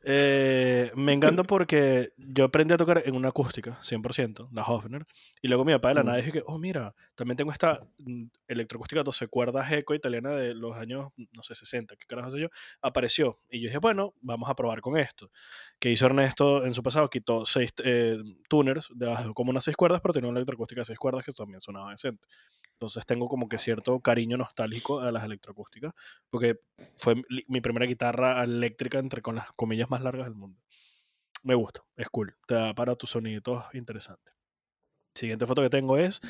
[0.03, 5.05] Eh, me encanta porque yo aprendí a tocar en una acústica, 100%, la Hofner.
[5.41, 6.05] Y luego mi papá de la Mm.
[6.05, 10.53] nada dije que, oh, mira, también tengo esta mm, electroacústica 12 cuerdas eco italiana de
[10.53, 12.47] los años, no sé, 60, qué carajo sé yo.
[12.81, 13.39] Apareció.
[13.49, 15.31] Y yo dije, bueno, vamos a probar con esto.
[15.79, 18.17] Que hizo Ernesto en su pasado, quitó seis eh,
[18.49, 21.61] tuners, de, como unas seis cuerdas, pero tenía una electroacústica de seis cuerdas que también
[21.61, 22.27] sonaba decente.
[22.79, 25.91] Entonces tengo como que cierto cariño nostálgico a las electroacústicas,
[26.29, 26.61] porque
[26.97, 27.15] fue
[27.47, 30.61] mi- primera guitarra eléctrica, entre con las comillas más largas del mundo.
[31.43, 32.37] Me gusta, es cool.
[32.47, 34.33] Te da para tus soniditos interesantes.
[35.13, 36.21] Siguiente foto que tengo es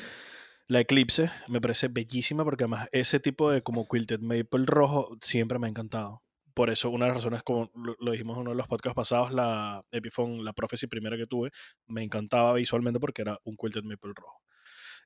[0.66, 1.30] la Eclipse.
[1.48, 5.70] Me parece bellísima porque además ese tipo de como quilted maple rojo siempre me ha
[5.70, 6.22] encantado.
[6.54, 9.32] Por eso una de las razones, como lo dijimos en uno de los podcasts pasados,
[9.32, 11.50] la Epiphone, la Prophecy primera que tuve,
[11.86, 14.42] me encantaba visualmente porque era un quilted maple rojo.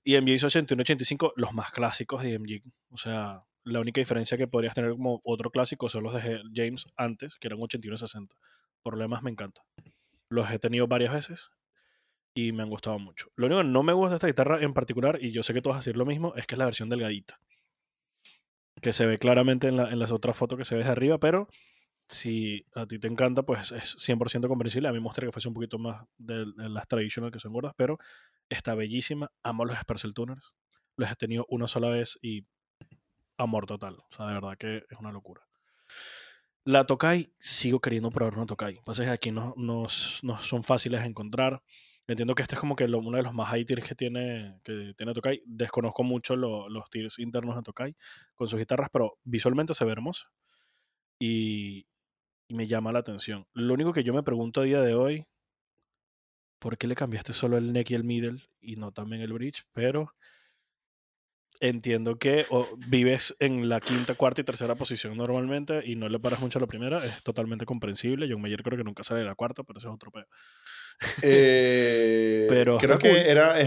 [0.05, 2.63] Y MG hizo 8185, los más clásicos de MG.
[2.91, 6.87] O sea, la única diferencia que podrías tener como otro clásico son los de James
[6.97, 8.37] antes, que eran 8160.
[8.83, 9.63] Por lo demás, me encanta.
[10.29, 11.51] Los he tenido varias veces
[12.35, 13.29] y me han gustado mucho.
[13.37, 15.63] Lo único que no me gusta de esta guitarra en particular, y yo sé que
[15.71, 17.39] a decir lo mismo, es que es la versión delgadita.
[18.83, 21.19] Que se ve claramente en, la- en las otras fotos que se ve desde arriba,
[21.19, 21.49] pero
[22.09, 24.89] si a ti te encanta, pues es 100% comprensible.
[24.89, 27.53] A mí me gustaría que fuese un poquito más de, de las traditional que son
[27.53, 27.99] gordas, pero
[28.55, 29.31] está bellísima.
[29.43, 30.55] Amo los Sparcel Tuners.
[30.97, 32.47] Los he tenido una sola vez y
[33.37, 33.97] amor total.
[33.97, 35.43] O sea, de verdad que es una locura.
[36.65, 38.81] La Tokai, sigo queriendo probar una Tokai.
[38.85, 39.87] Pasa es que aquí no, no,
[40.23, 41.63] no son fáciles de encontrar.
[42.07, 44.93] Entiendo que este es como que uno de los más high tiers que tiene, que
[44.97, 45.43] tiene Tokai.
[45.47, 47.97] Desconozco mucho lo- los tiers internos de Tokai
[48.35, 50.29] con sus guitarras, pero visualmente se ve hermoso.
[51.19, 51.87] Y,
[52.49, 53.47] y me llama la atención.
[53.53, 55.27] Lo único que yo me pregunto a día de hoy,
[56.59, 59.65] ¿por qué le cambiaste solo el neck y el middle y no también el bridge?
[59.73, 60.15] Pero
[61.61, 66.19] entiendo que o vives en la quinta, cuarta y tercera posición normalmente y no le
[66.19, 67.05] paras mucho a la primera.
[67.05, 68.27] Es totalmente comprensible.
[68.31, 70.27] John Mayer creo que nunca sale de la cuarta, pero eso es otro peo.
[71.23, 73.19] Eh, Pero creo que cool.
[73.19, 73.59] era,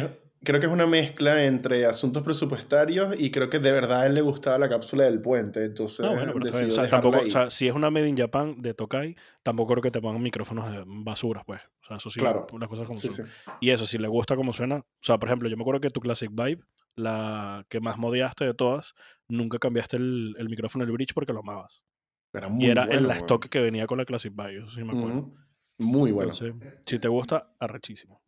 [0.44, 4.14] creo que es una mezcla entre asuntos presupuestarios y creo que de verdad a él
[4.14, 7.28] le gustaba la cápsula del puente, entonces Ah, bueno, pero O sea, dejarla tampoco, ahí.
[7.28, 10.22] o sea, si es una Made in Japan de Tokai, tampoco creo que te pongan
[10.22, 11.62] micrófonos de basuras, pues.
[11.82, 12.48] O sea, eso sí, Claro.
[12.60, 13.10] las cosas como Sí.
[13.62, 14.78] Y eso, si le gusta cómo suena.
[14.78, 16.64] O sea, por ejemplo, yo me acuerdo que tu Classic Vibe,
[16.96, 18.94] la que más modiaste de todas,
[19.28, 21.84] nunca cambiaste el, el micrófono del bridge porque lo amabas.
[22.34, 23.22] Era muy y era bueno, en la weón.
[23.24, 25.32] stock que venía con la Classic Vibe, eso sí me acuerdo.
[25.80, 26.32] Muy bueno.
[26.34, 26.56] Entonces,
[26.86, 28.22] si te gusta, arrechísimo.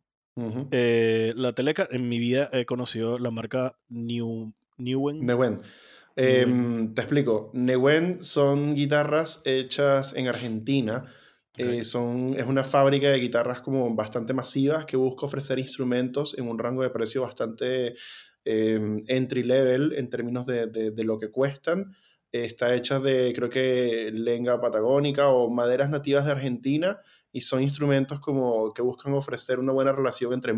[0.70, 5.24] Eh, la Teleca, en mi vida he conocido la marca New, Newen.
[5.26, 5.60] Newen.
[6.16, 7.50] Em, te explico.
[7.54, 11.04] Newen son guitarras hechas en Argentina.
[11.56, 16.48] Eh, son, es una fábrica de guitarras como bastante masivas que busca ofrecer instrumentos en
[16.48, 17.94] un rango de precio bastante
[18.44, 21.92] em, entry level en términos de, de- de lo que cuestan.
[22.32, 26.98] Está hecha de, creo que, lenga patagónica o maderas nativas de Argentina
[27.32, 30.52] y son instrumentos como que buscan ofrecer una buena relación entre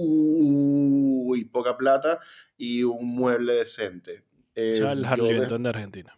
[0.00, 2.18] muy poca plata
[2.56, 4.18] y un mueble decente.
[4.20, 4.24] o
[4.54, 6.16] sea, Eh, el yo Harley Benton de Argentina.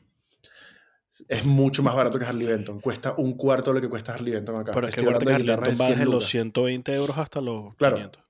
[1.28, 2.80] es mucho más barato que Harley Benton.
[2.80, 4.72] Cuesta un cuarto de lo que cuesta Harley Benton acá.
[4.72, 6.28] Pero es que Harley Benton va de desde 100 los lucas.
[6.28, 7.96] 120 euros hasta los Claro.
[7.96, 8.22] 500.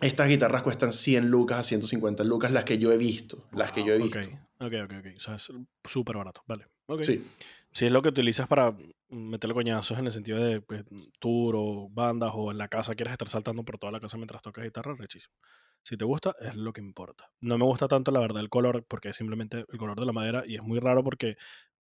[0.00, 3.44] Estas guitarras cuestan 100 lucas a 150 lucas, las que yo he visto.
[3.52, 4.18] Las que yo he visto.
[4.18, 4.26] Ok,
[4.60, 4.92] ok, ok.
[4.98, 5.06] ok.
[5.16, 5.52] O sea, es
[5.84, 6.42] súper barato.
[6.46, 6.66] Vale.
[7.02, 7.24] Sí.
[7.72, 8.76] Si es lo que utilizas para
[9.08, 10.84] meterle coñazos en el sentido de pues,
[11.18, 14.42] tour o bandas o en la casa quieres estar saltando por toda la casa mientras
[14.42, 15.34] tocas guitarra, rechísimo.
[15.82, 17.30] Si te gusta, es lo que importa.
[17.40, 20.12] No me gusta tanto, la verdad, el color, porque es simplemente el color de la
[20.12, 21.36] madera y es muy raro porque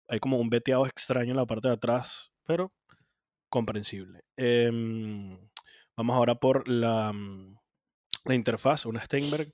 [0.09, 2.73] hay como un veteado extraño en la parte de atrás, pero
[3.49, 4.23] comprensible.
[4.37, 5.39] Em,
[5.97, 7.57] vamos ahora por la, mm,
[8.25, 9.53] la interfaz, una Steinberg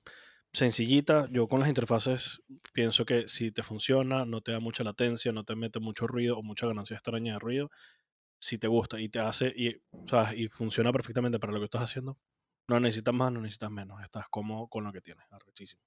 [0.52, 1.28] sencillita.
[1.30, 5.44] Yo con las interfaces pienso que si te funciona, no te da mucha latencia, no
[5.44, 7.70] te mete mucho ruido o mucha ganancia extraña de ruido,
[8.38, 9.82] si te gusta y te hace y,
[10.36, 12.18] y funciona perfectamente para lo que estás haciendo,
[12.68, 15.82] no necesitas más, no necesitas menos, estás cómodo con lo que tienes, arrechísimo.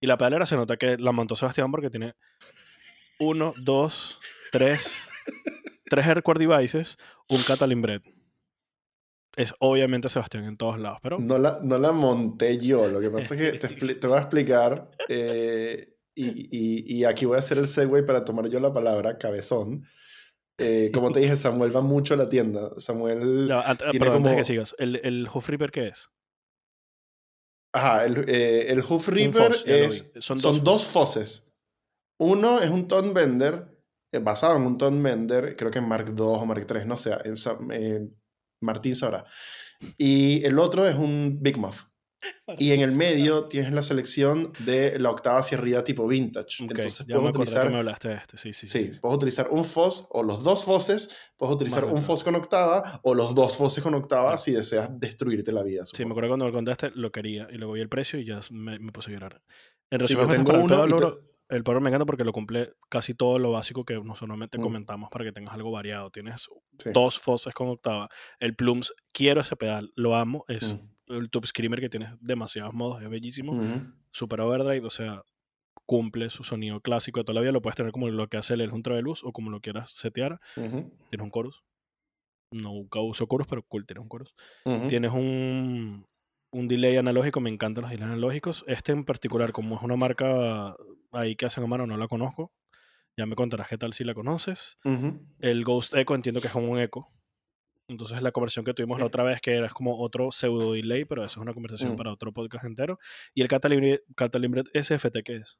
[0.00, 2.14] Y la pedalera se nota que la montó Sebastián porque tiene
[3.18, 4.18] uno, dos,
[4.50, 5.08] tres,
[5.90, 6.96] tres Aircore devices,
[7.28, 8.02] un Catalin Bread.
[9.36, 12.88] Es obviamente Sebastián en todos lados, pero No la, no la monté yo.
[12.88, 14.90] Lo que pasa es que te, te voy a explicar.
[15.08, 19.16] eh, y, y- y aquí voy a hacer el segue para tomar yo la palabra,
[19.18, 19.84] cabezón.
[20.58, 22.70] Eh, como te dije, Samuel va mucho a la tienda.
[22.76, 23.46] Samuel.
[23.48, 26.08] Ya, ant- tiene perdón, antes de como- que sigas, ¿el, el Hoof Reaper qué es?
[27.72, 31.56] Ajá, el, eh, el Hoof Reaper Foss, es, son, Son dos, dos foses.
[32.18, 33.68] Uno es un Tone Bender,
[34.12, 36.96] eh, basado en un Tone Bender, creo que en Mark II o Mark III, no
[36.96, 37.12] sé,
[38.60, 39.24] Martín sabrá.
[39.96, 41.84] Y el otro es un Big Muff.
[42.58, 46.62] Y en el medio tienes la selección de la octava hacia arriba tipo vintage.
[46.64, 48.78] Ok, Entonces puedes utilizar, me hablaste de este, sí, sí, sí.
[48.78, 49.00] sí, sí, sí.
[49.00, 53.00] puedes utilizar un Foss o los dos Fosses, puedes utilizar Más un Foss con octava
[53.04, 54.36] o los dos Fosses con octava Ya.
[54.36, 55.86] si deseas destruirte la vida.
[55.86, 56.12] Sí, me supongo.
[56.12, 58.92] acuerdo cuando me contaste, lo quería y luego vi el precio y ya me, me
[58.92, 59.40] puse a llorar.
[59.90, 63.38] En Sí, resumen, tengo uno te- el pedal me encanta porque lo cumple casi todo
[63.38, 64.62] lo básico que normalmente Mm.
[64.62, 66.10] comentamos para que tengas algo variado.
[66.10, 66.48] Tienes
[66.78, 66.90] Sí.
[66.94, 68.08] dos fosses con octava.
[68.38, 70.44] El Plums, quiero ese pedal, lo amo.
[70.48, 71.12] Es Mm.
[71.14, 73.52] el Tube Screamer que tiene demasiados modos, es bellísimo.
[73.52, 73.92] Ujú.
[74.12, 75.22] Super Overdrive, o sea,
[75.86, 77.52] cumple su sonido clásico de toda la vida.
[77.52, 79.90] Lo puedes tener como lo que hace el Ultra de luz o como lo quieras
[79.90, 80.40] setear.
[80.56, 80.90] Ujú.
[81.10, 81.64] Tienes un chorus.
[82.52, 84.34] Nunca uso chorus, pero cool, tienes un chorus.
[84.88, 86.04] Tienes un,
[86.52, 88.64] un delay analógico, me encantan los delays analógicos.
[88.66, 90.76] Este en particular, como es una marca
[91.12, 92.52] ahí que hacen a mano, no la conozco.
[93.16, 94.78] Ya me contarás qué tal si la conoces.
[95.40, 97.12] El Ghost Echo entiendo que es como un eco.
[97.88, 101.24] Entonces la conversión que tuvimos la otra vez, que era como otro pseudo delay, pero
[101.24, 101.96] eso es una conversación Mm.
[101.96, 102.98] para otro podcast entero.
[103.34, 103.48] Y el
[104.52, 105.58] Bread SFT, ¿qué es?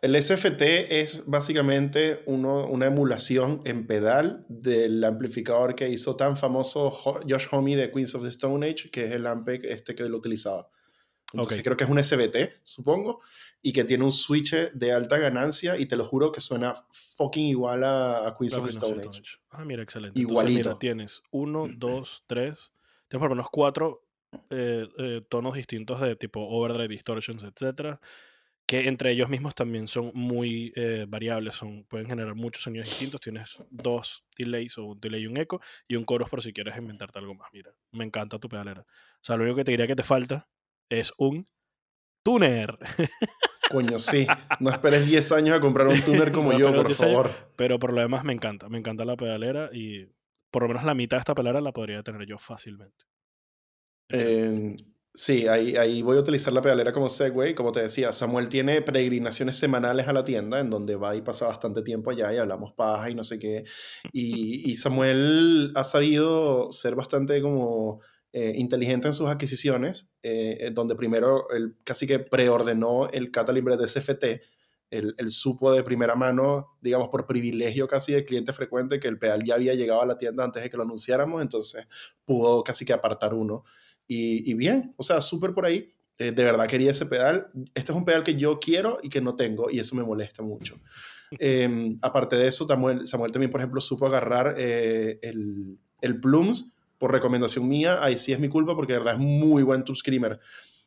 [0.00, 6.90] El SFT es básicamente uno- una emulación en pedal del amplificador que hizo tan famoso
[7.28, 10.18] Josh Homme de Queens of the Stone Age, que es el Ampeg este que lo
[10.18, 10.68] utilizaba.
[11.32, 13.20] Entonces creo que es un SBT, supongo,
[13.60, 17.48] y que tiene un switch de alta ganancia y te lo juro que suena fucking
[17.48, 19.36] igual a, a Queens of the Stone Age.
[19.50, 20.18] Ah, mira, excelente.
[20.18, 20.78] Entonces, mira, Igualito.
[20.78, 22.72] tienes uno, dos, tres.
[23.08, 24.04] Tienes por lo menos cuatro
[24.50, 27.98] eh, eh, tonos distintos de tipo overdrive, distortions, etc.
[28.68, 33.18] que entre ellos mismos también son muy eh, variables, son, pueden generar muchos sonidos distintos.
[33.18, 36.76] Tienes dos delays o un delay y un eco y un chorus por si quieres
[36.76, 37.48] inventarte algo más.
[37.50, 38.82] Mira, me encanta tu pedalera.
[38.82, 40.50] O sea, lo único que te diría que te falta
[40.90, 41.46] es un
[42.22, 42.78] tuner.
[43.70, 44.26] Coño, sí.
[44.60, 47.30] No esperes 10 años a comprar un tuner como No, yo, por 10 años, favor.
[47.56, 48.68] Pero por lo demás me encanta.
[48.68, 50.12] Me encanta la pedalera y
[50.50, 53.06] por lo menos la mitad de esta pedalera la podría tener yo fácilmente.
[54.10, 54.76] Eh,
[55.14, 57.54] sí, ahí, ahí voy a utilizar la pedalera como segue.
[57.54, 61.46] Como te decía, Samuel tiene peregrinaciones semanales a la tienda en donde va y pasa
[61.46, 63.64] bastante tiempo allá y hablamos paja y no sé qué.
[64.12, 68.00] Y, y Samuel ha sabido ser bastante como
[68.32, 73.64] eh, inteligente en sus adquisiciones, eh, eh, donde primero él casi que preordenó el Catalin
[73.64, 74.42] de SFT.
[74.90, 79.18] Él, él supo de primera mano, digamos por privilegio casi de cliente frecuente, que el
[79.18, 81.88] pedal ya había llegado a la tienda antes de que lo anunciáramos, entonces
[82.24, 83.64] pudo casi que apartar uno.
[84.08, 85.92] Y, y bien, o sea, súper por ahí.
[86.18, 87.48] Eh, de verdad quería ese pedal.
[87.74, 90.42] Este es un pedal que yo quiero y que no tengo, y eso me molesta
[90.42, 90.76] mucho.
[91.38, 96.72] Eh, aparte de eso, Samuel, Samuel también, por ejemplo, supo agarrar eh, el, el Plums
[96.96, 98.02] por recomendación mía.
[98.02, 100.40] Ahí sí es mi culpa porque de verdad es muy buen Tube Screamer.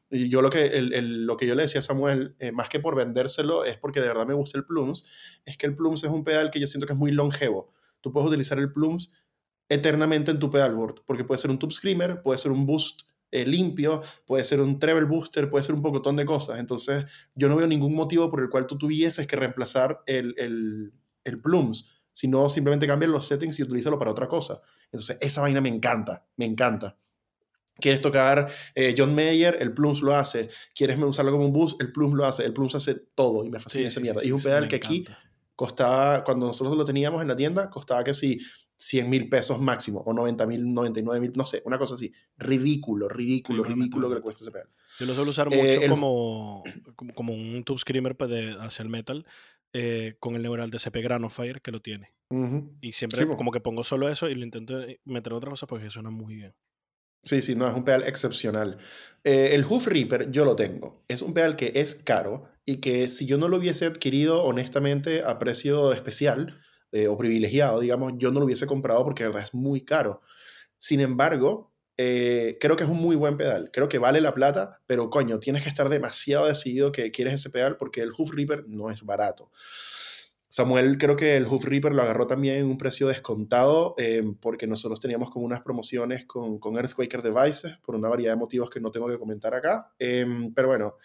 [0.09, 2.67] Y yo lo que, el, el, lo que yo le decía a Samuel, eh, más
[2.67, 5.05] que por vendérselo, es porque de verdad me gusta el Plums,
[5.45, 7.71] es que el Plums es un pedal que yo siento que es muy longevo.
[8.01, 9.13] Tú puedes utilizar el Plums
[9.69, 13.45] eternamente en tu pedalboard, porque puede ser un Tube Screamer, puede ser un Boost eh,
[13.45, 16.59] limpio, puede ser un treble booster, puede ser un pocotón de cosas.
[16.59, 17.05] Entonces,
[17.35, 20.91] yo no veo ningún motivo por el cual tú tuvieses que reemplazar el, el,
[21.23, 24.61] el Plums, sino simplemente cambiar los settings y utilízalo para otra cosa.
[24.85, 26.97] Entonces, esa vaina me encanta, me encanta.
[27.79, 30.49] Quieres tocar eh, John Mayer, el Plums lo hace.
[30.75, 32.45] Quieres usarlo como un boost, el Plums lo hace.
[32.45, 34.19] El Plums hace todo y me fascina Sí, esa sí, mierda.
[34.21, 35.05] sí, y es un pedal que aquí
[35.55, 38.39] costaba, cuando nosotros lo teníamos en la tienda, costaba que sí
[38.81, 42.11] 100 mil pesos máximo, o 90 mil, 99 mil, no sé, una cosa así.
[42.37, 44.67] Ridículo, ridículo, Sí, ridículo que le cuesta ese pedal.
[44.99, 46.63] Yo lo suelo usar Eh, mucho el- como,
[47.13, 49.25] como, un tube screamer de, hacia el metal
[49.73, 52.09] eh, con el neural de CP Granofire que lo tiene.
[52.81, 55.67] Y siempre Sí, como que pongo solo eso y lo intento eh, meter otra cosa
[55.67, 56.55] porque suena muy bien.
[57.23, 58.79] Sí, sí, no, es un pedal excepcional.
[59.23, 60.99] Eh, el Hoof Reaper yo lo tengo.
[61.07, 65.21] Es un pedal que es caro y que si yo no lo hubiese adquirido honestamente
[65.23, 66.59] a precio especial
[66.91, 70.21] eh, o privilegiado, digamos, yo no lo hubiese comprado porque de verdad es muy caro.
[70.77, 73.69] Sin embargo, eh, creo que es un muy buen pedal.
[73.71, 77.49] Creo que vale la plata, pero coño, tienes que estar demasiado decidido que quieres ese
[77.49, 79.51] pedal porque el Hoof Reaper no es barato.
[80.49, 84.67] Samuel creo que el Hoof Reaper lo agarró también en un precio descontado eh, porque
[84.67, 88.81] nosotros teníamos como unas promociones con, con Earthquaker Devices por una variedad de motivos que
[88.81, 89.93] no tengo que comentar acá.
[89.97, 90.95] Eh, pero bueno,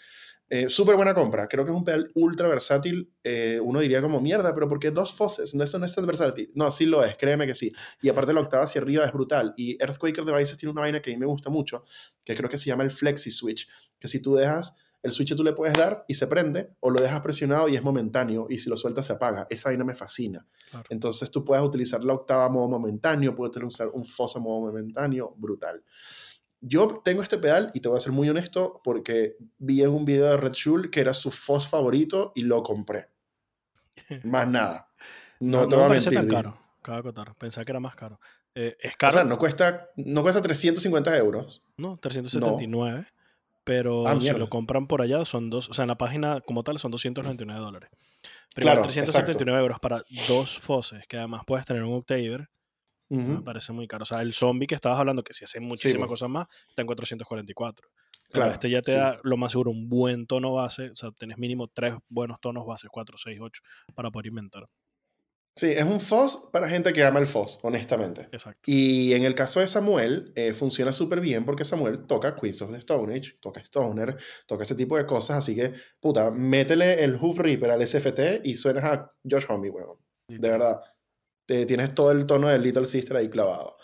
[0.49, 1.49] eh, súper buena compra.
[1.49, 3.13] Creo que es un pedal ultra versátil.
[3.25, 5.55] Eh, uno diría como mierda, pero ¿por qué dos foses?
[5.55, 6.51] No, eso no es tan versátil.
[6.55, 7.73] No, sí lo es, créeme que sí.
[8.01, 9.55] Y aparte la octava hacia arriba es brutal.
[9.57, 11.85] Y Earthquaker Devices tiene una vaina que a mí me gusta mucho,
[12.25, 13.69] que creo que se llama el Flexi Switch,
[13.99, 17.01] que si tú dejas el switch tú le puedes dar y se prende, o lo
[17.01, 19.47] dejas presionado y es momentáneo, y si lo sueltas se apaga.
[19.49, 20.45] Esa vaina me fascina.
[20.69, 20.85] Claro.
[20.91, 24.67] Entonces tú puedes utilizar la octava a modo momentáneo, puedes utilizar un FOS a modo
[24.67, 25.85] momentáneo, brutal.
[26.61, 30.05] Yo tengo este pedal y te voy a ser muy honesto porque vi en un
[30.05, 33.09] video de Red Shul que era su FOS favorito y lo compré.
[34.25, 34.89] Más nada.
[35.41, 36.15] No, No, te no voy a mentir.
[36.15, 36.59] tan caro.
[36.83, 37.35] Cabe acotar.
[37.37, 38.21] Pensaba que era más caro.
[38.55, 39.13] Eh, es O caro.
[39.13, 41.63] sea, no cuesta, no cuesta 350 euros.
[41.77, 43.05] No, 379.
[43.65, 46.63] Pero Ah, si lo compran por allá son dos, o sea, en la página como
[46.63, 47.91] tal son 299 dólares.
[48.55, 52.49] Pero Claro, igual 379 euros para dos foses, que además puedes tener un Octaver,
[53.09, 54.03] Me parece muy caro.
[54.03, 56.87] O sea, el zombie que estabas hablando, que si hace muchísimas cosas más, está en
[56.87, 57.89] 444.
[58.29, 58.99] Pero Claro, este ya te sí.
[58.99, 62.67] da lo más seguro un buen tono base, o sea, tenés mínimo tres buenos tonos
[62.67, 63.63] bases, 4, 6, 8,
[63.95, 64.67] para poder inventar.
[65.59, 68.29] Sí, es un FOS para gente que ama el FOS, honestamente.
[68.31, 68.61] Exacto.
[68.67, 72.73] Y en el caso de Samuel, eh, funciona súper bien porque Samuel toca Queens of
[72.73, 75.39] the Stone Age, toca Stoner, toca ese tipo de cosas.
[75.39, 79.97] Así que, puta, métele el Hoof Reaper al SFT y suenas a Josh Homme, weón.
[80.29, 80.79] De verdad.
[81.47, 83.77] Tienes todo el tono de Little Sister ahí clavado.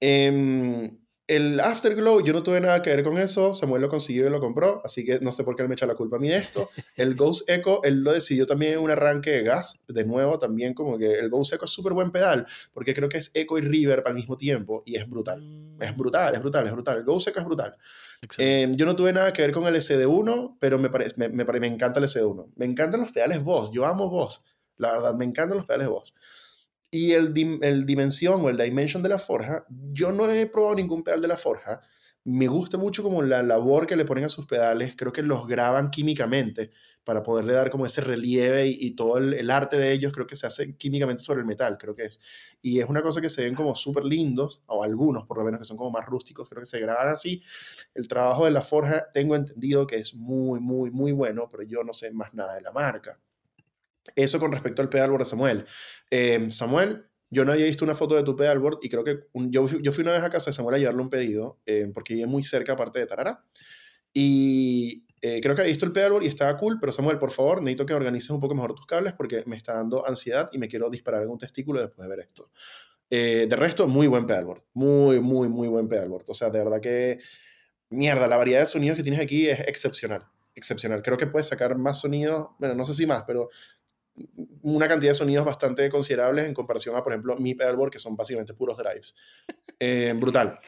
[0.00, 3.52] Em, el Afterglow, yo no tuve nada que ver con eso.
[3.52, 5.86] Samuel lo consiguió y lo compró, así que no sé por qué él me echa
[5.86, 6.68] la culpa a mí de esto.
[6.96, 9.84] El Ghost Echo, él lo decidió también en un arranque de gas.
[9.86, 13.18] De nuevo, también como que el Ghost Echo es súper buen pedal, porque creo que
[13.18, 15.76] es Echo y Reverb al mismo tiempo y es brutal.
[15.78, 16.98] Es brutal, es brutal, es brutal.
[16.98, 17.76] El Ghost Echo es brutal.
[18.38, 21.44] Eh, yo no tuve nada que ver con el SD1, pero me, parece, me, me,
[21.44, 22.48] pare- me encanta el SD1.
[22.56, 23.70] Me encantan los pedales Boss.
[23.72, 24.42] Yo amo Boss.
[24.78, 26.12] La verdad, me encantan los pedales Boss.
[26.90, 31.04] Y el, el Dimension o el Dimension de la Forja, yo no he probado ningún
[31.04, 31.80] pedal de la Forja,
[32.24, 35.46] Me gusta mucho como la labor que le ponen a sus pedales, creo que los
[35.46, 36.70] graban químicamente
[37.04, 40.36] para poderle dar como ese relieve y, todo el, el, arte de ellos, creo que
[40.36, 42.20] se hace químicamente sobre el metal, creo que es.
[42.62, 45.60] Y es una cosa que se ven como súper lindos, o algunos por lo menos
[45.60, 47.42] que son como más rústicos, creo que se graban así.
[47.94, 51.82] El trabajo de la forja tengo entendido que es muy, muy, muy bueno, pero yo
[51.84, 53.18] no sé más nada de la marca.
[54.16, 55.66] Eso con respecto al pedalboard de Samuel.
[56.10, 59.66] Eh, Samuel, yo no había visto una foto de tu pedalboard y creo que yo,
[59.66, 62.26] yo, fui una vez a casa de Samuel a llevarle un pedido, eh, porque vive
[62.26, 63.44] muy cerca aparte de Tarara.
[64.12, 67.62] Y eh, creo que había visto el pedalboard y estaba cool, pero Samuel, por favor,
[67.62, 70.66] necesito que organices un poco mejor tus cables porque me está dando ansiedad y me
[70.66, 72.50] quiero disparar en un testículo después de ver esto.
[73.08, 74.62] de resto, muy buen pedalboard.
[74.74, 76.24] Muy, muy, muy buen pedalboard.
[76.26, 77.18] O sea, de verdad que,
[77.90, 80.26] mierda, la variedad de sonidos que tienes aquí es excepcional.
[80.54, 81.02] Excepcional.
[81.02, 83.50] Creo que puedes sacar más sonidos, bueno, no sé si más, pero
[84.62, 88.16] una cantidad de sonidos bastante considerables en comparación a, por ejemplo, mi pedalboard, que son
[88.16, 89.14] básicamente puros drives.
[89.78, 90.58] Eh, brutal.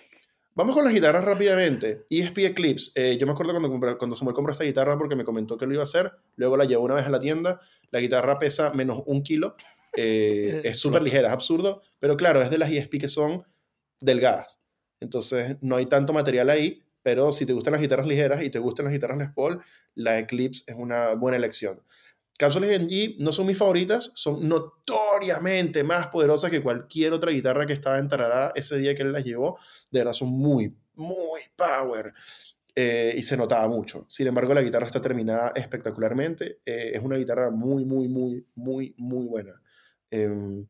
[0.55, 2.05] Vamos con las guitarras rápidamente.
[2.11, 2.93] ESP Eclipse.
[2.95, 5.73] Eh, yo me acuerdo cuando, cuando Samuel compró esta guitarra porque me comentó que lo
[5.73, 6.13] iba a hacer.
[6.37, 7.59] Luego la llevó una vez a la tienda.
[7.91, 9.57] La guitarra pesa menos un kilo.
[9.97, 11.81] Eh, es súper ligera, es absurdo.
[11.99, 13.45] Pero claro, es de las ESP que son
[14.01, 14.61] delgadas.
[15.01, 16.83] Entonces no hay tanto material ahí.
[17.03, 19.61] Pero si te gustan las guitarras ligeras y te gustan las guitarras Les Paul,
[19.95, 21.81] la Eclipse es una buena elección.
[22.39, 27.73] Cápsulas G no son mis favoritas, son notoriamente más poderosas que cualquier otra guitarra que
[27.73, 29.59] estaba en Tarará ese día que él las llevó.
[29.91, 32.13] De verdad, son muy, muy power.
[32.75, 34.07] Eh, y se notaba mucho.
[34.09, 36.61] Sin embargo, la guitarra está terminada espectacularmente.
[36.65, 39.61] Eh, es una guitarra muy, muy, muy, muy, muy buena.
[40.11, 40.67] Em,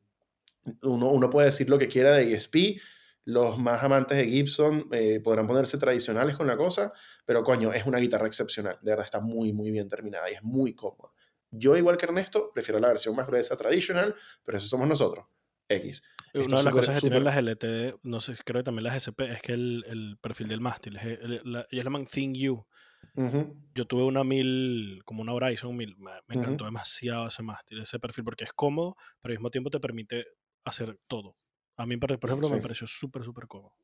[0.82, 2.80] uno, uno, puede decir lo que quiera de ESP.
[3.24, 6.92] Los más amantes de Gibson eh, podrán ponerse tradicionales con la cosa,
[7.24, 8.78] pero coño, es una guitarra excepcional.
[8.82, 11.12] De verdad, está muy, muy bien terminada y es muy cómoda.
[11.52, 14.14] Yo, igual que Ernesto, prefiero la versión más gruesa tradicional,
[14.44, 15.26] pero eso somos nosotros.
[15.68, 16.02] X.
[16.34, 19.30] Una de las cosas que tienen las LTD, no sé, creo que también las SP,
[19.30, 22.66] es que el, el perfil del mástil, es el, la, ellos llaman Thing U.
[23.74, 27.98] Yo tuve una 1000, como una Horizon 1000, me, me encantó demasiado ese mástil, ese
[27.98, 30.24] perfil, porque es cómodo, pero al mismo tiempo te permite
[30.64, 31.36] hacer todo.
[31.76, 33.74] A mí, por ejemplo, me pareció súper, súper cómodo.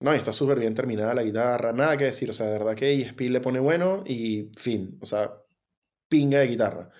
[0.00, 2.74] No, y está súper bien terminada la guitarra, nada que decir, o sea, de verdad
[2.74, 5.32] que ESP le pone bueno y fin, o sea,
[6.12, 6.90] pinga de guitarra.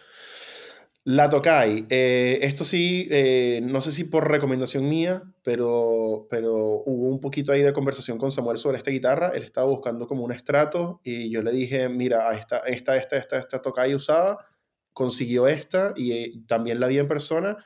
[1.05, 7.09] La Tokai, eh, esto sí, eh, no sé si por recomendación mía, pero, pero hubo
[7.09, 9.33] un poquito ahí de conversación con Samuel sobre esta guitarra.
[9.35, 13.39] Él estaba buscando como un estrato y yo le dije, mira, esta, esta, esta, esta,
[13.39, 14.39] esta Tokai usada,
[14.95, 17.57] consiguió esta y eh, también la vi en persona.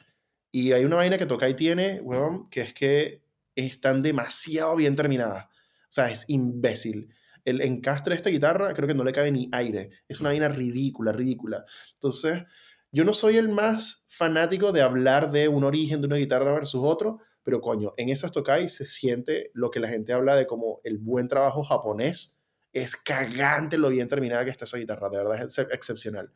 [0.51, 3.23] Y hay una vaina que Tokai tiene, huevón, que es que
[3.55, 5.44] están demasiado bien terminadas.
[5.44, 7.10] O sea, es imbécil
[7.47, 9.89] el encastre de esta guitarra creo que no le cabe ni aire.
[10.09, 11.64] Es una vaina ridícula, ridícula.
[11.94, 12.44] Entonces,
[12.93, 16.82] yo no soy el más fanático de hablar de un origen de una guitarra versus
[16.85, 20.81] otro, pero coño, en esas Tokai se siente lo que la gente habla de como
[20.85, 22.44] el buen trabajo japonés.
[22.73, 26.32] Es cagante lo bien terminada que está esa guitarra, de verdad es excepcional.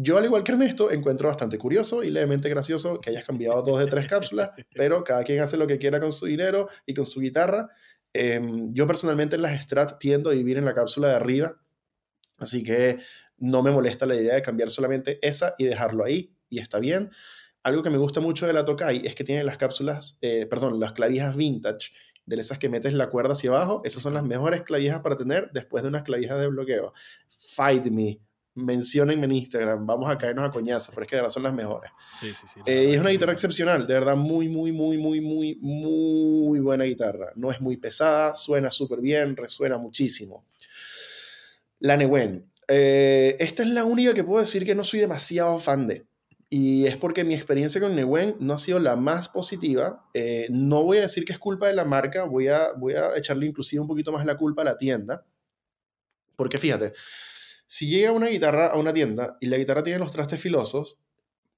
[0.00, 3.80] Yo, al igual que Ernesto, encuentro bastante curioso y levemente gracioso que hayas cambiado dos
[3.80, 7.04] de tres cápsulas, pero cada quien hace lo que quiera con su dinero y con
[7.04, 7.68] su guitarra.
[8.12, 11.60] Em, yo personalmente en las Strat tiendo a vivir en la cápsula de arriba,
[12.38, 12.98] así que
[13.38, 17.10] no me molesta la idea de cambiar solamente esa y dejarlo ahí, y está bien.
[17.62, 20.80] Algo que me gusta mucho de la Tokai es que tiene las cápsulas, eh, perdón,
[20.80, 21.92] las clavijas vintage,
[22.28, 23.80] de esas que metes la cuerda hacia abajo.
[23.84, 26.92] Esas son las mejores clavijas para tener después de unas clavijas de bloqueo.
[27.28, 28.20] Fight me.
[28.58, 31.54] Menciónenme en Instagram, vamos a caernos a coñazo, pero es que de verdad son las
[31.54, 31.90] mejores.
[32.18, 32.60] Sí, sí, sí.
[32.66, 37.32] Eh, es una guitarra excepcional, de verdad, muy, muy, muy, muy, muy, muy buena guitarra.
[37.36, 40.44] No es muy pesada, suena súper bien, resuena muchísimo.
[41.80, 45.86] La Newen, eh, esta es la única que puedo decir que no soy demasiado fan
[45.86, 46.06] de.
[46.50, 50.08] Y es porque mi experiencia con Newen no ha sido la más positiva.
[50.14, 53.16] Eh, no voy a decir que es culpa de la marca, voy a, voy a
[53.16, 55.24] echarle inclusive un poquito más la culpa a la tienda.
[56.36, 56.94] Porque fíjate,
[57.68, 60.98] si llega una guitarra a una tienda y la guitarra tiene los trastes filosos,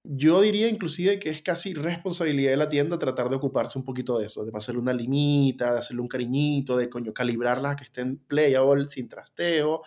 [0.02, 4.18] yo diría inclusive que es casi responsabilidad de la tienda tratar de ocuparse un poquito
[4.18, 8.18] de eso, de hacerle una limita, de hacerle un cariñito, de coño, calibrarla que estén
[8.18, 9.82] playable sin trasteo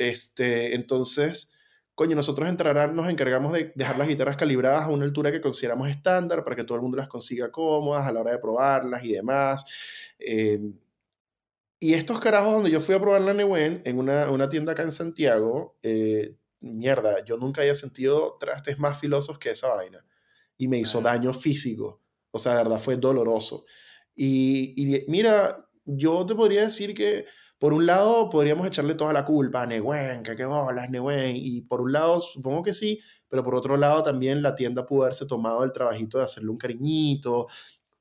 [0.00, 1.52] este, entonces,
[1.94, 2.56] coño, nosotros en
[2.96, 6.64] nos encargamos de dejar las guitarras calibradas a una altura que consideramos estándar para que
[6.64, 9.66] todo el mundo las consiga cómodas a la hora de probarlas y demás.
[10.18, 10.72] Em,
[11.80, 14.82] y estos carajos donde yo fui a probar la Neuen en una, una tienda acá
[14.82, 20.04] en Santiago, eh, mierda, yo nunca había sentido trastes más filosos que esa vaina.
[20.58, 22.02] Y me hizo daño físico.
[22.30, 23.64] O sea, de verdad fue doloroso.
[24.14, 27.24] Y, y mira, yo te podría decir que
[27.60, 31.60] por un lado, podríamos echarle toda la culpa a Newen, que qué bolas, Newen, y
[31.60, 35.26] por un lado, supongo que sí, pero por otro lado, también la tienda pudo haberse
[35.26, 37.48] tomado el trabajito de hacerle un cariñito.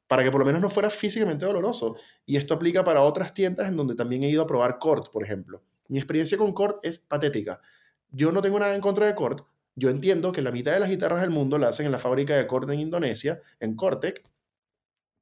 [0.09, 1.95] Para que por lo menos no fuera físicamente doloroso.
[2.25, 5.23] Y esto aplica para otras tiendas en donde también he ido a probar Cort, por
[5.23, 5.61] ejemplo.
[5.87, 7.61] Mi experiencia con Cort es patética.
[8.09, 9.45] Yo no tengo nada en contra de Cort.
[9.75, 12.35] Yo entiendo que la mitad de las guitarras del mundo la hacen en la fábrica
[12.35, 14.25] de Cort en Indonesia, en Cortec,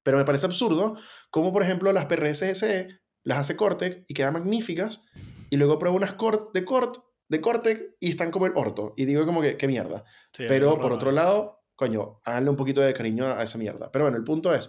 [0.04, 0.96] pero me parece absurdo
[1.32, 5.04] como, por ejemplo, las PRS SE las hace Cortec y quedan magníficas,
[5.50, 8.94] y luego pruebo unas Cort de Cort, de Cortec, y están como el orto.
[8.96, 10.06] Y digo como que, qué mierda.
[10.32, 13.90] Sí, pero por otro lado, coño, háganle un poquito de cariño a, a esa mierda.
[13.92, 14.68] Pero bueno, el punto es,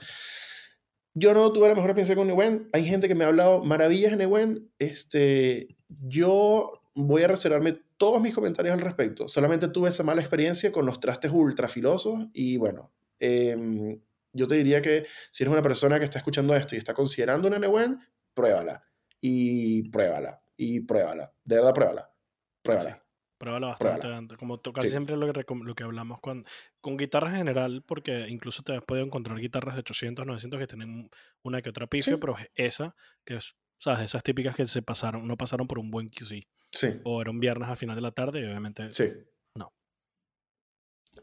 [1.14, 2.68] yo no tuve la mejor experiencia con Ewen.
[2.72, 4.70] Hay gente que me ha hablado maravillas en Ewen.
[4.78, 9.28] Este, yo voy a reservarme todos mis comentarios al respecto.
[9.28, 14.00] Solamente tuve esa mala experiencia con los trastes ultra filosos y bueno, em,
[14.32, 17.48] yo te diría que si eres una persona que está escuchando esto y está considerando
[17.48, 17.98] una Newen,
[18.34, 18.84] pruébala.
[19.20, 20.40] Y pruébala.
[20.56, 21.32] Y pruébala.
[21.44, 22.12] De verdad, pruébala.
[22.62, 23.07] Pruébala.
[23.38, 24.18] Pruébalo bastante Pruébala.
[24.18, 24.38] antes.
[24.38, 24.92] Como to- casi Sí.
[24.92, 26.44] siempre lo que, lo que hablamos con,
[26.80, 30.66] con guitarras en general, porque incluso te has podido encontrar guitarras de 800, 900 que
[30.66, 31.08] tienen
[31.42, 32.18] una que otra pifia, Sí.
[32.20, 32.94] pero esa,
[33.24, 34.00] que es, ¿sabes?
[34.00, 36.48] Esas típicas que se pasaron, no pasaron por un buen QC.
[36.72, 37.00] Sí.
[37.04, 39.04] O era un viernes a final de la tarde y obviamente Sí.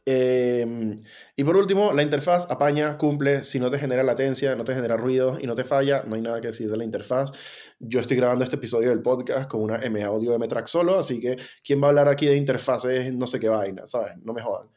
[0.06, 0.96] Eh,
[1.36, 4.98] y por último, la interfaz apaña, cumple, si no te genera latencia, no te genera
[4.98, 7.32] ruido y no te falla, no hay nada que decir de la interfaz.
[7.80, 11.38] Yo estoy grabando este episodio del podcast con una M Audio M-Track solo, así que
[11.64, 13.14] ¿quién va a hablar aquí de interfaces?
[13.14, 14.18] No sé qué vaina, ¿sabes?
[14.24, 14.68] No me jodan.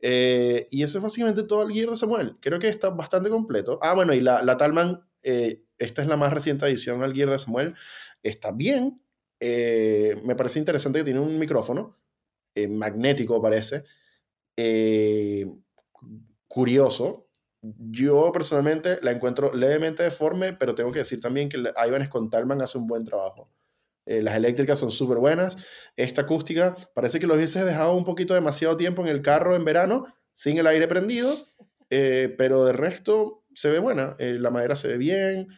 [0.00, 2.36] Eh, y eso es básicamente todo el gear de Samuel.
[2.40, 3.78] Creo que está bastante completo.
[3.82, 7.30] Ah, bueno, y la, la Talman, eh, esta es la más reciente adición al gear
[7.30, 7.74] de Samuel.
[8.22, 9.00] Está bien.
[9.40, 11.96] Eh, me parece interesante que tiene un micrófono
[12.54, 13.84] eh, magnético, parece.
[14.60, 15.46] Eh,
[16.48, 17.28] curioso.
[17.62, 22.60] Yo personalmente la encuentro levemente deforme, pero tengo que decir también que Ibanez con Talman
[22.60, 23.52] hace un buen trabajo.
[24.04, 25.56] Eh, las eléctricas son súper buenas.
[25.96, 29.64] Esta acústica parece que lo hubieses dejado un poquito demasiado tiempo en el carro en
[29.64, 31.32] verano, sin el aire prendido,
[31.90, 34.16] eh, pero de resto se ve buena.
[34.18, 35.48] La madera se ve bien.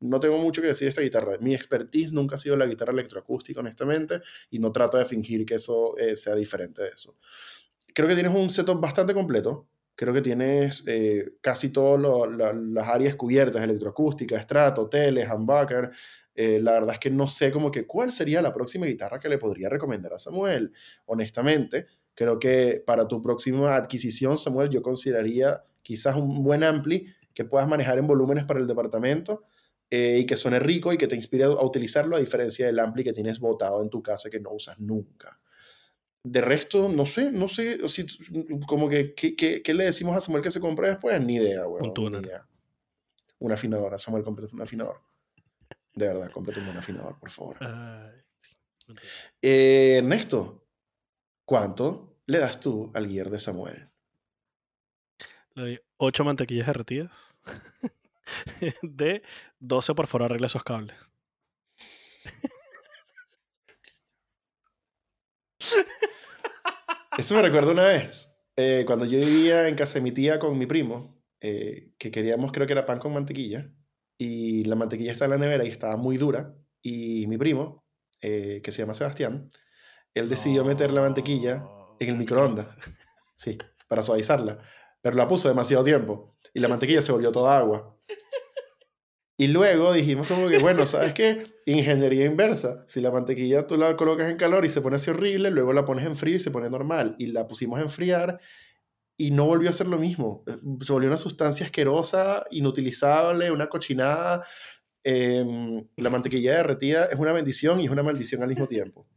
[0.00, 1.36] No tengo mucho que decir de esta guitarra.
[1.40, 5.56] Mi expertise nunca ha sido la guitarra electroacústica, honestamente, y no trato de fingir que
[5.56, 7.16] eso sea diferente de eso.
[7.94, 9.68] Creo que tienes un setup bastante completo.
[9.94, 15.90] Creo que tienes eh, casi todas las áreas cubiertas, electroacústica, estrato, tele, humbucker.
[16.34, 19.28] Eh, la verdad es que no sé como que cuál sería la próxima guitarra que
[19.28, 20.72] le podría recomendar a Samuel.
[21.06, 27.44] Honestamente, creo que para tu próxima adquisición, Samuel, yo consideraría quizás un buen ampli que
[27.44, 29.42] puedas manejar en volúmenes para el departamento
[29.90, 33.04] eh, y que suene rico y que te inspire a utilizarlo a diferencia del ampli
[33.04, 35.38] que tienes botado en tu casa que no usas nunca.
[36.22, 38.06] De resto, no sé, no sé, si,
[38.66, 41.18] como que, ¿qué, qué, qué le decimos a Samuel que se compre después?
[41.20, 41.86] Ni idea, weón.
[41.86, 42.20] Un tuner.
[42.20, 42.46] ni idea.
[43.38, 45.00] Un afinador, a Samuel, cómprate un afinador.
[45.94, 47.56] De verdad, cómprate un buen afinador, por favor.
[48.36, 48.54] Sí.
[49.40, 50.66] Eh, Ernesto,
[51.44, 53.88] ¿cuánto le das tú al gear de Samuel?
[55.54, 57.38] Le doy 8 mantequillas derretidas
[58.82, 59.22] de
[59.58, 60.96] 12 por favor arregla esos cables.
[67.20, 70.56] Eso me recuerda una vez, eh, cuando yo vivía en casa de mi tía con
[70.56, 73.70] mi primo, eh, que queríamos, creo que era pan con mantequilla,
[74.16, 77.84] y la mantequilla estaba en la nevera y estaba muy dura, y mi primo,
[78.22, 79.50] eh, que se llama Sebastián,
[80.14, 81.62] él decidió meter la mantequilla
[81.98, 82.68] en el microondas,
[83.36, 84.56] sí, para suavizarla,
[85.02, 87.98] pero la puso demasiado tiempo, y la mantequilla se volvió toda agua.
[89.40, 91.46] Y luego dijimos como que, bueno, ¿sabes qué?
[91.64, 92.84] Ingeniería inversa.
[92.86, 95.86] Si la mantequilla tú la colocas en calor y se pone así horrible, luego la
[95.86, 97.16] pones en frío y se pone normal.
[97.18, 98.38] Y la pusimos a enfriar
[99.16, 100.44] y no volvió a ser lo mismo.
[100.46, 104.44] Eh, Se volvió una sustancia asquerosa, inutilizable, una cochinada.
[105.02, 109.08] Em, la mantequilla derretida es una bendición y es una maldición al mismo tiempo.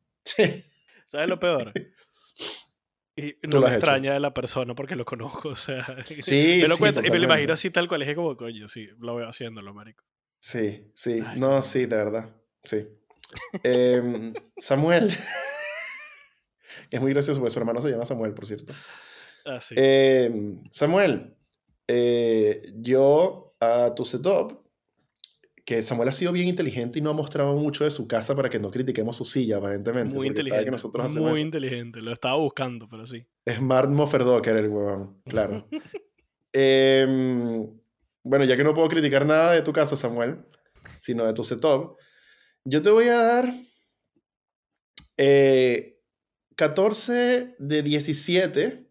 [1.06, 1.74] ¿Sabes lo peor?
[3.16, 3.76] Y no lo me hecho.
[3.76, 5.86] extraña de la persona porque lo conozco, o sea.
[6.20, 8.02] Sí, me lo sí, cuenta y me lo imagino así tal cual.
[8.02, 10.04] Dije como, coño, sí, lo veo haciéndolo, marico.
[10.44, 11.24] Sí, sí.
[11.26, 12.36] Ay, no, sí, de verdad.
[12.66, 12.86] Sí.
[13.64, 15.10] Em, Samuel.
[16.92, 18.74] es muy gracioso porque su hermano se llama Samuel, por cierto.
[19.46, 19.74] Ah, sí.
[19.78, 21.38] Eh, Samuel,
[21.88, 24.68] eh, yo a tu setup,
[25.64, 28.50] que Samuel ha sido bien inteligente y no ha mostrado mucho de su casa para
[28.50, 30.14] que no critiquemos su silla, aparentemente.
[30.14, 30.66] muy inteligente.
[30.66, 31.46] que nosotros hacemos muy eso.
[31.46, 32.02] inteligente.
[32.02, 33.26] Lo estaba buscando, pero sí.
[33.50, 35.66] Smart Mofferdocker, el huevón, claro.
[36.56, 37.80] Em,
[38.24, 40.46] bueno, ya que no puedo criticar nada de tu casa, Samuel,
[41.00, 41.98] sino de tu setup,
[42.66, 43.54] yo te voy a dar
[45.18, 46.00] eh,
[46.56, 48.90] 14 de 17.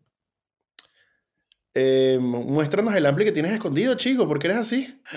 [1.75, 5.03] Eh, mu- muéstranos el ampli que tienes escondido, chico, ¿por qué eres así?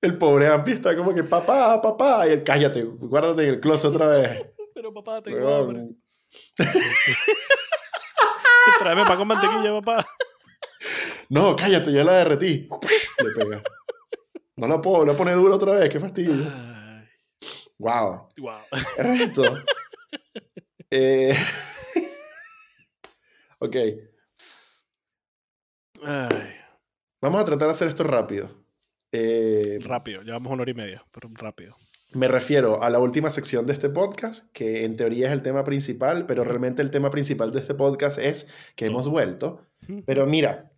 [0.00, 3.90] El pobre ampli está como que, papá, papá, y él, cállate, guárdate en el closet
[3.90, 4.46] otra vez.
[4.74, 5.88] Pero papá, tengo hambre.
[8.78, 10.06] Tráeme pan con mantequilla, papá.
[11.30, 12.68] No, cállate, ya la derretí.
[13.18, 13.62] Le pega.
[14.56, 16.34] No la puedo, la pone duro otra vez, qué fastidio.
[17.78, 18.28] Wow.
[18.38, 18.60] wow.
[18.96, 19.42] Ernesto.
[20.90, 21.36] Eh,
[23.58, 23.76] ok,
[26.02, 26.54] Ay,
[27.20, 28.64] vamos a tratar de hacer esto rápido.
[29.10, 31.74] Eh, rápido, llevamos una hora y media, pero rápido.
[32.12, 35.64] Me refiero a la última sección de este podcast, que en teoría es el tema
[35.64, 39.66] principal, pero realmente el tema principal de este podcast es que hemos vuelto.
[40.06, 40.72] Pero mira,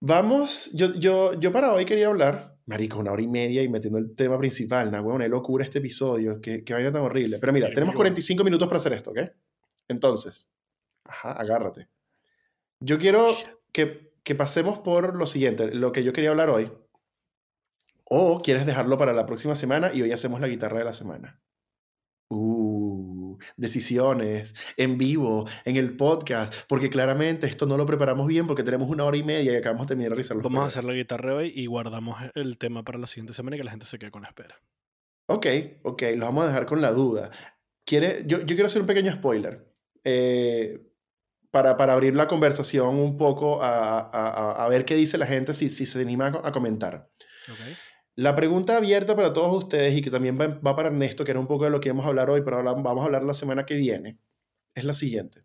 [0.00, 3.98] vamos, yo, yo, yo para hoy quería hablar, marico, una hora y media y metiendo
[3.98, 7.38] el tema principal, na es locura este episodio, que, que vaina tan horrible.
[7.38, 7.98] Pero mira, Mira, tenemos mira.
[7.98, 9.20] 45 minutos para hacer esto, ¿ok?
[9.88, 10.50] Entonces,
[11.04, 11.88] ajá, agárrate.
[12.80, 13.28] Yo quiero
[13.72, 16.70] que, que pasemos por lo siguiente, lo que yo quería hablar hoy.
[18.10, 21.40] O quieres dejarlo para la próxima semana y hoy hacemos la guitarra de la semana.
[22.30, 28.62] Uh, decisiones en vivo, en el podcast, porque claramente esto no lo preparamos bien porque
[28.62, 30.84] tenemos una hora y media y acabamos de terminar de realizar los Vamos a hacer
[30.84, 33.86] la guitarra hoy y guardamos el tema para la siguiente semana y que la gente
[33.86, 34.60] se quede con la espera.
[35.26, 35.46] Ok,
[35.84, 37.30] ok, lo vamos a dejar con la duda.
[37.86, 39.72] ¿Quiere, yo, yo quiero hacer un pequeño spoiler
[40.04, 40.86] eh,
[41.50, 45.54] para, para abrir la conversación un poco a, a- a- ver qué dice la gente
[45.54, 47.10] si, si se anima a, a comentar.
[47.50, 47.58] ¿ok?
[48.18, 51.46] La pregunta abierta para todos ustedes y que también va, para Ernesto, que era un
[51.46, 53.76] poco de lo que vamos a hablar hoy, pero vamos a hablar la semana que
[53.76, 54.18] viene,
[54.74, 55.44] es la siguiente.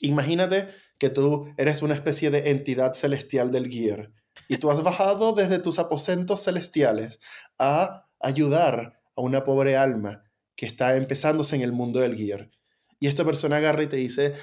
[0.00, 4.10] Imagínate que tú eres una especie de entidad celestial del Gear
[4.48, 7.20] y tú has bajado desde tus aposentos celestiales
[7.60, 10.24] a ayudar a una pobre alma
[10.56, 12.50] que está empezándose en el mundo del Gear.
[12.98, 14.34] Y esta persona agarra y te dice,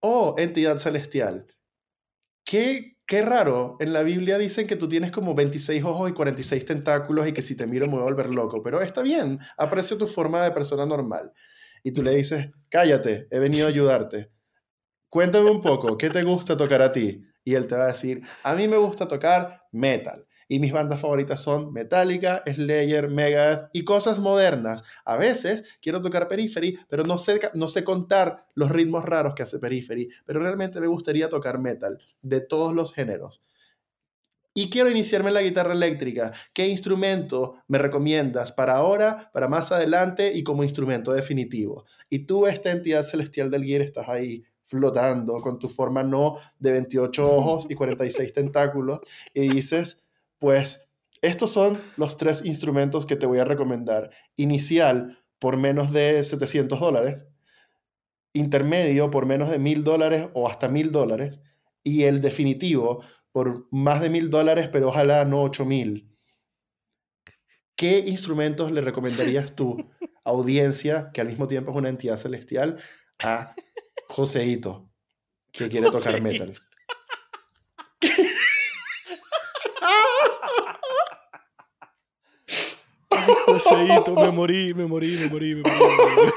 [0.00, 1.46] oh, entidad celestial,
[2.44, 6.64] qué, qué raro, en la Biblia dicen que tú tienes como 26 ojos y 46
[6.64, 9.96] tentáculos y que si te miro me voy a volver loco, pero está bien, aprecio
[9.96, 11.32] tu forma de persona normal.
[11.84, 14.32] Y tú le dices, cállate, he venido a ayudarte.
[15.08, 17.24] Cuéntame un poco, ¿qué te gusta tocar a ti?
[17.44, 20.25] Y él te va a decir, a mí me gusta tocar metal.
[20.48, 24.84] Y mis bandas favoritas son Metallica, Slayer, Megadeth y cosas modernas.
[25.04, 29.42] A veces quiero tocar Periphery, pero no sé, no sé contar los ritmos raros que
[29.42, 30.08] hace Periphery.
[30.24, 33.40] Pero realmente me gustaría tocar metal de todos los géneros.
[34.58, 36.32] Y quiero iniciarme en la guitarra eléctrica.
[36.54, 41.84] ¿Qué instrumento me recomiendas para ahora, para más adelante y como instrumento definitivo?
[42.08, 46.72] Y tú, esta entidad celestial del Gear, estás ahí flotando con tu forma no de
[46.72, 49.00] 28 ojos y 46 tentáculos
[49.34, 50.05] y dices,
[50.38, 54.10] pues estos son los tres instrumentos que te voy a recomendar.
[54.36, 57.26] Inicial por menos de 700 dólares,
[58.32, 61.40] intermedio por menos de 1000 dólares o hasta 1000 dólares
[61.82, 63.02] y el definitivo
[63.32, 66.16] por más de 1000 dólares, pero ojalá no 8000.
[67.74, 69.90] ¿Qué instrumentos le recomendarías tú,
[70.24, 72.78] audiencia, que al mismo tiempo es una entidad celestial,
[73.22, 73.54] a
[74.08, 74.90] Joseito,
[75.52, 76.52] que quiere tocar metal?
[83.60, 85.96] Joseito, me morí, me morí, me morí, me morí.
[85.96, 86.32] me morí.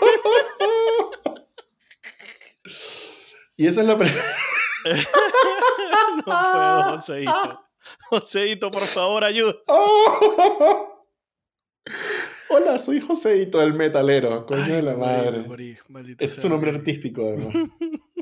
[3.58, 4.10] Y esa es la pre-
[6.18, 7.62] No puedo, Joseito.
[8.10, 9.56] Joseito, por favor, ayuda.
[12.50, 15.40] Hola, soy Joseito, el metalero, coño Ay, de la morí, madre.
[15.48, 15.78] morí,
[16.20, 17.54] Ese es un nombre artístico, además.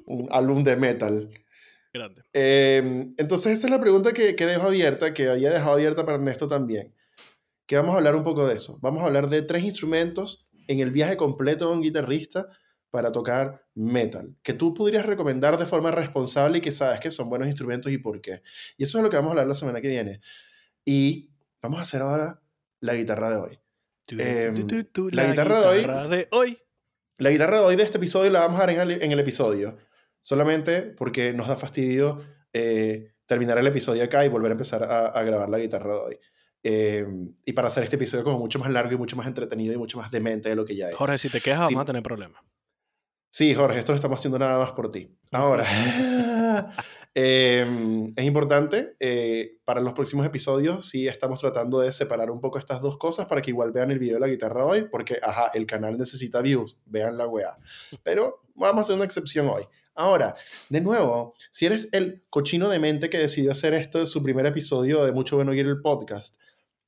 [0.05, 1.29] un álbum de metal.
[1.93, 2.23] Grande.
[2.33, 6.17] Eh, entonces, esa es la pregunta que, que dejo abierta, que había dejado abierta para
[6.17, 6.93] Ernesto también.
[7.67, 8.79] Que vamos a hablar un poco de eso.
[8.81, 12.47] Vamos a hablar de tres instrumentos en el viaje completo de un guitarrista
[12.89, 17.29] para tocar metal, que tú podrías recomendar de forma responsable y que sabes que son
[17.29, 18.41] buenos instrumentos y por qué.
[18.77, 20.21] Y eso es lo que vamos a hablar la semana que viene.
[20.85, 21.29] Y
[21.61, 22.41] vamos a hacer ahora
[22.79, 23.59] la guitarra de hoy.
[24.47, 24.55] Em,
[25.11, 26.57] la guitarra de hoy- de hoy.
[27.17, 29.19] La guitarra de hoy de este episodio la vamos a dar en el, en el
[29.19, 29.77] episodio,
[30.21, 32.21] solamente porque nos da fastidio
[32.53, 35.99] eh, terminar el episodio acá y volver a empezar a, a grabar la guitarra de
[35.99, 36.19] hoy.
[36.63, 37.05] Eh,
[37.45, 39.97] y para hacer este episodio como mucho más largo y mucho más entretenido y mucho
[39.99, 40.95] más demente de lo que ya es.
[40.95, 41.73] Jorge, si te quejas, Sí.
[41.73, 42.41] vamos a tener problemas.
[43.29, 45.15] Sí, Jorge, esto lo estamos haciendo nada más por ti.
[45.31, 45.63] Ahora,
[47.15, 52.57] eh, es importante, eh, para los próximos episodios, sí estamos tratando de separar un poco
[52.57, 55.51] estas dos cosas para que igual vean el video de la guitarra hoy, porque, ajá,
[55.53, 57.57] el canal necesita views, vean la weá.
[58.03, 59.63] Pero vamos a hacer una excepción hoy.
[59.97, 60.35] Ahora,
[60.69, 64.45] de nuevo, si eres el cochino de mente que decidió hacer esto de su primer
[64.45, 66.39] episodio de Mucho Bueno Gear el podcast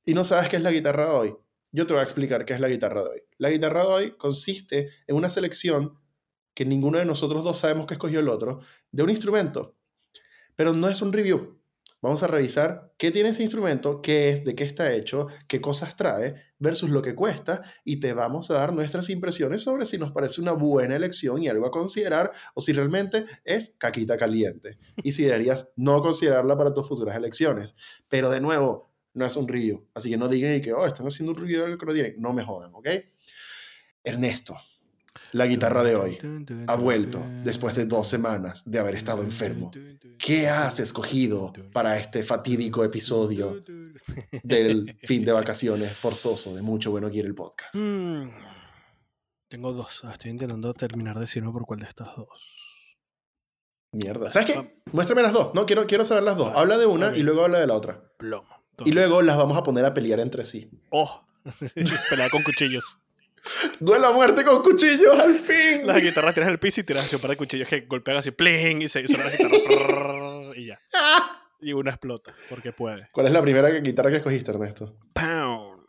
[0.04, 1.36] y no sabes qué es la guitarra de hoy,
[1.72, 3.22] yo te voy a explicar qué es la guitarra de hoy.
[3.36, 5.98] La guitarra de hoy consiste en una selección
[6.54, 8.60] que ninguno de nosotros dos sabemos que escogió el otro,
[8.92, 9.74] de un instrumento.
[10.54, 11.58] Pero no es un review.
[12.00, 15.96] Vamos a revisar qué tiene este instrumento, qué es, de qué está hecho, qué cosas
[15.96, 20.12] trae, versus lo que cuesta, y te vamos a dar nuestras impresiones sobre si nos
[20.12, 25.10] parece una buena elección y algo a considerar, o si realmente es caquita caliente, y
[25.10, 27.74] si deberías no considerarla para tus futuras elecciones.
[28.08, 31.06] Pero de nuevo, no es un río, así que no digan y que, oh, están
[31.06, 32.14] haciendo un algo que no tienen.
[32.18, 32.88] No me jodan, ¿ok?
[34.04, 34.56] Ernesto,
[35.32, 36.18] la guitarra de hoy
[36.66, 39.70] ha vuelto después de dos semanas de haber estado enfermo.
[40.18, 43.62] ¿Qué has escogido para este fatídico episodio
[44.42, 47.74] del fin de vacaciones forzoso de Mucho Bueno Quiere el podcast?
[47.74, 48.28] Mm,
[49.48, 50.00] Tengo dos.
[50.04, 52.96] Ah, Estoy intentando terminar de decirme por cuál de estas dos.
[53.92, 54.28] Mierda.
[54.30, 54.82] ¿Sabes qué?
[54.92, 55.52] Muéstrame las dos.
[55.54, 56.52] No, quiero, quiero saber las dos.
[56.54, 58.12] Habla de una y luego habla de la otra.
[58.18, 58.48] Plomo.
[58.84, 60.70] Y luego las vamos a poner a pelear entre sí.
[60.90, 61.26] ¡Oh!
[62.10, 62.98] Pelea con cuchillos.
[63.80, 65.86] ¡Duelo a muerte con cuchillos, al fin!
[65.86, 68.30] Las guitarras tiras el piso y tiras así un par de cuchillos que golpean así,
[68.30, 68.82] ¡pling!
[68.82, 70.56] Y se y suena la guitarra.
[70.56, 70.78] y ya.
[71.62, 73.08] Y una explota, porque puede.
[73.12, 74.96] ¿Cuál es la primera guitarra que escogiste, Ernesto?
[75.12, 75.82] ¡Pound!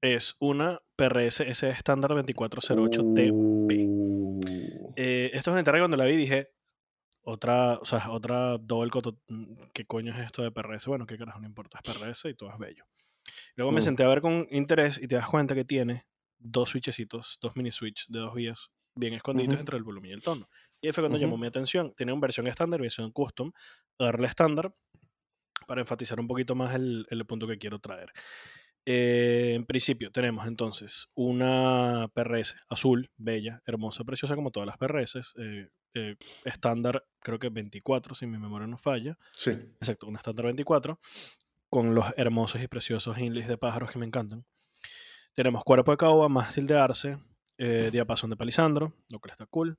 [0.00, 3.30] Es una PRS S estándar 2408T.
[3.32, 4.40] Uh,
[4.94, 6.50] Eh, esta es una guitarra que cuando la vi dije,
[7.22, 9.18] otra, o sea, otra double coto,
[9.72, 10.86] ¿qué coño es esto de PRS?
[10.86, 12.84] Bueno, qué carajo, no importa, es PRS y todo es bello.
[13.56, 13.84] Luego me Mm.
[13.84, 16.06] senté a ver con interés y te das cuenta que tiene
[16.38, 20.22] dos switchecitos, dos mini switch de dos vías bien escondidos entre el volumen y el
[20.22, 20.48] tono.
[20.80, 21.92] Y ahí fue cuando llamó mi atención.
[21.96, 23.52] Tiene una versión estándar y versión custom.
[23.98, 24.74] Darle estándar
[25.66, 28.12] para enfatizar un poquito más el, el punto que quiero traer.
[28.88, 35.16] Eh, en principio tenemos entonces una PRS azul, bella, hermosa, preciosa como todas las PRS.
[35.38, 36.14] eh, eh,
[36.44, 39.18] estándar, creo que 24, si mi memoria no falla.
[39.32, 39.52] sí.
[39.80, 41.00] Exacto, una estándar 24,
[41.70, 44.44] con los hermosos y preciosos inlays de pájaros que me encantan.
[45.36, 47.18] Tenemos cuerpo de caoba, mástil de arce,
[47.58, 49.78] eh, diapasón de palisandro, lo que está cool.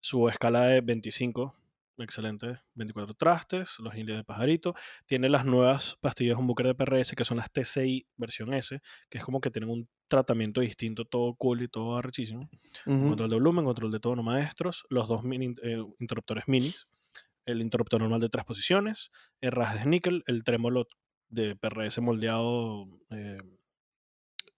[0.00, 1.56] Su escala de 25,
[1.96, 4.74] excelente, 24 trastes, los inlays de pajarito.
[5.06, 9.24] Tiene las nuevas pastillas humbucker de PRS, que son las TCI versión S, que es
[9.24, 12.50] como que tienen un tratamiento distinto, todo cool y todo arrechísimo
[12.84, 16.86] control de volumen, control de tono maestros, los dos mini, eh, interruptores minis,
[17.46, 19.10] el interruptor normal de tres posiciones,
[19.40, 20.86] herrajes de níquel, el trémolo
[21.30, 23.40] de PRS moldeado, eh,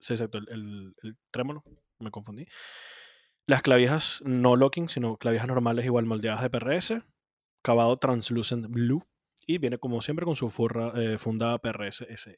[0.05, 0.93] sí, exacto, el,
[1.31, 1.63] trémolo,
[1.99, 2.45] me confundí.
[3.47, 7.01] Las clavijas no locking, sino clavijas normales igual moldeadas de PRS,
[7.63, 9.03] acabado translucent blue
[9.47, 12.37] y viene como siempre con su furra, eh, funda PRS SE.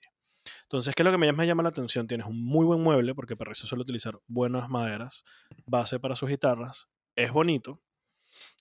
[0.63, 2.07] Entonces, ¿qué es lo que me llama la atención?
[2.07, 5.23] Tienes un muy buen mueble, porque PRS suele utilizar buenas maderas,
[5.65, 7.81] base para sus guitarras, es bonito,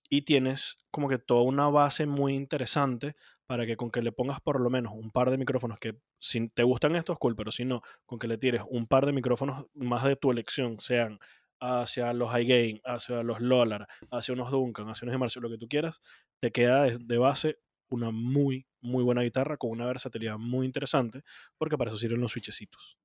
[0.08, 3.14] y tienes como que toda una base muy interesante
[3.47, 6.48] para que con que le pongas por lo menos un par de micrófonos que si
[6.48, 9.66] te gustan estos, cool, pero si no, con que le tires un par de micrófonos
[9.74, 11.18] más de tu elección, sean
[11.60, 15.59] hacia los high gain, hacia los Lolar, hacia unos Duncan, hacia unos Emarcio, lo que
[15.59, 16.01] tú quieras,
[16.40, 17.59] te queda de, de base
[17.89, 21.23] una muy, muy buena guitarra con una versatilidad muy interesante,
[21.56, 22.98] porque para eso sirven los switchecitos.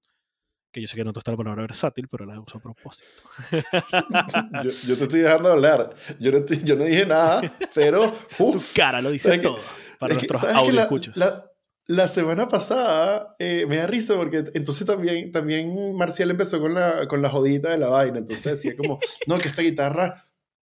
[0.74, 3.12] Que yo sé que no te está la palabra versátil, pero la uso a propósito.
[4.64, 5.94] yo, yo te estoy dejando hablar.
[6.20, 7.42] Yo no, estoy- yo no dije nada,
[7.74, 8.12] pero.
[8.38, 9.60] Tu cara lo dice todo.
[10.02, 11.45] Para es que, nuestros ¿sabes que audio la, la-
[11.88, 17.07] la semana pasada eh, me da risa porque entonces también, también Marcial empezó con la,
[17.07, 18.18] con la jodita de la vaina.
[18.19, 20.23] Entonces decía como, no, que esta guitarra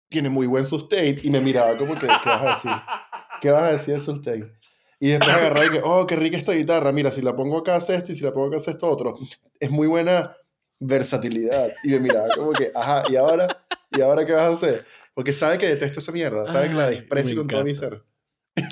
[0.08, 1.18] tiene muy buen sustain.
[1.22, 2.72] Y me miraba como que, ¿qué vas a decir?
[3.40, 4.52] ¿Qué vas a decir de sustain?
[5.00, 6.92] Y después agarraba y que, oh, qué rica esta guitarra.
[6.92, 9.18] Mira, si la pongo acá hace esto y si la pongo acá hace esto otro.
[9.58, 10.30] Es muy buena
[10.80, 11.72] versatilidad.
[11.84, 13.64] Y me miraba como que, ajá, ¿y ahora?
[13.90, 14.84] ¿Y ahora qué vas a hacer?
[15.14, 16.46] Porque sabe que detesto esa mierda.
[16.46, 17.88] Sabe que la Ay, desprecio me con todo mi encanta.
[17.96, 18.02] ser.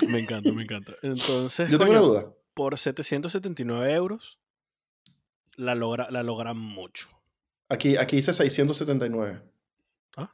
[0.07, 0.93] Me encanta, me encanta.
[1.01, 2.33] Entonces, Yo tengo coño, una duda.
[2.53, 4.39] por 779 euros,
[5.57, 7.07] la logra, la logran mucho.
[7.69, 9.41] Aquí, aquí dice 679.
[10.17, 10.33] ¿Ah?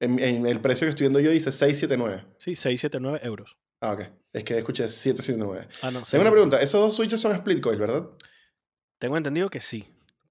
[0.00, 2.26] En, en el precio que estoy viendo yo dice 679.
[2.38, 3.56] Sí, 679 euros.
[3.80, 4.00] Ah, ok.
[4.32, 5.68] Es que escuché 779.
[5.82, 5.90] Ah, no.
[5.90, 6.30] Tengo una 679.
[6.32, 6.60] pregunta.
[6.62, 8.08] Esos dos switches son split coil, ¿verdad?
[8.98, 9.88] Tengo entendido que sí.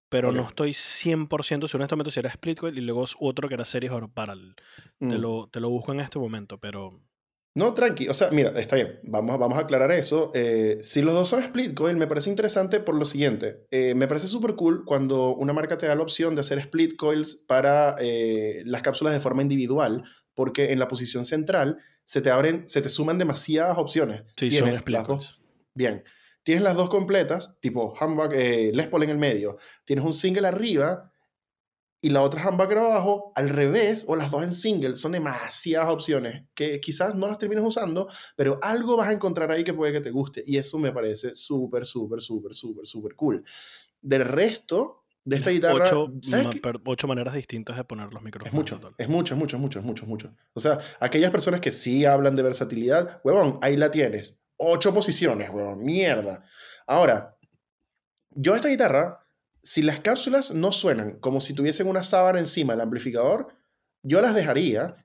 [0.09, 1.27] Pero no estoy 100%
[1.67, 4.09] seguro en este momento si era split coil y luego otro que era series or
[4.11, 4.55] parallel.
[4.99, 5.21] Te, Mm.
[5.21, 6.99] lo, te lo busco en este momento, pero
[7.53, 8.07] No, tranqui.
[8.07, 8.99] O sea, mira, está bien.
[9.03, 10.31] Vamos, a- vamos a aclarar eso.
[10.33, 13.65] Eh, si los dos son split coil, me parece interesante por lo siguiente.
[13.71, 16.95] Eh, me parece súper cool cuando una marca te da la opción de hacer split
[16.95, 20.03] coils para eh, las cápsulas de forma individual,
[20.33, 24.21] porque en la posición central se te abren, se te suman demasiadas opciones.
[24.37, 25.41] sí, son Tienes split las dos.
[25.73, 26.03] Bien.
[26.43, 27.93] Tienes las dos completas, tipo
[28.33, 29.57] eh, Les Paul en el medio.
[29.85, 31.10] Tienes un single arriba
[32.01, 34.97] y la otra humbucker abajo, al revés, o las dos en single.
[34.97, 39.63] Son demasiadas opciones que quizás no las termines usando, pero algo vas a encontrar ahí
[39.63, 40.43] que puede que te guste.
[40.45, 43.43] Y eso me parece súper, súper, súper, súper, súper cool.
[44.01, 45.83] Del resto de esta guitarra,
[46.85, 48.51] Ocho, maneras distintas de poner los micrófonos.
[48.51, 50.35] Es mucho, es mucho, es mucho, es mucho, es mucho, es mucho.
[50.53, 54.39] O sea, aquellas personas que sí hablan de versatilidad, huevón, ahí la tienes.
[54.57, 55.83] ocho posiciones, weón.
[55.83, 56.43] Mierda.
[56.87, 57.37] Ahora,
[58.31, 59.20] yo esta guitarra,
[59.63, 63.55] si las cápsulas no suenan como si tuviesen una sábana encima del amplificador,
[64.03, 64.95] yo las dejaría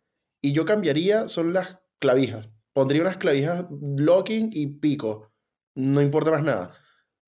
[0.43, 2.49] y yo cambiaría son las clavijas.
[2.73, 5.33] Pondría unas clavijas locking y pico.
[5.74, 6.74] No importa más nada.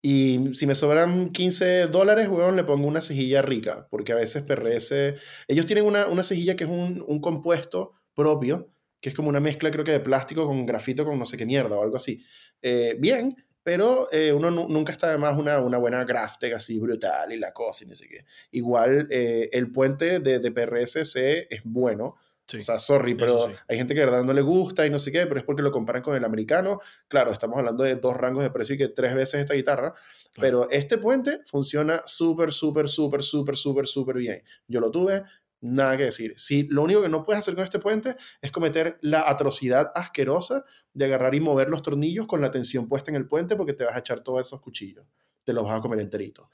[0.00, 4.44] Y si me sobran 15 dólares, weón, le pongo una cejilla rica, porque a veces
[4.44, 5.16] PRS,
[5.48, 9.40] ellos tienen una, una cejilla que es un, un, compuesto propio, que es como una
[9.40, 12.24] mezcla creo que de plástico con grafito con no sé qué mierda o algo así.
[12.62, 13.36] Eh, bien,
[13.68, 17.52] pero eh, uno nunca está de más una, una buena Graftec así brutal y la
[17.52, 18.24] cosa y no sé qué.
[18.52, 22.16] Igual eh, el puente de, de PRSC es bueno,
[22.56, 25.12] o sea, sorry, pero hay gente que de verdad no le gusta y no sé
[25.12, 26.80] qué, pero es porque lo comparan con el americano.
[27.08, 29.92] Claro, estamos hablando de dos rangos de precio y que tres veces esta guitarra,
[30.40, 34.42] pero este puente funciona súper, súper, súper, súper, súper, súper bien.
[34.66, 35.24] Yo lo tuve,
[35.60, 36.34] nada que decir.
[36.36, 40.64] Si lo único que no puedes hacer con este puente es cometer la atrocidad asquerosa
[40.92, 43.84] de agarrar y mover los tornillos con la tensión puesta en el puente porque te
[43.84, 45.06] vas a echar todos esos cuchillos.
[45.44, 46.48] Te los vas a comer enteritos.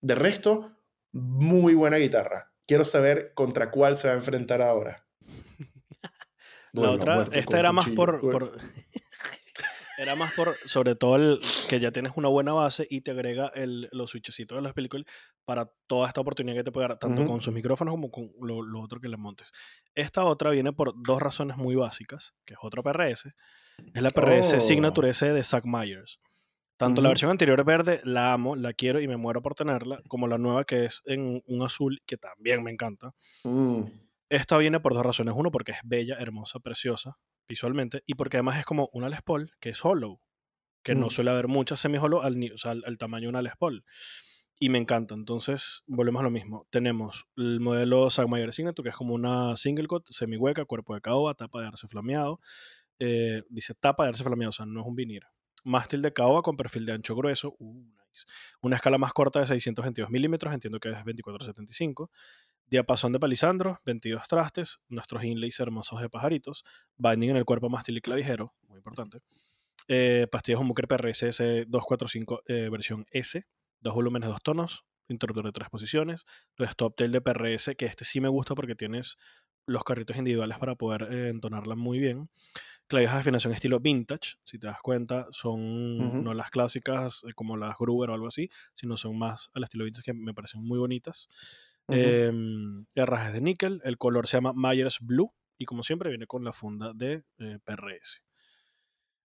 [0.00, 0.72] De resto,
[1.12, 2.52] muy buena guitarra.
[2.66, 5.06] Quiero saber contra cuál se va a enfrentar ahora.
[6.72, 8.20] La otra, esta era más por,
[9.98, 13.48] era más por, sobre todo, el, que ya tienes una buena base y te agrega
[13.54, 15.06] el, los switchecitos de las películas
[15.44, 18.80] para toda esta oportunidad que te puede dar, tanto con sus micrófonos como con lo,
[18.80, 19.52] otro que le montes.
[19.94, 23.34] Esta otra viene por dos razones muy básicas, que es otro PRS.
[23.94, 26.20] Es la PRS Signature S de Zack Myers.
[26.76, 30.26] Tanto la versión anterior verde la amo, la quiero y me muero por tenerla, como
[30.26, 33.14] la nueva que es en un azul que también me encanta.
[33.44, 33.82] Mm.
[34.28, 35.34] Esta viene por dos razones.
[35.36, 37.16] Uno, porque es bella, hermosa, preciosa
[37.48, 38.02] visualmente.
[38.06, 40.20] Y porque además es como una Les Paul que es hollow.
[40.82, 41.10] Que no mm.
[41.10, 42.36] suele haber muchas semi-hollow al,
[42.84, 43.84] al, tamaño de una Les Paul.
[44.58, 45.14] Y me encanta.
[45.14, 46.66] Entonces, volvemos a lo mismo.
[46.70, 51.34] Tenemos el modelo Sagmayer Signature, que es como una single cut, semi-hueca, cuerpo de caoba,
[51.34, 52.40] tapa de arce flameado.
[52.98, 55.22] Eh, dice tapa de arce flameado, o sea, no es un vinir.
[55.64, 57.56] Mástil de caoba con perfil de ancho grueso.
[57.58, 58.24] Uh, nice.
[58.60, 62.10] Una escala más corta de 622 milímetros, entiendo que es 2475.
[62.66, 66.64] Diapasón de palisandro, 22 trastes, nuestros inlays hermosos de pajaritos,
[66.96, 69.20] binding en el cuerpo mástil y clavijero, muy importante.
[69.88, 73.46] Eh, pastillas Humbucker PRSS 245 eh, versión S,
[73.80, 76.24] dos volúmenes, dos tonos, interruptor de tres posiciones,
[76.54, 79.16] tu stop tail de PRS, que este sí me gusta porque tienes
[79.66, 82.30] los carritos individuales para poder eh, entonarla muy bien.
[82.86, 87.56] Clavijas de afinación estilo vintage, si te das cuenta, son no las clásicas eh, como
[87.56, 90.78] las Gruber o algo así, sino son más al estilo vintage que me parecen muy
[90.78, 91.28] bonitas.
[91.88, 93.80] Uh de níquel.
[93.84, 95.32] El color se llama Myers Blue.
[95.58, 98.22] Y como siempre, viene con la funda de eh, PRS.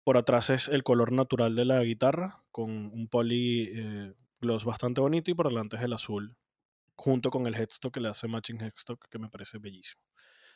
[0.04, 5.00] Por atrás es el color natural de la guitarra, con un poly eh, gloss bastante
[5.00, 5.30] bonito.
[5.30, 6.36] Y por delante es el azul,
[6.94, 10.02] junto con el headstock que le hace matching headstock, que me parece bellísimo.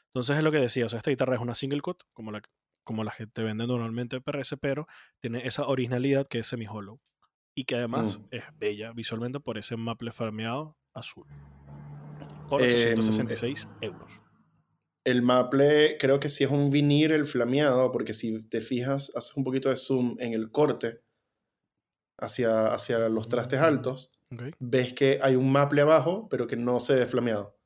[0.07, 2.41] Entonces es lo que decía, o sea, esta guitarra es una single cut, como la,
[2.85, 4.87] como la que te venden normalmente PRS, pero
[5.21, 7.01] tiene esa originalidad que es semi-hollow.
[7.55, 8.27] Y que además mm.
[8.31, 11.27] es bella visualmente por ese maple farmeado azul
[12.47, 14.23] por 866 em, euros.
[15.05, 19.37] El maple creo que sí es un vinir el flameado, porque si te fijas, haces
[19.37, 21.03] un poquito de zoom en el corte
[22.19, 24.11] hacia, hacia los trastes altos,
[24.59, 27.57] ves que hay un maple abajo, pero que no se ve flameado.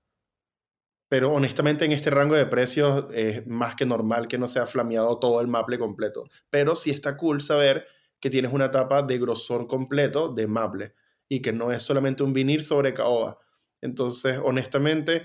[1.08, 5.18] Pero honestamente en este rango de precios es más que normal que no sea flameado
[5.18, 6.28] todo el maple completo.
[6.50, 7.86] Pero sí está cool saber
[8.20, 10.94] que tienes una tapa de grosor completo de maple
[11.28, 13.38] y que no es solamente un vinir sobre caoba.
[13.80, 15.22] Entonces, honestamente,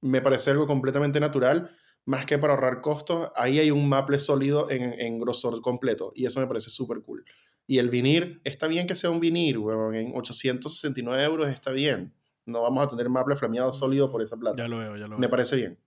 [0.00, 1.70] me parece algo completamente natural,
[2.04, 6.40] más que para ahorrar costos, ahí hay un maple sólido en, grosor completo y eso
[6.40, 7.24] me parece súper cool.
[7.66, 12.14] Y el vinir, está bien que sea un vinir, weón, en 869 euros está bien.
[12.46, 14.56] No vamos a tener maple flameado sólido por esa plata.
[14.56, 15.18] Ya lo veo, ya lo veo.
[15.18, 15.78] Me parece bien.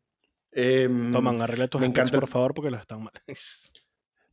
[0.51, 3.13] Eh, Toman, arregla tus me encanta por favor, porque los están mal.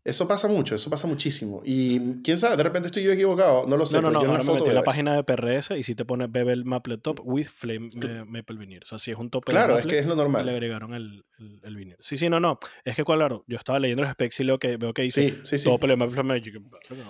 [0.05, 1.61] Eso pasa mucho, eso pasa muchísimo.
[1.65, 3.97] Y quién sabe, de repente estoy yo equivocado, no lo sé.
[3.97, 6.27] No, no, no, ahora me metí en la página de PRS y si te pone
[6.29, 8.85] Bevel Maple Top with Flame eh, Maple Veneer.
[8.85, 10.47] O sea, si es un top Claro, es que es lo normal.
[10.47, 11.97] Le agregaron el, el, el.
[12.01, 12.59] Sí, sí, no, no.
[12.85, 15.41] Es que, claro, yo estaba leyendo los specs y leo que, veo que dice sí,
[15.45, 15.69] sí, sí.
[15.69, 16.55] Maple Magic.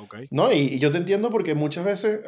[0.04, 0.26] Okay.
[0.30, 2.22] No, y, yo te entiendo porque muchas veces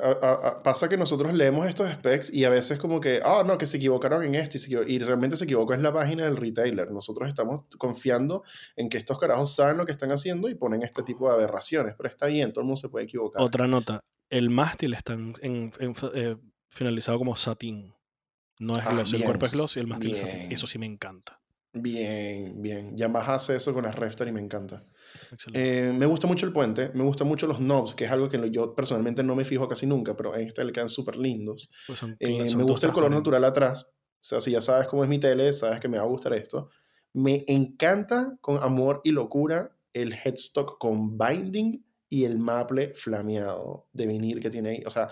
[0.62, 3.78] pasa que nosotros leemos estos specs y a veces como que, ah, no, que se
[3.78, 6.91] equivocaron en esto y, y realmente se equivocó en la página del retailer.
[6.91, 8.43] Nosotros estamos confiando
[8.77, 11.94] en que estos carajos saben lo que están haciendo y ponen este tipo de aberraciones,
[11.97, 13.43] pero está bien, todo el mundo se puede equivocar.
[13.43, 15.72] Otra nota, el mástil está en,
[16.14, 16.36] eh,
[16.68, 17.94] finalizado como satín.
[18.59, 20.52] No es ah, gloss, el cuerpo es gloss y el mástil es satín.
[20.52, 21.40] Eso sí me encanta.
[21.72, 22.97] Bien, bien.
[22.97, 24.82] Yamaha hace eso con la Reftar y me encanta.
[25.52, 28.51] Eh, me gusta mucho el puente, me gustan mucho los knobs, que es algo que
[28.51, 31.70] yo personalmente no me fijo casi nunca, pero en este le quedan súper lindos.
[31.86, 33.85] Pues eh, me gusta el color natural atrás.
[33.85, 36.32] O sea, si ya sabes cómo es mi tele, sabes que me va a gustar
[36.35, 36.70] esto.
[37.12, 44.06] Me encanta con amor y locura el headstock con binding y el maple flameado de
[44.06, 44.82] vinil que tiene ahí.
[44.86, 45.10] O sea,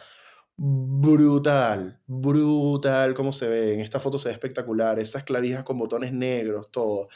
[0.57, 3.75] brutal, brutal como se ve.
[3.75, 4.99] En esta foto se ve espectacular.
[4.99, 7.09] Esas clavijas con botones negros, todo.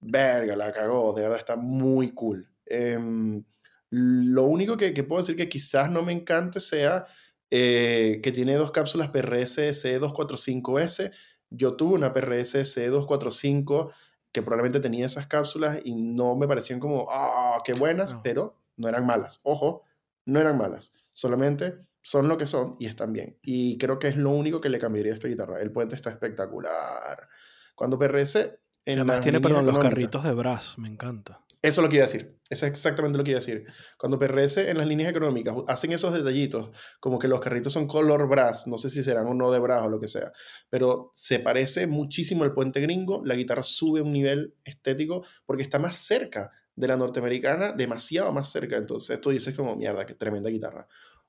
[0.00, 1.14] Verga, la cagó.
[1.14, 2.48] De verdad está muy cool.
[2.66, 3.42] Em,
[3.90, 7.06] lo único que, puedo decir que quizás no me encante sea
[7.50, 11.12] eh, que tiene dos cápsulas PRS C245S.
[11.50, 13.90] Yo tuve una PRS C245
[14.32, 18.88] que probablemente tenía esas cápsulas y no me parecían como, ah, qué buenas, pero no
[18.88, 19.40] eran malas.
[19.42, 19.84] Ojo,
[20.24, 20.94] no eran malas.
[21.12, 23.38] Solamente son lo que son y están bien.
[23.42, 25.60] Y creo que es lo único que le cambiaría a esta guitarra.
[25.60, 27.28] El puente está espectacular.
[27.74, 28.60] Cuando PRS...
[28.84, 31.42] En Además tiene, perdón, los carritos de brass, me encanta.
[31.60, 32.38] Eso es lo que decir.
[32.48, 33.64] Eso es exactamente lo que iba a decir.
[33.98, 36.70] Cuando PRS en las líneas económicas hacen esos detallitos,
[37.00, 39.82] como que los carritos son color brass, no sé si serán o no de brass
[39.84, 40.32] o lo que sea,
[40.70, 43.22] pero se parece muchísimo al puente gringo.
[43.24, 48.50] La guitarra sube un nivel estético porque está más cerca de la norteamericana, demasiado más
[48.52, 48.76] cerca.
[48.76, 50.86] Entonces, tú dices como, mierda, qué tremenda guitarra.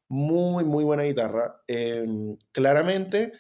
[0.08, 1.62] Muy, muy buena guitarra.
[1.66, 3.34] Em, claramente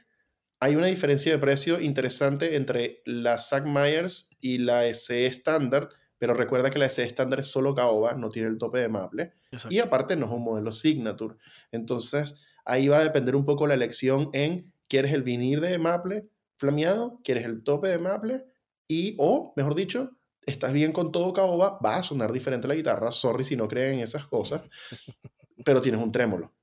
[0.60, 6.34] hay una diferencia de precio interesante entre la Zack Myers y la SE Standard pero
[6.34, 9.34] recuerda que la SE estándar es solo caoba, no tiene el tope de maple.
[9.70, 11.36] Y aparte no es un modelo signature.
[11.72, 16.28] Entonces, ahí va a depender un poco la elección en, ¿quieres el vinil de maple
[16.58, 17.22] flameado?
[17.24, 18.46] ¿Quieres el tope de maple?
[18.88, 20.12] Y, o, mejor dicho,
[20.46, 23.12] estás bien con todo caoba, va a sonar diferente la guitarra.
[23.14, 24.64] Sorry si no creen en esas cosas,
[25.66, 26.54] pero tienes un trémolo.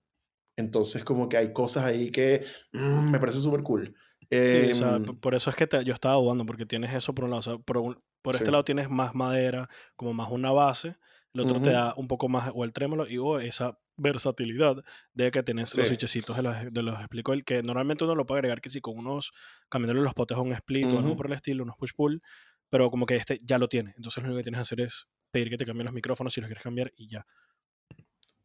[0.55, 3.95] Entonces, como que hay cosas ahí que mm, me parece súper cool.
[4.31, 7.25] Sí, o sea, em, por eso es que yo estaba dudando, porque tienes eso por
[7.25, 7.41] un lado.
[7.41, 10.97] O sea, por un, por este lado tienes más madera, como más una base.
[11.33, 14.77] El otro te da un poco más, o el trémolo, y o esa versatilidad
[15.15, 18.27] de que tienes los switchecitos de los, de los explico el que normalmente uno lo
[18.27, 19.33] puede agregar que si con unos
[19.69, 22.23] cambiándole los potes a un split o algo por el estilo, unos push pull,
[22.69, 23.95] pero como que este ya lo tiene.
[23.97, 26.41] Entonces lo único que tienes que hacer es pedir que te cambien los micrófonos si
[26.41, 27.27] los quieres cambiar y ya.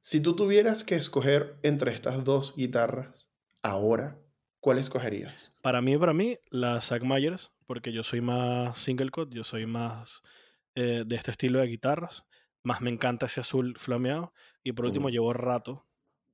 [0.02, 3.30] Si tú tuvieras que escoger entre estas dos guitarras
[3.62, 4.20] ahora,
[4.62, 5.54] ¿cuál escogerías?
[5.62, 9.66] Para mí, para mí, la Zack Myers, porque yo soy más single cut, yo soy
[9.66, 10.22] más
[10.76, 12.24] eh, de este estilo de guitarras.
[12.64, 14.34] Más me encanta ese azul flameado.
[14.64, 15.88] Y por último, llevo rato,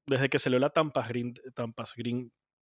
[0.06, 2.32] desde que se le la Tampas Green, Tampas Green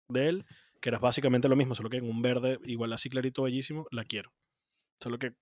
[0.08, 0.46] de él,
[0.80, 4.06] que era básicamente lo mismo, solo que en un verde igual así clarito, bellísimo, la
[4.06, 4.34] quiero.
[5.02, 5.34] Solo que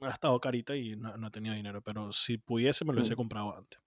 [0.00, 3.16] ha estado carita y no, no he tenido dinero, pero si pudiese me lo hubiese
[3.16, 3.80] comprado antes.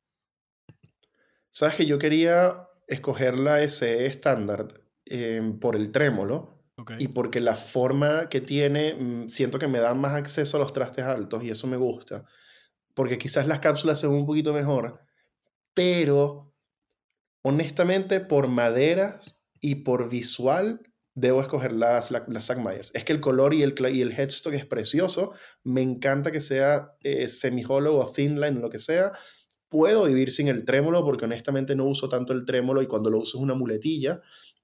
[1.52, 6.62] Sabes que yo quería escoger la SE estándar Em, por el trémolo
[7.00, 10.72] y porque la forma que tiene, mm, siento que me da más acceso a los
[10.72, 12.26] trastes altos y eso me gusta.
[12.94, 15.00] Porque quizás las cápsulas se ven un poquito mejor,
[15.74, 16.54] pero
[17.42, 20.80] honestamente por maderas y por visual
[21.16, 22.92] debo escoger las, las, las Myers.
[22.94, 25.34] Es que el color y el, y el headstock es precioso.
[25.64, 29.12] Me encanta que sea eh, semi-hollow o thin line, lo que sea.
[29.70, 33.20] Puedo vivir sin el trémolo porque honestamente no uso tanto el trémolo y cuando lo
[33.20, 34.22] uso es una muletilla.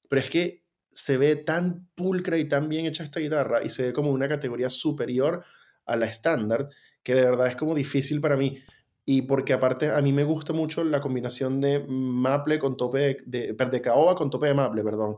[0.09, 3.87] Pero es que se ve tan pulcra y tan bien hecha esta guitarra y se
[3.87, 5.43] ve como una categoría superior
[5.85, 6.69] a la estándar
[7.03, 8.57] que de verdad es como difícil para mí.
[9.05, 13.53] Y porque aparte a mí me gusta mucho la combinación de maple con tope de,
[13.53, 13.81] de,
[14.17, 15.17] con tope de maple, perdón.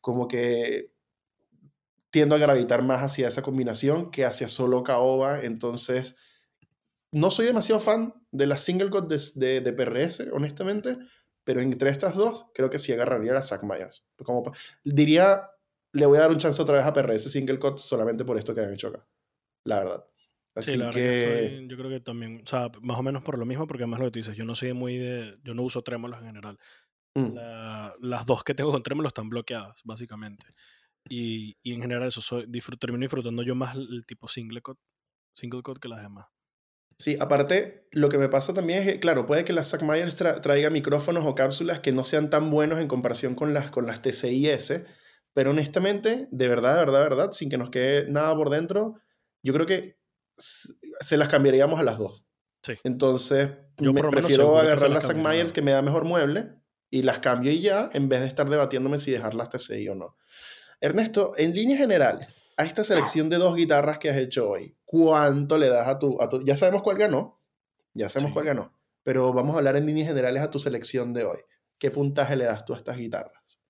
[0.00, 0.90] Como que
[2.10, 5.42] tiendo a gravitar más hacia esa combinación que hacia solo caoba.
[5.42, 6.16] Entonces,
[7.12, 10.98] no soy demasiado fan de la single cut de, de, de PRS, honestamente,
[11.48, 14.06] pero entre estas dos, creo que sí agarraría a Zack Myers.
[14.22, 14.52] Como,
[14.84, 15.48] diría,
[15.94, 18.54] le voy a dar un chance otra vez a PRS Single Cut solamente por esto
[18.54, 19.08] que han hecho acá.
[19.64, 20.04] La verdad.
[20.54, 21.64] Así sí, la que...
[21.66, 24.04] yo creo que también, o sea, más o menos por lo mismo, porque además lo
[24.04, 26.58] que tú dices, yo no soy muy de, yo no uso trémolos en general.
[27.14, 27.32] Mm.
[28.00, 30.48] las dos que tengo con trémolos están bloqueadas, básicamente.
[31.08, 32.46] Y, y en general eso, soy,
[32.78, 34.78] termino disfrutando yo más el tipo single cut,
[35.34, 36.26] single cut que las demás.
[36.98, 40.16] Sí, aparte, lo que me pasa también es que, claro, puede que la Zack Myers
[40.16, 44.02] traiga micrófonos o cápsulas que no sean tan buenos en comparación con las, con las
[44.02, 44.84] TCIS,
[45.32, 48.96] pero honestamente, de verdad, de verdad, de verdad, sin que nos quede nada por dentro,
[49.44, 49.98] yo creo que
[50.36, 52.26] se las cambiaríamos a las dos.
[52.62, 52.74] Sí.
[52.82, 56.50] Entonces, yo me prefiero agarrar la Zack Myers que me da mejor mueble
[56.90, 60.16] y las cambio y ya, en vez de estar debatiéndome si dejarlas TCI o no.
[60.80, 65.58] Ernesto, en líneas generales, a esta selección de dos guitarras que has hecho hoy, ¿cuánto
[65.58, 67.38] le das a tu, a tu ya sabemos cuál ganó,
[67.92, 71.24] ya sabemos cuál ganó, pero vamos a hablar en líneas generales a tu selección de
[71.24, 71.36] hoy.
[71.78, 73.60] ¿Qué puntaje le das tú a estas guitarras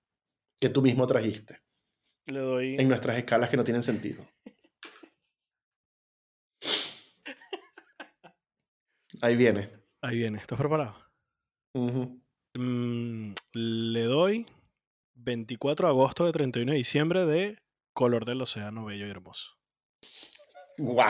[0.61, 1.61] que tú mismo trajiste?
[2.27, 4.25] Le doy en nuestras escalas que no tienen sentido.
[9.21, 9.73] Ahí viene.
[10.01, 10.39] Ahí viene.
[10.39, 10.95] ¿Estás preparado?
[12.55, 14.47] Mm, le doy
[15.17, 17.59] 24 de agosto de 31 de diciembre de
[17.93, 19.59] Color del Océano Bello y Hermoso.
[20.79, 21.07] ¡Wow!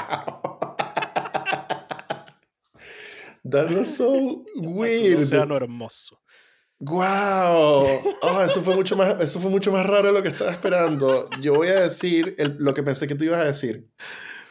[3.50, 5.18] That was so Es un weird.
[5.18, 6.20] océano hermoso.
[6.80, 7.82] ¡Wow!
[8.22, 11.28] Oh, eso, fue mucho más, eso fue mucho más raro de lo que estaba esperando.
[11.40, 13.88] Yo voy a decir el- lo que pensé que tú ibas a decir.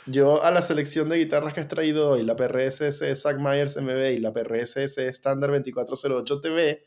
[0.05, 4.13] Yo a la selección de guitarras que has traído hoy, la PRSS Zack Myers MB
[4.15, 6.83] y la PRSS Standard 2408 TV,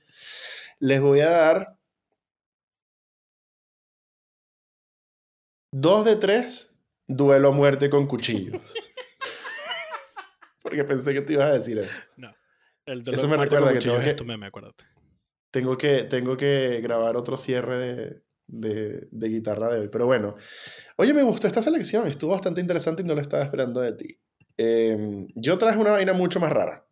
[0.81, 1.77] les voy a dar
[5.73, 6.70] dos de tres
[7.17, 8.61] duelo a muerte con cuchillos.
[10.63, 12.03] Porque pensé que tú ibas a decir eso.
[12.87, 14.85] El dolor Eso me recuerda con que tengo que- es tu meme, acuérdate.
[15.51, 19.89] Tengo que, tengo que grabar otro cierre de, de- de guitarra de hoy.
[19.89, 20.37] Pero bueno,
[20.97, 22.07] oye, me gustó esta selección.
[22.07, 24.21] Estuvo bastante interesante y no lo estaba esperando de ti.
[24.59, 26.87] Eh, yo traje una vaina mucho más rara.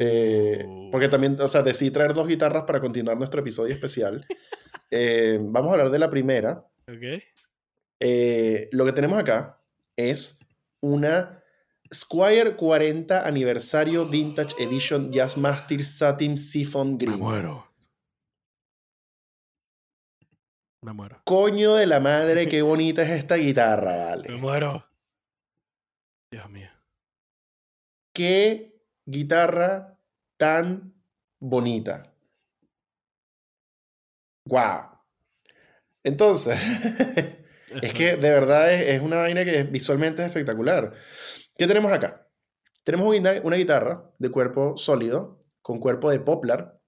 [0.00, 4.26] Eh, Uh, porque también, o sea, decidí traer dos guitarras para continuar nuestro episodio especial.
[4.96, 6.64] Eh, vamos a hablar de la primera.
[6.86, 7.20] ok.
[8.00, 9.60] Eh, lo que tenemos acá
[9.96, 10.40] es
[10.80, 11.42] una
[11.92, 17.18] Squire 40 Aniversario Vintage Edition Jazzmaster Satin Siphon Me Green.
[17.18, 17.68] muero.
[20.82, 21.20] Me muero.
[21.24, 24.36] Coño de la madre, qué bonita es esta guitarra, Me vale.
[24.36, 24.84] muero.
[26.30, 26.68] Dios mío.
[28.12, 29.98] Qué guitarra
[30.36, 30.94] tan
[31.40, 32.12] bonita.
[34.46, 34.90] Wow.
[36.02, 36.58] Entonces,
[37.82, 40.92] es que de verdad es, una vaina que visualmente es espectacular.
[41.56, 42.28] ¿Qué tenemos acá?
[42.82, 46.80] Tenemos una, guitarra de cuerpo sólido, con cuerpo de poplar,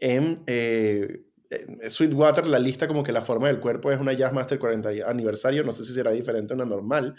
[0.00, 4.58] en eh, en Sweetwater, la lista como que la forma del cuerpo es una Jazzmaster
[4.58, 7.14] 40 aniversario, no sé si será diferente a una normal,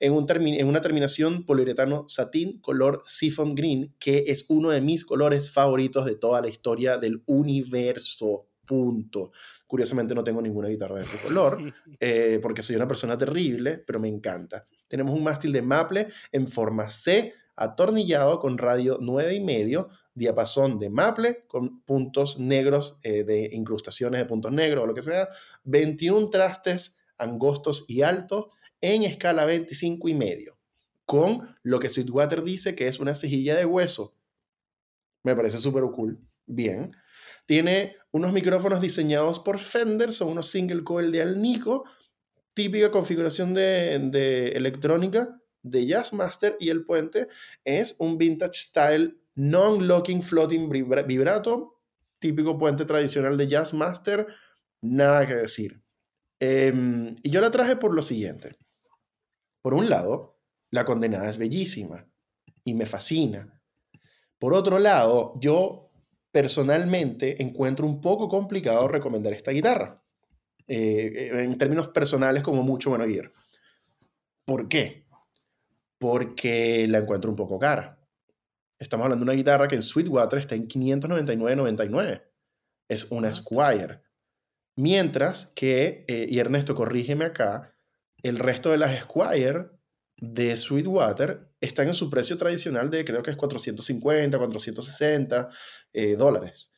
[0.00, 5.04] en, un en una terminación poliuretano satín color siphon green, que es uno de mis
[5.04, 8.48] colores favoritos de toda la historia del universo.
[8.66, 9.32] Punto.
[9.66, 11.58] Curiosamente no tengo ninguna guitarra de ese color,
[12.00, 14.66] eh, porque soy una persona terrible, pero me encanta.
[14.88, 20.78] Tenemos un mástil de maple en forma C, atornillado con radio 9 y medio, diapasón
[20.78, 25.28] de maple con puntos negros eh, de incrustaciones de puntos negros o lo que sea,
[25.64, 28.46] 21 trastes angostos y altos
[28.80, 30.58] en escala 25 y medio,
[31.06, 34.16] con lo que Sweetwater dice que es una cejilla de hueso.
[35.22, 36.20] Me parece súper cool.
[36.46, 36.94] Bien.
[37.46, 41.84] Tiene unos micrófonos diseñados por Fender, son unos single coil de Alnico,
[42.54, 47.28] típica configuración de, de electrónica de Jazzmaster y el puente
[47.64, 51.80] es un vintage style non-locking floating vibra- vibrato,
[52.20, 54.26] típico puente tradicional de Jazzmaster,
[54.82, 55.82] nada que decir.
[56.38, 58.56] Em, y yo la traje por lo siguiente.
[59.62, 60.38] Por un lado,
[60.70, 62.06] la condenada es bellísima
[62.64, 63.60] y me fascina.
[64.38, 65.83] Por otro lado, yo
[66.34, 70.02] personalmente encuentro un poco complicado recomendar esta guitarra.
[70.66, 73.30] Eh, en términos personales, como mucho bueno ir.
[74.44, 75.06] ¿Por qué?
[75.96, 78.00] Porque la encuentro un poco cara.
[78.80, 82.24] Estamos hablando de una guitarra que en Sweetwater está en 599.99.
[82.88, 84.02] Es una Squire.
[84.74, 87.76] Mientras que, eh, y Ernesto, corrígeme acá,
[88.24, 89.66] el resto de las Squire
[90.16, 95.48] de Sweetwater están en su precio tradicional de creo que es 450, 460
[95.92, 96.72] eh, dólares.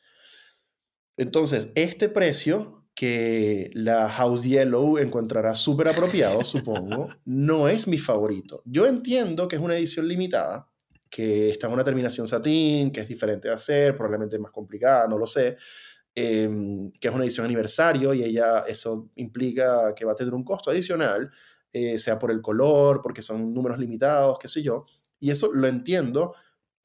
[1.17, 8.63] Entonces, este precio que la House Yellow encontrará súper apropiado, supongo, no es mi favorito.
[8.65, 10.67] Yo entiendo que es una edición limitada,
[11.09, 15.17] que está en una terminación satín, que es diferente de hacer, probablemente más complicada, no
[15.17, 15.57] lo sé,
[16.15, 16.49] eh,
[16.99, 20.71] que es una edición aniversario y ella, eso implica que va a tener un costo
[20.71, 21.29] adicional,
[21.77, 24.85] eh, sea por el color, porque son números limitados, qué sé yo,
[25.19, 26.33] y eso lo entiendo,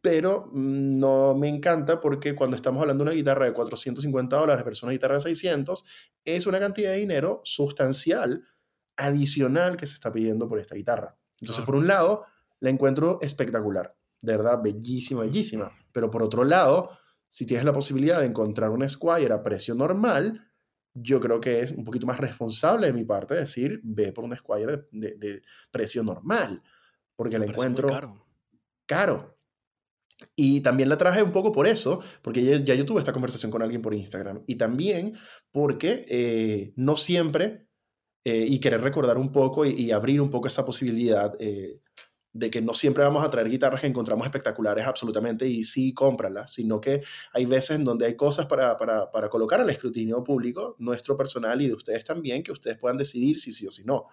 [0.01, 4.65] pero mm, no me encanta porque cuando estamos hablando de una guitarra de 450 dólares
[4.65, 5.85] versus una guitarra de 600,
[6.25, 8.43] es una cantidad de dinero sustancial
[8.97, 11.17] adicional que se está pidiendo por esta guitarra.
[11.41, 11.67] Entonces, Claro.
[11.67, 12.25] por un lado,
[12.61, 16.91] la encuentro espectacular, de verdad, bellísima, bellísima, pero por otro lado,
[17.29, 20.52] si tienes la posibilidad de encontrar una Squire a precio normal,
[20.95, 24.37] yo creo que es un poquito más responsable de mi parte decir, ve por una
[24.37, 26.63] Squire de, de- de precio normal,
[27.17, 28.27] porque la encuentro caro.
[28.87, 29.39] caro.
[30.37, 33.51] Y también la traje un poco por eso, porque ya, ya yo tuve esta conversación
[33.51, 34.45] con alguien por Instagram.
[34.47, 35.15] Y también
[35.51, 37.67] porque eh, no siempre,
[38.25, 41.81] eh, y querer recordar un poco y, y abrir un poco esa posibilidad eh,
[42.33, 46.53] de que no siempre vamos a traer guitarras que encontramos espectaculares absolutamente y sí, cómpralas,
[46.53, 47.03] sino que
[47.33, 51.61] hay veces en donde hay cosas para, para, para colocar al escrutinio público, nuestro personal
[51.61, 54.07] y de ustedes también, que ustedes puedan decidir si sí o si no.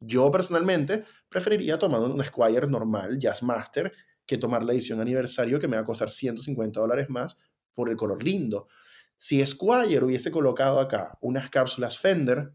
[0.00, 3.92] Yo personalmente preferiría tomar una Squire normal, Jazzmaster,
[4.26, 7.40] que tomar la edición aniversario que me va a costar 150 dólares más
[7.74, 8.68] por el color lindo.
[9.16, 12.52] Si Squire hubiese colocado acá unas cápsulas Fender,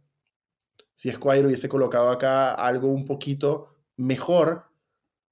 [0.94, 4.71] si Squire hubiese colocado acá algo un poquito mejor,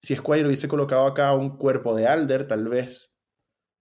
[0.01, 3.19] Si Squire hubiese colocado acá un cuerpo de Alder, tal vez.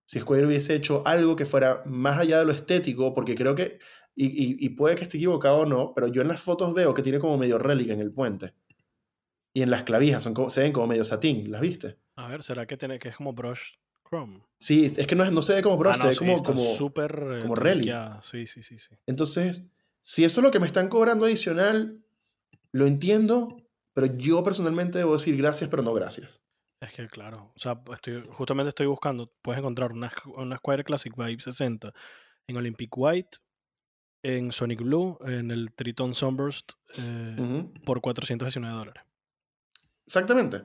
[0.04, 3.78] Si Squire hubiese hecho algo que fuera más allá de lo estético, porque creo que,
[4.14, 6.92] y, y- y puede que esté equivocado o no, pero yo en las fotos veo
[6.94, 8.54] que tiene como medio relic en el puente.
[9.54, 11.98] Y en las clavijas son como- se ven como medio satín, ¿las viste?
[12.16, 13.74] A ver, ¿será que tiene que es como brush
[14.08, 14.42] chrome?
[14.58, 16.42] Sí, es que no, es- no se ve como bro, Ah, se ve sí, como,
[16.42, 17.94] como, súper eh, como relic.
[18.22, 18.96] Sí, sí, sí, sí.
[19.06, 19.70] Entonces,
[20.02, 22.02] si eso es lo que me están cobrando adicional,
[22.72, 23.56] lo entiendo,
[23.98, 26.40] pero yo personalmente debo decir gracias, pero no gracias.
[26.80, 31.12] Es que claro, o sea, estoy, justamente estoy buscando, puedes encontrar una, una Squire Classic
[31.16, 31.92] Vibe 60
[32.46, 33.38] en Olympic White,
[34.22, 39.02] en Sonic Blue, en el Triton Sunburst eh, por 419 dólares.
[40.06, 40.62] Exactamente.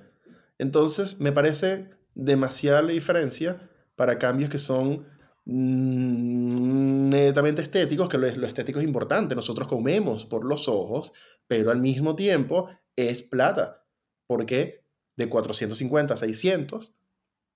[0.60, 5.08] Entonces, me parece demasiada la diferencia para cambios que son
[5.46, 9.34] mm, netamente estéticos, que lo, lo estético es importante.
[9.34, 11.14] Nosotros comemos por los ojos,
[11.48, 13.86] pero al mismo tiempo es plata.
[14.28, 14.84] Porque
[15.16, 16.96] de 450 a 600,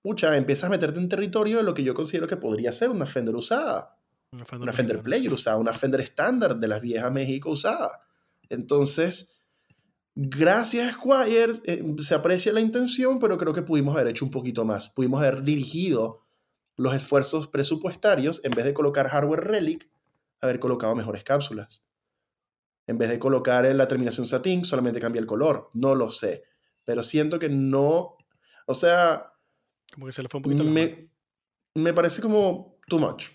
[0.02, 3.06] pucha, empiezas a meterte en territorio de lo que yo considero que podría ser una
[3.06, 3.96] Fender usada.
[4.30, 8.02] Una Fender, Una Fender Player usada, una Fender estándar de las viejas México usada.
[8.50, 9.40] Entonces,
[10.14, 14.64] gracias Squires, eh, se aprecia la intención, pero creo que pudimos haber hecho un poquito
[14.64, 14.90] más.
[14.90, 16.26] Pudimos haber dirigido
[16.76, 19.88] los esfuerzos presupuestarios, en vez de colocar hardware relic,
[20.40, 21.84] haber colocado mejores cápsulas.
[22.88, 25.68] En vez de colocar la terminación satín, solamente cambia el color.
[25.74, 26.42] No lo sé.
[26.84, 28.16] Pero siento que no.
[28.66, 29.32] O sea,
[29.94, 31.10] Como que se le fue un poquito me,
[31.76, 33.26] me parece como too much.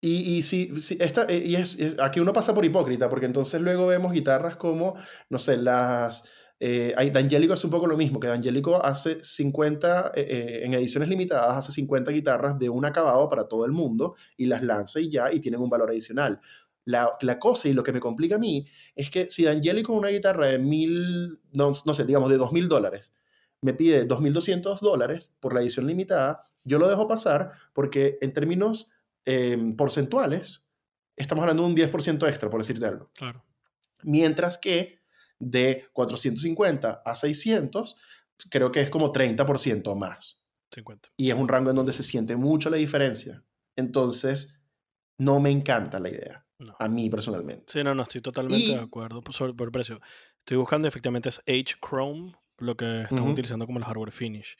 [0.00, 3.26] Y, y, si, si esta, eh, y es, es- aquí uno pasa por hipócrita, porque
[3.26, 4.94] entonces luego vemos guitarras como,
[5.30, 6.30] no sé, las...
[6.60, 11.08] Eh, D'Angelico hace un poco lo mismo, que D'Angelico hace 50, eh, eh, en ediciones
[11.08, 15.10] limitadas, hace 50 guitarras de un acabado para todo el mundo y las lanza y
[15.10, 16.40] ya, y tienen un valor adicional.
[16.86, 20.08] La, la cosa y lo que me complica a mí es que si D'Angelico una
[20.08, 23.14] guitarra de mil, no, no sé, digamos de dos mil dólares,
[23.64, 28.92] me pide 2.200 dólares por la edición limitada, yo lo dejo pasar porque en términos
[29.24, 30.64] eh, porcentuales
[31.16, 33.10] estamos hablando de un 10% extra, por decirte algo.
[33.14, 33.42] Claro.
[34.02, 35.00] Mientras que
[35.38, 37.96] de 450 a 600,
[38.50, 40.46] creo que es como 30% más.
[40.72, 41.10] 50.
[41.16, 43.44] Y es un rango en donde se siente mucho la diferencia.
[43.76, 44.62] Entonces,
[45.16, 46.76] no me encanta la idea, No.
[46.78, 47.64] a mí personalmente.
[47.72, 50.00] Sí, no, no, estoy totalmente Y- de acuerdo por, por el precio.
[50.40, 53.30] Estoy buscando, efectivamente, es H Chrome, lo que están Ujú.
[53.32, 54.56] utilizando como el hardware finish.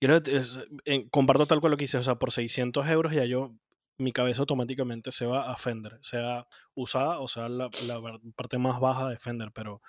[0.00, 3.12] Y ahora, es- en- comparto tal cual lo que hice, o sea, por 600 euros
[3.12, 3.54] ya yo,
[3.98, 8.00] mi cabeza automáticamente se va a Fender, sea usada o sea la, la
[8.36, 9.82] parte más baja de Fender, pero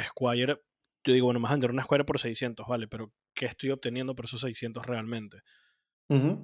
[0.00, 0.62] Squire,
[1.04, 4.24] yo digo, bueno, más vender una Squire por 600, vale, pero ¿qué estoy obteniendo por
[4.24, 5.42] esos 600 realmente?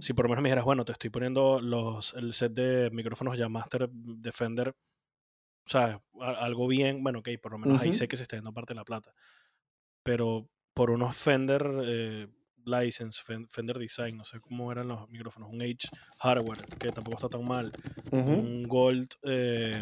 [0.00, 3.36] Si por lo menos me dijeras, bueno, te estoy poniendo los, el set de micrófonos
[3.36, 8.08] ya Master de Fender, o sea, algo bien, bueno, ok, por lo menos ahí sé
[8.08, 9.12] que se está yendo parte de la plata.
[10.02, 12.28] Pero por unos Fender eh,
[12.64, 15.88] License, Fen- Fender Design, no sé cómo eran los micrófonos, un H
[16.20, 17.70] Hardware, que tampoco está tan mal,
[18.38, 19.72] un Gold, eh,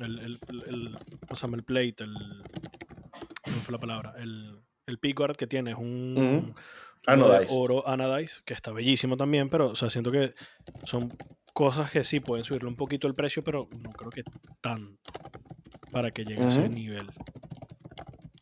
[0.00, 1.56] el, el, el, el- ¿cómo se llama?
[1.58, 2.14] El plate, el,
[3.42, 4.14] ¿cómo fue la palabra?
[4.18, 6.54] El, el pickguard que tiene es un,
[7.06, 7.48] Anodized.
[7.50, 10.34] oro anodized, que está bellísimo también, pero o sea, siento que
[10.84, 11.12] son
[11.52, 14.24] cosas que sí pueden subirle un poquito el precio, pero no creo que
[14.60, 14.98] tanto
[15.92, 17.06] para que llegue a ese nivel.
[17.10, 17.20] Sí,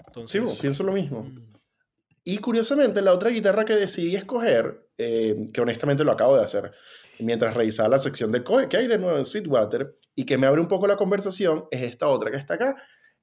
[0.06, 1.24] Entonces, bo, pienso lo mismo.
[1.24, 1.52] mm,
[2.24, 6.72] Y curiosamente, la otra guitarra que decidí escoger, eh, que honestamente lo acabo de hacer,
[7.18, 10.46] mientras revisaba la sección de co- que hay de nuevo en Sweetwater, y que me
[10.46, 12.76] abre un poco la conversación, es esta otra que está acá.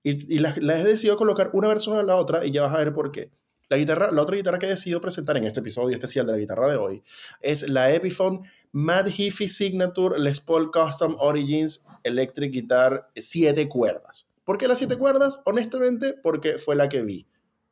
[0.03, 2.73] Y, y la, la he decidido colocar una versión a la otra, y ya vas
[2.75, 3.31] a ver por qué.
[3.69, 6.37] La, guitarra, la otra guitarra que he decidido presentar en este episodio especial de la
[6.39, 7.03] guitarra de hoy
[7.39, 8.41] es la Epiphone
[8.71, 14.27] Mad Hiffy Signature Les Paul Custom Origins Electric Guitar 7 cuerdas.
[14.43, 15.39] ¿Por qué las 7 cuerdas?
[15.45, 17.27] Honestamente, porque fue la que vi.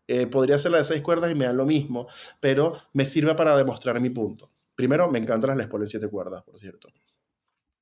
[0.07, 2.07] Eh, podría ser la de 6 cuerdas y me dan lo mismo,
[2.39, 4.51] pero me sirve para demostrar mi punto.
[4.75, 6.89] Primero, me encantan las Les Paul en 7 cuerdas, por cierto.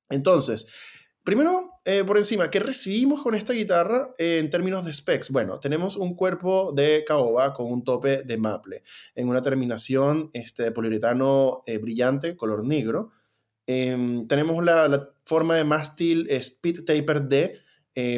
[0.08, 0.68] Entonces,
[1.26, 5.30] primero, eh, por encima, ¿qué recibimos con esta guitarra eh, en términos de specs?
[5.32, 8.84] Bueno, tenemos un cuerpo de caoba con un tope de maple,
[9.16, 13.10] en una terminación este, poliuretano eh, brillante, color negro.
[13.66, 17.58] Em, tenemos la, la forma de mástil Speed Taper D,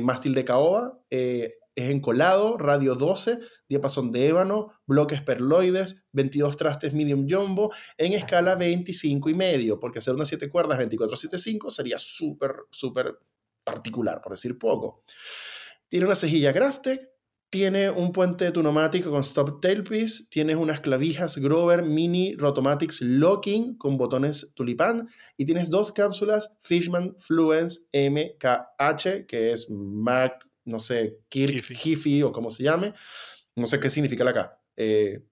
[0.03, 7.27] mástil de caoba, es encolado, radio 12, diapasón de ébano, bloques perloides, 22 trastes medium
[7.29, 13.19] jumbo, en escala 25 y medio, porque hacer unas 7 cuerdas 24-7-5 sería súper, súper
[13.65, 15.05] particular, por decir poco.
[15.89, 17.09] Tiene una cejilla Graphtec,
[17.51, 23.97] tiene un puente tunomático con stop tailpiece, tienes unas clavijas Grover Mini Rotomatics Locking con
[23.97, 25.09] botones tulipán
[25.39, 31.65] y tienes dos cápsulas Fishman Fluence MKH, que es Mac, no sé, Kirk.
[31.71, 32.93] Hiffy o como se llame,
[33.59, 34.61] no sé qué significa la K.
[34.77, 35.23] Eh,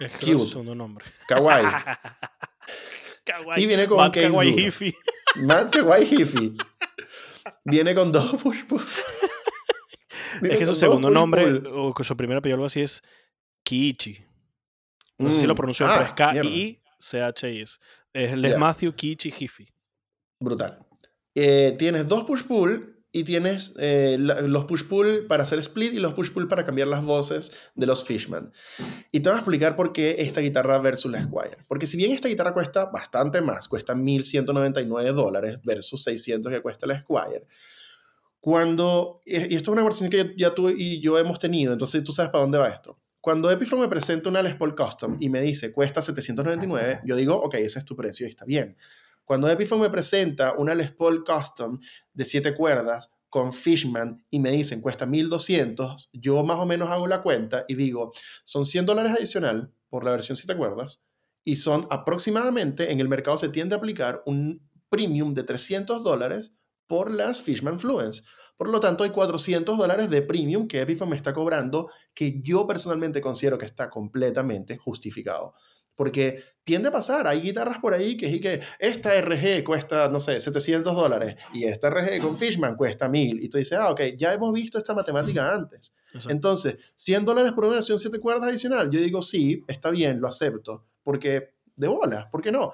[0.00, 0.32] Es que Cute.
[0.32, 1.04] es su segundo nombre.
[1.28, 1.66] Kawaii.
[3.24, 3.62] Kawaii.
[3.62, 4.62] Y viene con case Kawaii duro.
[4.66, 4.94] Hifi.
[5.36, 6.56] Matt Kawaii Hifi.
[7.64, 8.82] Viene con dos push pull.
[10.40, 11.66] Viene Es que su segundo push nombre, pull.
[11.66, 13.02] o que su primer apellido algo así es
[13.64, 14.24] Kiichi.
[15.18, 15.48] No sé si Mm.
[15.48, 16.46] lo pronuncio bien, Ah, pero es.
[16.46, 17.78] K-I-C-H-I-S.
[18.12, 18.58] Es Les.
[18.58, 19.68] Matthew Kiichi Hifi.
[20.40, 20.78] Brutal.
[21.34, 26.48] Eh, tienes dos push-pull y tienes eh, los push-pull para hacer split y los push-pull
[26.48, 28.52] para cambiar las voces de los Fishman.
[29.10, 31.56] Y te voy a explicar por qué esta guitarra versus la Squire.
[31.66, 36.86] Porque si bien esta guitarra cuesta bastante más, cuesta 1.199 dólares versus 600 que cuesta
[36.86, 37.46] la Squire,
[38.40, 42.02] cuando, y y esto es una conversación que ya tú y yo hemos tenido, entonces
[42.04, 42.98] tú sabes para dónde va esto.
[43.20, 47.36] Cuando Epiphone me presenta una Les Paul Custom y me dice cuesta 799, yo digo,
[47.36, 48.76] ok, ese es tu precio y está bien.
[49.30, 51.78] Cuando Epiphone me presenta una Les Paul Custom
[52.12, 57.06] de 7 cuerdas con Fishman y me dicen cuesta 1200, yo más o menos hago
[57.06, 58.10] la cuenta y digo,
[58.42, 61.04] son 100 dólares adicional por la versión 7 cuerdas
[61.44, 66.52] y son aproximadamente, en el mercado se tiende a aplicar un premium de 300 dólares
[66.88, 68.24] por las Fishman Fluence.
[68.56, 72.66] Por lo tanto, hay 400 dólares de premium que Epiphone me está cobrando que yo
[72.66, 75.54] personalmente considero que está completamente justificado.
[76.00, 80.18] Porque tiende a pasar, hay guitarras por ahí que sí que esta RG cuesta, no
[80.18, 83.44] sé, 700 dólares y esta RG con Fishman cuesta 1000.
[83.44, 85.94] Y tú dices, ah, ok, ya hemos visto esta matemática antes.
[86.06, 86.30] Exacto.
[86.30, 90.28] Entonces, 100 dólares por una versión 7 cuerdas adicional, yo digo, sí, está bien, lo
[90.28, 92.72] acepto, porque de bolas, ¿por qué no?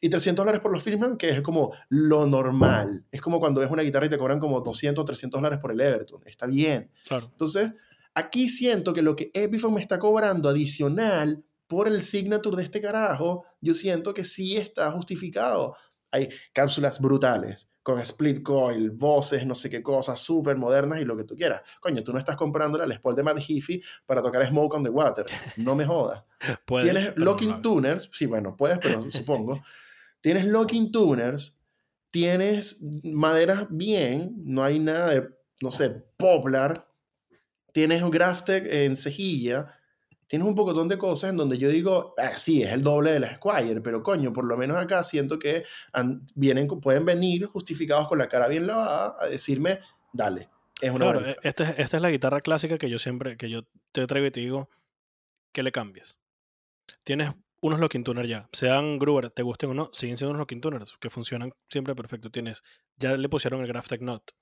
[0.00, 3.04] Y 300 dólares por los Fishman, que es como lo normal.
[3.12, 5.70] Es como cuando ves una guitarra y te cobran como 200 o 300 dólares por
[5.70, 6.22] el Everton.
[6.26, 6.90] Está bien.
[7.06, 7.28] Claro.
[7.30, 7.72] Entonces,
[8.14, 11.44] aquí siento que lo que Epiphone me está cobrando adicional
[11.74, 15.76] por el signature de este carajo, yo siento que sí está justificado.
[16.12, 21.16] Hay cápsulas brutales, con split coil, voces, no sé qué cosas, súper modernas y lo
[21.16, 21.62] que tú quieras.
[21.80, 24.84] Coño, tú no estás comprando la Les Paul de Matt Heafy para tocar Smoke on
[24.84, 25.26] the Water.
[25.56, 26.22] No me jodas.
[26.64, 29.60] Puedes, Tienes no locking tuners, sí, bueno, puedes, pero supongo.
[30.20, 31.60] Tienes locking tuners,
[32.12, 35.28] tienes maderas bien, no hay nada de,
[35.60, 36.88] no sé, poplar.
[37.72, 39.73] Tienes un Graftek en cejilla.
[40.34, 43.20] Tienes un pocotón de cosas en donde yo digo, ah, sí, es el doble de
[43.20, 45.62] la Squire, pero coño, por lo menos acá siento que
[46.34, 49.78] vienen, pueden venir justificados con la cara bien lavada a decirme,
[50.12, 50.48] dale,
[50.80, 53.48] es una Claro, eh, esta es, esta es la guitarra clásica que yo siempre, que
[53.48, 53.60] yo
[53.92, 54.68] te traigo y te digo,
[55.52, 56.18] que le cambies.
[57.04, 57.30] Tienes
[57.60, 60.96] unos locking tuners ya, sean Gruber, te gusten o no, siguen siendo unos locking tuners
[60.98, 62.28] que funcionan siempre perfecto.
[62.28, 62.64] Tienes,
[62.96, 64.34] ya le pusieron el Graphtec Note.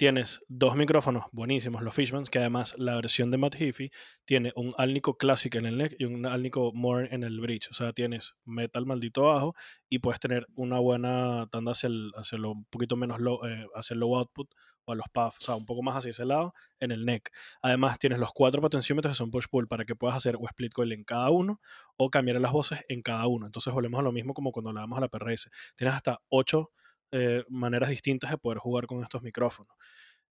[0.00, 3.90] Tienes dos micrófonos buenísimos, los Fishmans, que además la versión de Matt Heafy
[4.24, 7.68] tiene un Alnico Classic en el neck y un Alnico More en el bridge.
[7.70, 9.54] O sea, tienes metal maldito abajo
[9.90, 13.66] y puedes tener una buena tanda hacia, el, hacia lo un poquito menos low, eh,
[13.74, 14.50] hacia el low output
[14.86, 17.30] o a los puffs, o sea, un poco más hacia ese lado en el neck.
[17.60, 20.92] Además, tienes los cuatro potenciómetros que son push-pull para que puedas hacer o split coil
[20.92, 21.60] en cada uno
[21.98, 23.44] o cambiar las voces en cada uno.
[23.44, 25.50] Entonces, volvemos a lo mismo como cuando hablábamos a la PRS.
[25.76, 26.70] Tienes hasta ocho
[27.12, 29.74] eh, maneras distintas de poder jugar con estos micrófonos.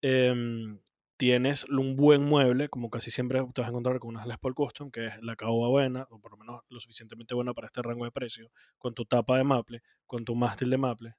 [0.02, 0.80] Em,
[1.18, 4.56] tienes un buen mueble, como casi siempre te vas a encontrar con unas Les Paul
[4.56, 7.82] Custom, que es la caoba buena, o por lo menos lo suficientemente buena para este
[7.82, 11.16] rango de precio, con tu tapa de maple, con tu mástil de maple,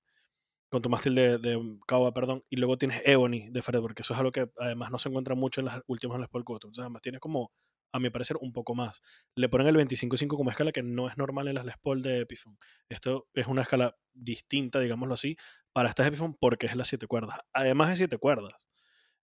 [0.70, 4.14] con tu mástil de, de caoba, perdón, y luego tienes Ebony de Fred, porque eso
[4.14, 6.68] es algo que además no se encuentra mucho en las últimas Les Paul Custom.
[6.68, 7.52] Entonces, además tienes como,
[7.92, 9.00] a mi parecer, un poco más.
[9.34, 12.20] Le ponen el 25.5 como escala, que no es normal en las Les Paul de
[12.20, 12.56] Epiphone.
[12.88, 15.36] Esto es una escala distinta, digámoslo así,
[15.72, 17.38] para estas Epiphone porque es las 7 cuerdas.
[17.52, 18.52] Además de 7 cuerdas.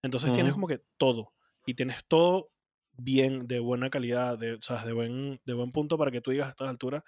[0.02, 0.56] Entonces tienes Ujú.
[0.62, 1.34] como que todo.
[1.66, 2.50] Y tienes todo
[2.92, 6.30] bien, de buena calidad, de, o sea, de, buen, de buen punto para que tú
[6.30, 7.02] digas a estas alturas,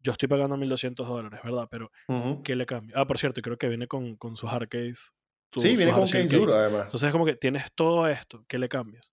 [0.00, 1.68] yo estoy pagando 1.200 dólares, ¿verdad?
[1.70, 2.42] Pero, Ujú.
[2.42, 2.96] ¿qué le cambia?
[2.98, 5.12] Ah, por cierto, creo que viene con, con sus hardcase.
[5.50, 6.84] tu- Sí, viene con case duro además.
[6.86, 9.11] Entonces es como que tienes todo esto, ¿qué le cambias?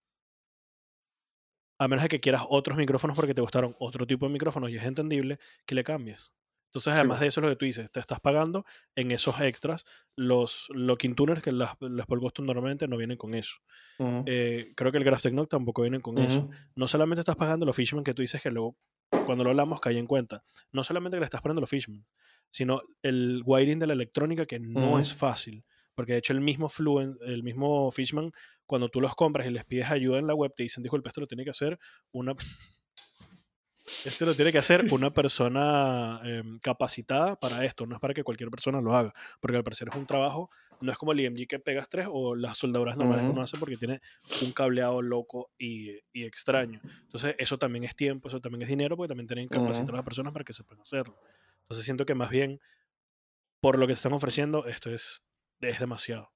[1.80, 4.76] A menos de que quieras otros micrófonos porque te gustaron otro tipo de micrófonos y
[4.78, 6.32] es entendible que le cambies.
[6.68, 7.22] Entonces, Sí, además bueno.
[7.22, 8.64] de eso, es lo que tú dices, te estás pagando
[8.96, 9.86] en esos extras
[10.16, 13.56] los locking tuners que las, las Paul Custom normalmente no vienen con eso.
[14.28, 16.42] Eh, creo que el Graph Note tampoco vienen con eso.
[16.42, 16.52] Ujú.
[16.76, 18.78] No solamente estás pagando los Fishman que tú dices que luego,
[19.26, 20.44] cuando lo hablamos, caí en cuenta.
[20.72, 22.06] No solamente que le estás pagando los Fishman,
[22.52, 25.66] sino el wiring de la electrónica que no es fácil.
[26.00, 28.32] Porque de hecho el mismo Fluent, el mismo Fishman,
[28.66, 31.20] cuando tú los compras y les pides ayuda en la web, te dicen, disculpe, esto
[31.20, 31.78] lo tiene que hacer
[32.14, 32.34] una...
[34.06, 38.24] Esto lo tiene que hacer una persona em, capacitada para esto, no es para que
[38.24, 39.12] cualquier persona lo haga,
[39.42, 40.50] porque al parecer es un trabajo,
[40.80, 43.58] no es como el IMG que pegas tres o las soldaduras normales que uno hace
[43.58, 44.00] porque tiene
[44.44, 46.80] un cableado loco y, y extraño.
[47.02, 49.98] Entonces, eso también es tiempo, eso también es dinero, porque también tienen que capacitar a
[49.98, 51.18] las personas para que sepan hacerlo.
[51.64, 52.62] Entonces, siento que más bien,
[53.60, 55.24] por lo que te están ofreciendo, esto es,
[55.62, 56.32] es demasiado.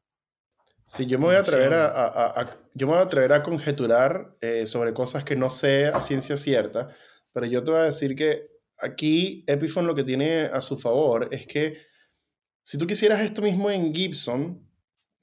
[0.85, 4.65] Sí, yo me voy a atrever a, yo me voy a atrever a conjeturar eh,
[4.65, 6.89] sobre cosas que no sé a ciencia cierta,
[7.31, 11.29] pero yo te voy a decir que aquí Epiphone lo que tiene a su favor
[11.31, 11.77] es que
[12.63, 14.69] si tú quisieras esto mismo en Gibson,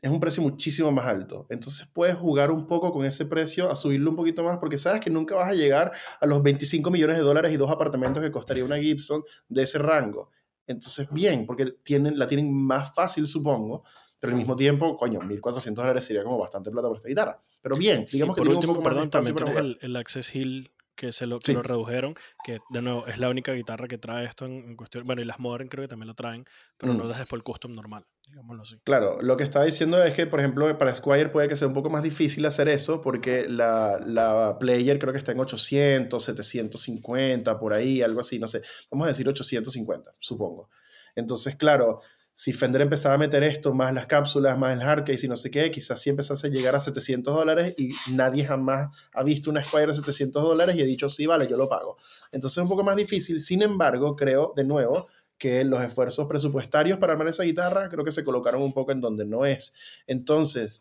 [0.03, 1.47] es un precio muchísimo más alto.
[1.51, 5.01] Entonces puedes jugar un poco con ese precio a subirlo un poquito más porque sabes
[5.01, 8.31] que nunca vas a llegar a los 25 millones de dólares y dos apartamentos que
[8.31, 10.31] costaría una Gibson de ese rango.
[10.73, 13.85] Entonces, bien, porque tienen, la tienen más fácil, supongo,
[14.19, 17.41] pero al mismo tiempo, coño, 1.400 dólares sería como bastante plata por esta guitarra.
[17.63, 19.81] Pero bien, digamos que por tiene último, un poco más de perdón, espacio también tienes
[19.83, 21.53] el, el Access Hill que se lo, que Sí.
[21.55, 22.15] lo redujeron,
[22.45, 25.05] que de nuevo es la única guitarra que trae esto en, en cuestión.
[25.05, 26.45] Bueno, y las Modern creo que también lo traen,
[26.77, 27.09] pero no Mm.
[27.09, 28.77] las Sport Custom normal, digámoslo así.
[28.85, 31.75] Claro, lo que estaba diciendo es que, por ejemplo, para Squire puede que sea un
[31.75, 37.59] poco más difícil hacer eso porque la, la Player creo que está en 800, 750,
[37.59, 38.63] por ahí, algo así, no sé.
[38.91, 40.69] Vamos a decir 850, supongo.
[41.17, 42.01] Entonces, claro,
[42.41, 45.51] si Fender empezaba a meter esto, más las cápsulas, más el hardcase y no sé
[45.51, 49.63] qué, quizás sí empezase a llegar a 700 dólares y nadie jamás ha visto una
[49.63, 51.99] Squire de 700 dólares y ha dicho, sí, vale, yo lo pago.
[52.33, 53.43] Entonces es un poco más difícil.
[53.43, 58.11] Sin embargo, creo, de nuevo, que los esfuerzos presupuestarios para armar esa guitarra creo que
[58.11, 59.75] se colocaron un poco en donde no es.
[60.07, 60.81] Entonces,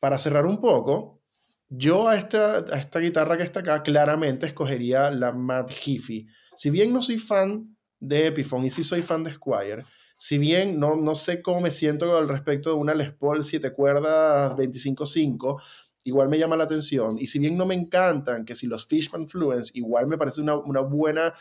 [0.00, 1.20] para cerrar un poco,
[1.68, 6.26] yo a esta, a esta guitarra que está acá claramente escogería la Mad Hifi.
[6.56, 9.84] Si bien no soy fan de Epiphone y sí soy fan de Squire,
[10.18, 13.72] si bien no, no sé cómo me siento al respecto de una Les Paul 7
[13.72, 15.62] cuerdas 25.5,
[16.04, 17.16] igual me llama la atención.
[17.20, 20.56] Y si bien no me encantan, que si los Fishman Fluence, igual me parece una,
[20.56, 21.32] una buena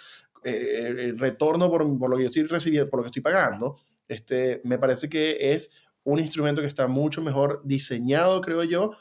[0.44, 3.78] eh, retorno por, por, lo que yo estoy recibiendo, por lo que estoy pagando,
[4.08, 8.92] este, me parece que es un instrumento que está mucho mejor diseñado, creo yo,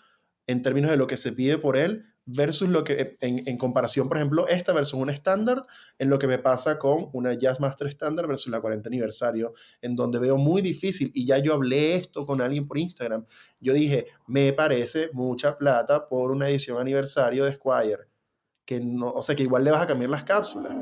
[0.47, 4.09] en términos de lo que se pide por él, versus lo que, en, en comparación,
[4.09, 5.63] por ejemplo, esta versus un estándar,
[5.97, 10.19] en lo que me pasa con una Jazzmaster estándar versus la 40 aniversario, en donde
[10.19, 13.25] veo muy difícil, y ya yo hablé esto con alguien por Instagram,
[13.61, 18.09] yo dije, me parece mucha plata por una edición aniversario de Squire,
[18.65, 20.75] que no, o sea, que igual le vas a cambiar las cápsulas,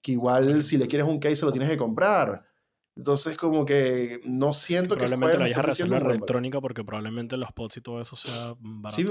[0.00, 2.42] que igual si le quieres un case se lo tienes que comprar.
[2.96, 7.36] Entonces, como que no siento que probablemente la me vayas a resolver electrónica porque probablemente
[7.36, 8.96] los pods y todo eso sea barato.
[8.96, 9.08] Sí.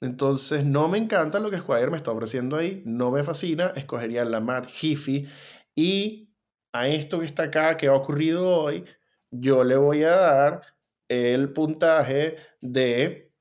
[0.00, 4.24] Entonces, no me encanta lo que Squire me está ofreciendo ahí, no me fascina, escogería
[4.24, 5.28] la Mad Hifi
[5.74, 6.28] y
[6.72, 8.84] a esto que está acá, que ha ocurrido hoy,
[9.30, 10.62] yo le voy a dar
[11.08, 13.32] el puntaje de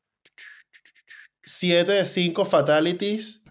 [1.43, 3.43] 7 de 5 fatalities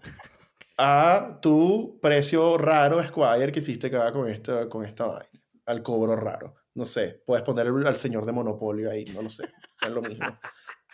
[0.77, 6.15] a tu precio raro Squire que hiciste acá con esta, con esta vaina, al cobro
[6.15, 6.55] raro.
[6.75, 9.49] No sé, puedes poner al señor de Monopolio ahí, no lo sé,
[9.81, 10.27] es lo mismo.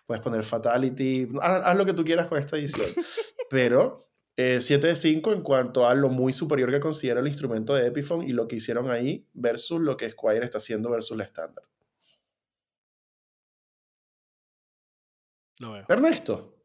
[0.06, 2.88] Puedes poner Fatality, haz, haz, lo que tú quieras con esta edición.
[3.50, 7.76] Pero eh, 7 de 5 en cuanto a lo muy superior que considero el instrumento
[7.76, 11.24] de Epiphone y lo que hicieron ahí versus lo que Squire está haciendo versus la
[11.24, 11.64] estándar.
[15.60, 15.86] Veo.
[15.88, 16.58] Ernesto,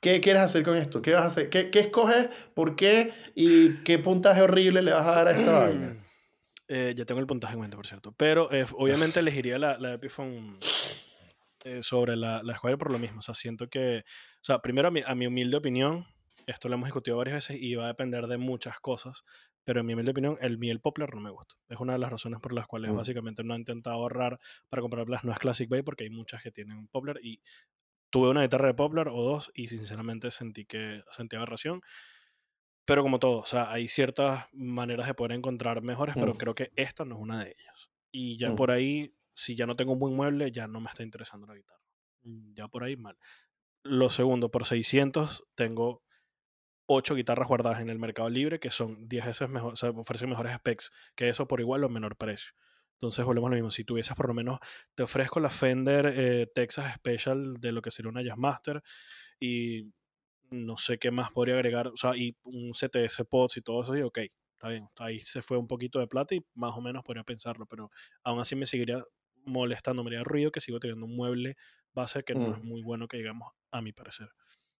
[0.00, 1.00] ¿qué quieres hacer con esto?
[1.00, 1.48] ¿Qué vas a hacer?
[1.48, 2.28] ¿Qué, qué escoges?
[2.54, 3.12] ¿Por qué?
[3.34, 5.96] ¿Y qué puntaje horrible le vas a dar a esta vaina?
[6.72, 8.14] Eh, ya tengo el puntaje en mente, por cierto.
[8.16, 10.56] Pero eh, obviamente elegiría la, la Epiphone
[11.64, 13.18] eh, sobre la, la Squire por lo mismo.
[13.18, 16.06] O sea, siento que, o sea, primero a mi, a mi, humilde opinión,
[16.46, 19.24] esto lo hemos discutido varias veces y va a depender de muchas cosas,
[19.64, 21.54] pero en mi humilde opinión, el miel Poplar no me gusta.
[21.68, 22.96] Es una de las razones por las cuales mm.
[22.96, 26.50] básicamente no he intentado ahorrar para comprar las nuevas Classic Bay porque hay muchas que
[26.50, 27.40] tienen Poplar y
[28.10, 31.82] tuve una guitarra de Poplar o dos y sinceramente sentí que sentí aberración.
[32.84, 36.20] Pero como todo, o sea, hay ciertas maneras de poder encontrar mejores, mm.
[36.20, 37.90] pero creo que esta no es una de ellas.
[38.10, 38.56] Y ya mm.
[38.56, 41.54] por ahí si ya no tengo un buen mueble, ya no me está interesando la
[41.54, 41.80] guitarra.
[42.54, 43.16] Ya por ahí mal.
[43.82, 46.02] Lo segundo, por 600 tengo
[46.86, 50.54] 8 guitarras guardadas en el mercado libre que son 10 veces mejor, o ofrecen mejores
[50.56, 52.52] specs que eso por igual o menor precio.
[52.94, 53.70] Entonces volvemos a lo mismo.
[53.70, 54.58] Si tuvieses por lo menos,
[54.94, 58.82] te ofrezco la Fender eh, Texas Special de lo que sería una Jazzmaster
[59.40, 59.92] y
[60.50, 63.96] no sé qué más podría agregar, o sea, y un CTS Pods y todo eso,
[63.96, 64.18] y ok,
[64.54, 67.66] está bien, ahí se fue un poquito de plata y más o menos podría pensarlo,
[67.66, 67.90] pero
[68.24, 69.02] aún así me seguiría
[69.44, 71.56] molestando, me haría ruido que sigo teniendo un mueble
[71.92, 72.54] base que no mm.
[72.54, 74.28] es muy bueno que digamos a mi parecer.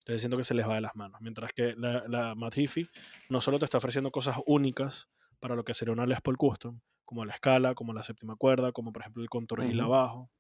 [0.00, 1.20] Entonces siento que se les va de las manos.
[1.20, 2.86] Mientras que la, la Matifi
[3.28, 5.08] no solo te está ofreciendo cosas únicas
[5.40, 8.72] para lo que sería una Les Paul Custom, como la escala, como la séptima cuerda,
[8.72, 9.84] como por ejemplo el contour uh -huh.
[9.84, 10.30] abajo,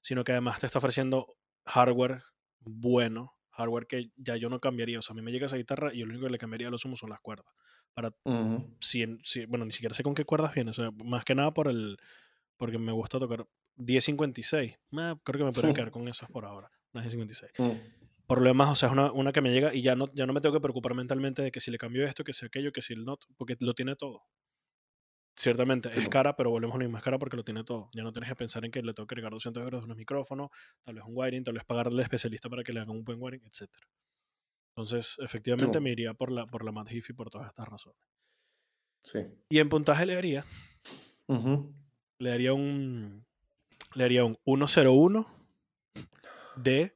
[0.00, 1.36] sino que además te está ofreciendo
[1.66, 2.22] hardware
[2.60, 4.98] bueno, hardware que ya yo no cambiaría.
[4.98, 6.70] O sea, a mí me llega esa guitarra y lo único que le cambiaría a
[6.70, 7.52] lo sumo son las cuerdas.
[7.92, 8.76] Para, uh -huh.
[8.80, 10.70] si, si, bueno, ni siquiera sé con qué cuerdas viene.
[10.70, 11.98] O sea, más que nada por el,
[12.58, 14.72] porque me gusta tocar 1056.
[14.72, 14.78] Eh,
[15.24, 16.70] creo que me podría quedar con esas por ahora.
[16.92, 17.52] Unas 1056.
[17.58, 17.94] Uh -huh.
[18.26, 20.26] Por lo demás, o sea, es una, una, que me llega y ya no, ya
[20.26, 22.72] no me tengo que preocupar mentalmente de que si le cambio esto, que si aquello,
[22.72, 24.22] que si el not, porque lo tiene todo.
[25.34, 26.00] Ciertamente sí.
[26.00, 27.88] es cara, pero volvemos a lo mismo, es cara porque lo tiene todo.
[27.94, 29.96] Ya no tienes que pensar en que le tengo que cargar 200 euros de unos
[29.96, 30.48] micrófonos,
[30.84, 33.18] tal vez un wiring, tal vez pagarle al especialista para que le haga un buen
[33.22, 33.70] wiring, etc.
[34.76, 35.82] Entonces, efectivamente Sí.
[35.84, 37.98] me iría por la, por la Mad Hifi por todas estas razones.
[39.04, 39.20] Sí.
[39.48, 40.44] Y en puntaje le daría,
[41.28, 41.72] Ujú.
[42.18, 43.24] Le daría un,
[43.94, 45.26] le daría un 101
[46.56, 46.92] de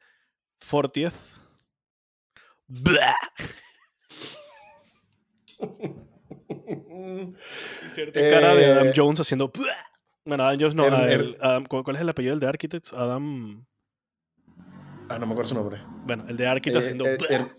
[0.60, 1.12] 40th.
[2.66, 3.16] Blah.
[7.92, 9.52] Cierta cara de Adam Eh, Jones haciendo.
[10.24, 10.86] Bueno, Adam Jones no.
[10.86, 12.92] el- el- el- Adam- ¿cuál es el apellido del de Architects?
[12.92, 13.64] Adam.
[15.08, 15.80] Ah, no me acuerdo su nombre.
[16.06, 17.06] Bueno, el de Architects Eh, haciendo.
[17.06, 17.28] eh, "Blah".
[17.28, 17.56] Er-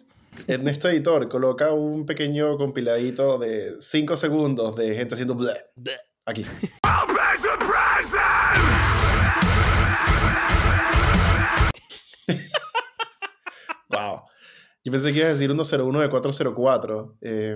[0.48, 5.35] Ernesto Editor coloca un pequeño compiladito de 5 segundos de gente haciendo.
[5.35, 5.53] Blah.
[6.26, 6.44] Aquí.
[13.94, 14.24] wow.
[14.86, 17.56] Yo pensé que ibas a decir 101 de 404, eh,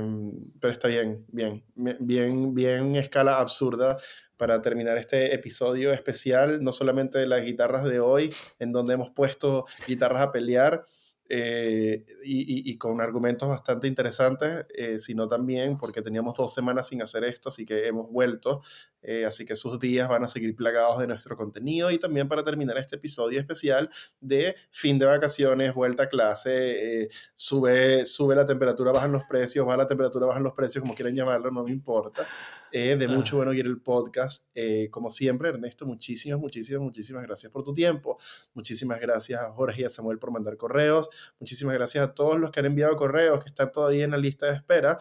[0.62, 3.98] pero está bien, bien, bien, bien escala absurda
[4.38, 9.10] para terminar este episodio especial, no solamente de las guitarras de hoy, en donde hemos
[9.10, 10.84] puesto guitarras a pelear,
[11.30, 16.88] eh, y, y- y con argumentos bastante interesantes, eh, sino también porque teníamos dos semanas
[16.88, 18.62] sin hacer esto, así que hemos vuelto,
[19.02, 22.44] eh, así que sus días van a seguir plagados de nuestro contenido y también para
[22.44, 23.90] terminar este episodio especial
[24.20, 29.66] de fin de vacaciones, vuelta a clase, eh, sube, sube la temperatura, bajan los precios,
[29.66, 32.26] baja la temperatura, bajan los precios, como quieran llamarlo, no me importa.
[32.72, 33.38] Eh, de mucho Ah.
[33.38, 34.50] bueno ir el podcast.
[34.56, 38.18] Eh, como siempre, Ernesto, muchísimas, muchísimas, muchísimas gracias por tu tiempo.
[38.54, 41.10] Muchísimas gracias a Jorge y a Samuel por mandar correos.
[41.40, 44.48] Muchísimas gracias a todos los que han enviado correos, que están todavía en la lista
[44.48, 45.00] de espera.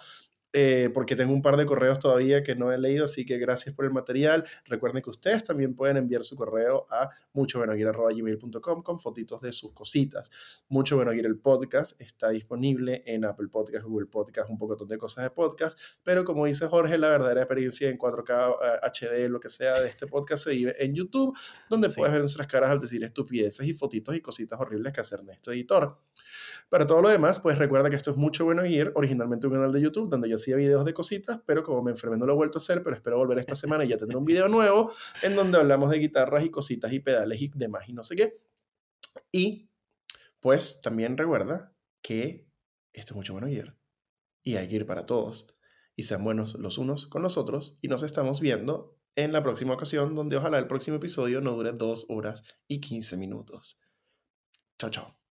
[0.53, 3.75] Eh, porque tengo un par de correos todavía que no he leído, así que gracias
[3.75, 4.45] por el material.
[4.65, 10.31] Recuerden que ustedes también pueden enviar su correo a muchobuenoguir.gmail.com con fotitos de sus cositas.
[10.69, 14.99] Mucho Bueno Guir, el podcast, está disponible en Apple Podcast, Google Podcast, un poco de
[14.99, 19.41] cosas de podcast, pero como dice Jorge, la verdadera experiencia en 4K, eh, HD, lo
[19.41, 21.37] que sea de este podcast se vive en YouTube,
[21.69, 21.97] donde Sí.
[21.97, 25.53] puedes ver nuestras caras al decir estupideces y fotitos y cositas horribles que hace Ernesto
[25.53, 25.97] Editor.
[26.69, 29.71] Para todo lo demás, pues recuerda que esto es Mucho Bueno Gear, originalmente un canal
[29.73, 32.37] de YouTube donde yo hacía videos de cositas, pero como me enfermé no lo he
[32.37, 34.93] vuelto a hacer, pero espero volver esta semana y ya tener un video nuevo
[35.23, 38.41] en donde hablamos de guitarras y cositas y pedales y demás y no sé qué.
[39.33, 39.69] Y
[40.41, 42.47] pues también recuerda que
[42.93, 43.77] esto es Mucho Bueno Gear
[44.43, 45.49] y hay que ir para todos.
[45.95, 49.75] Y sean buenos los unos con los otros y nos estamos viendo en la próxima
[49.75, 53.81] ocasión donde ojalá el próximo episodio no dure 2 horas y 15 minutos.
[54.79, 55.26] Chao, chao.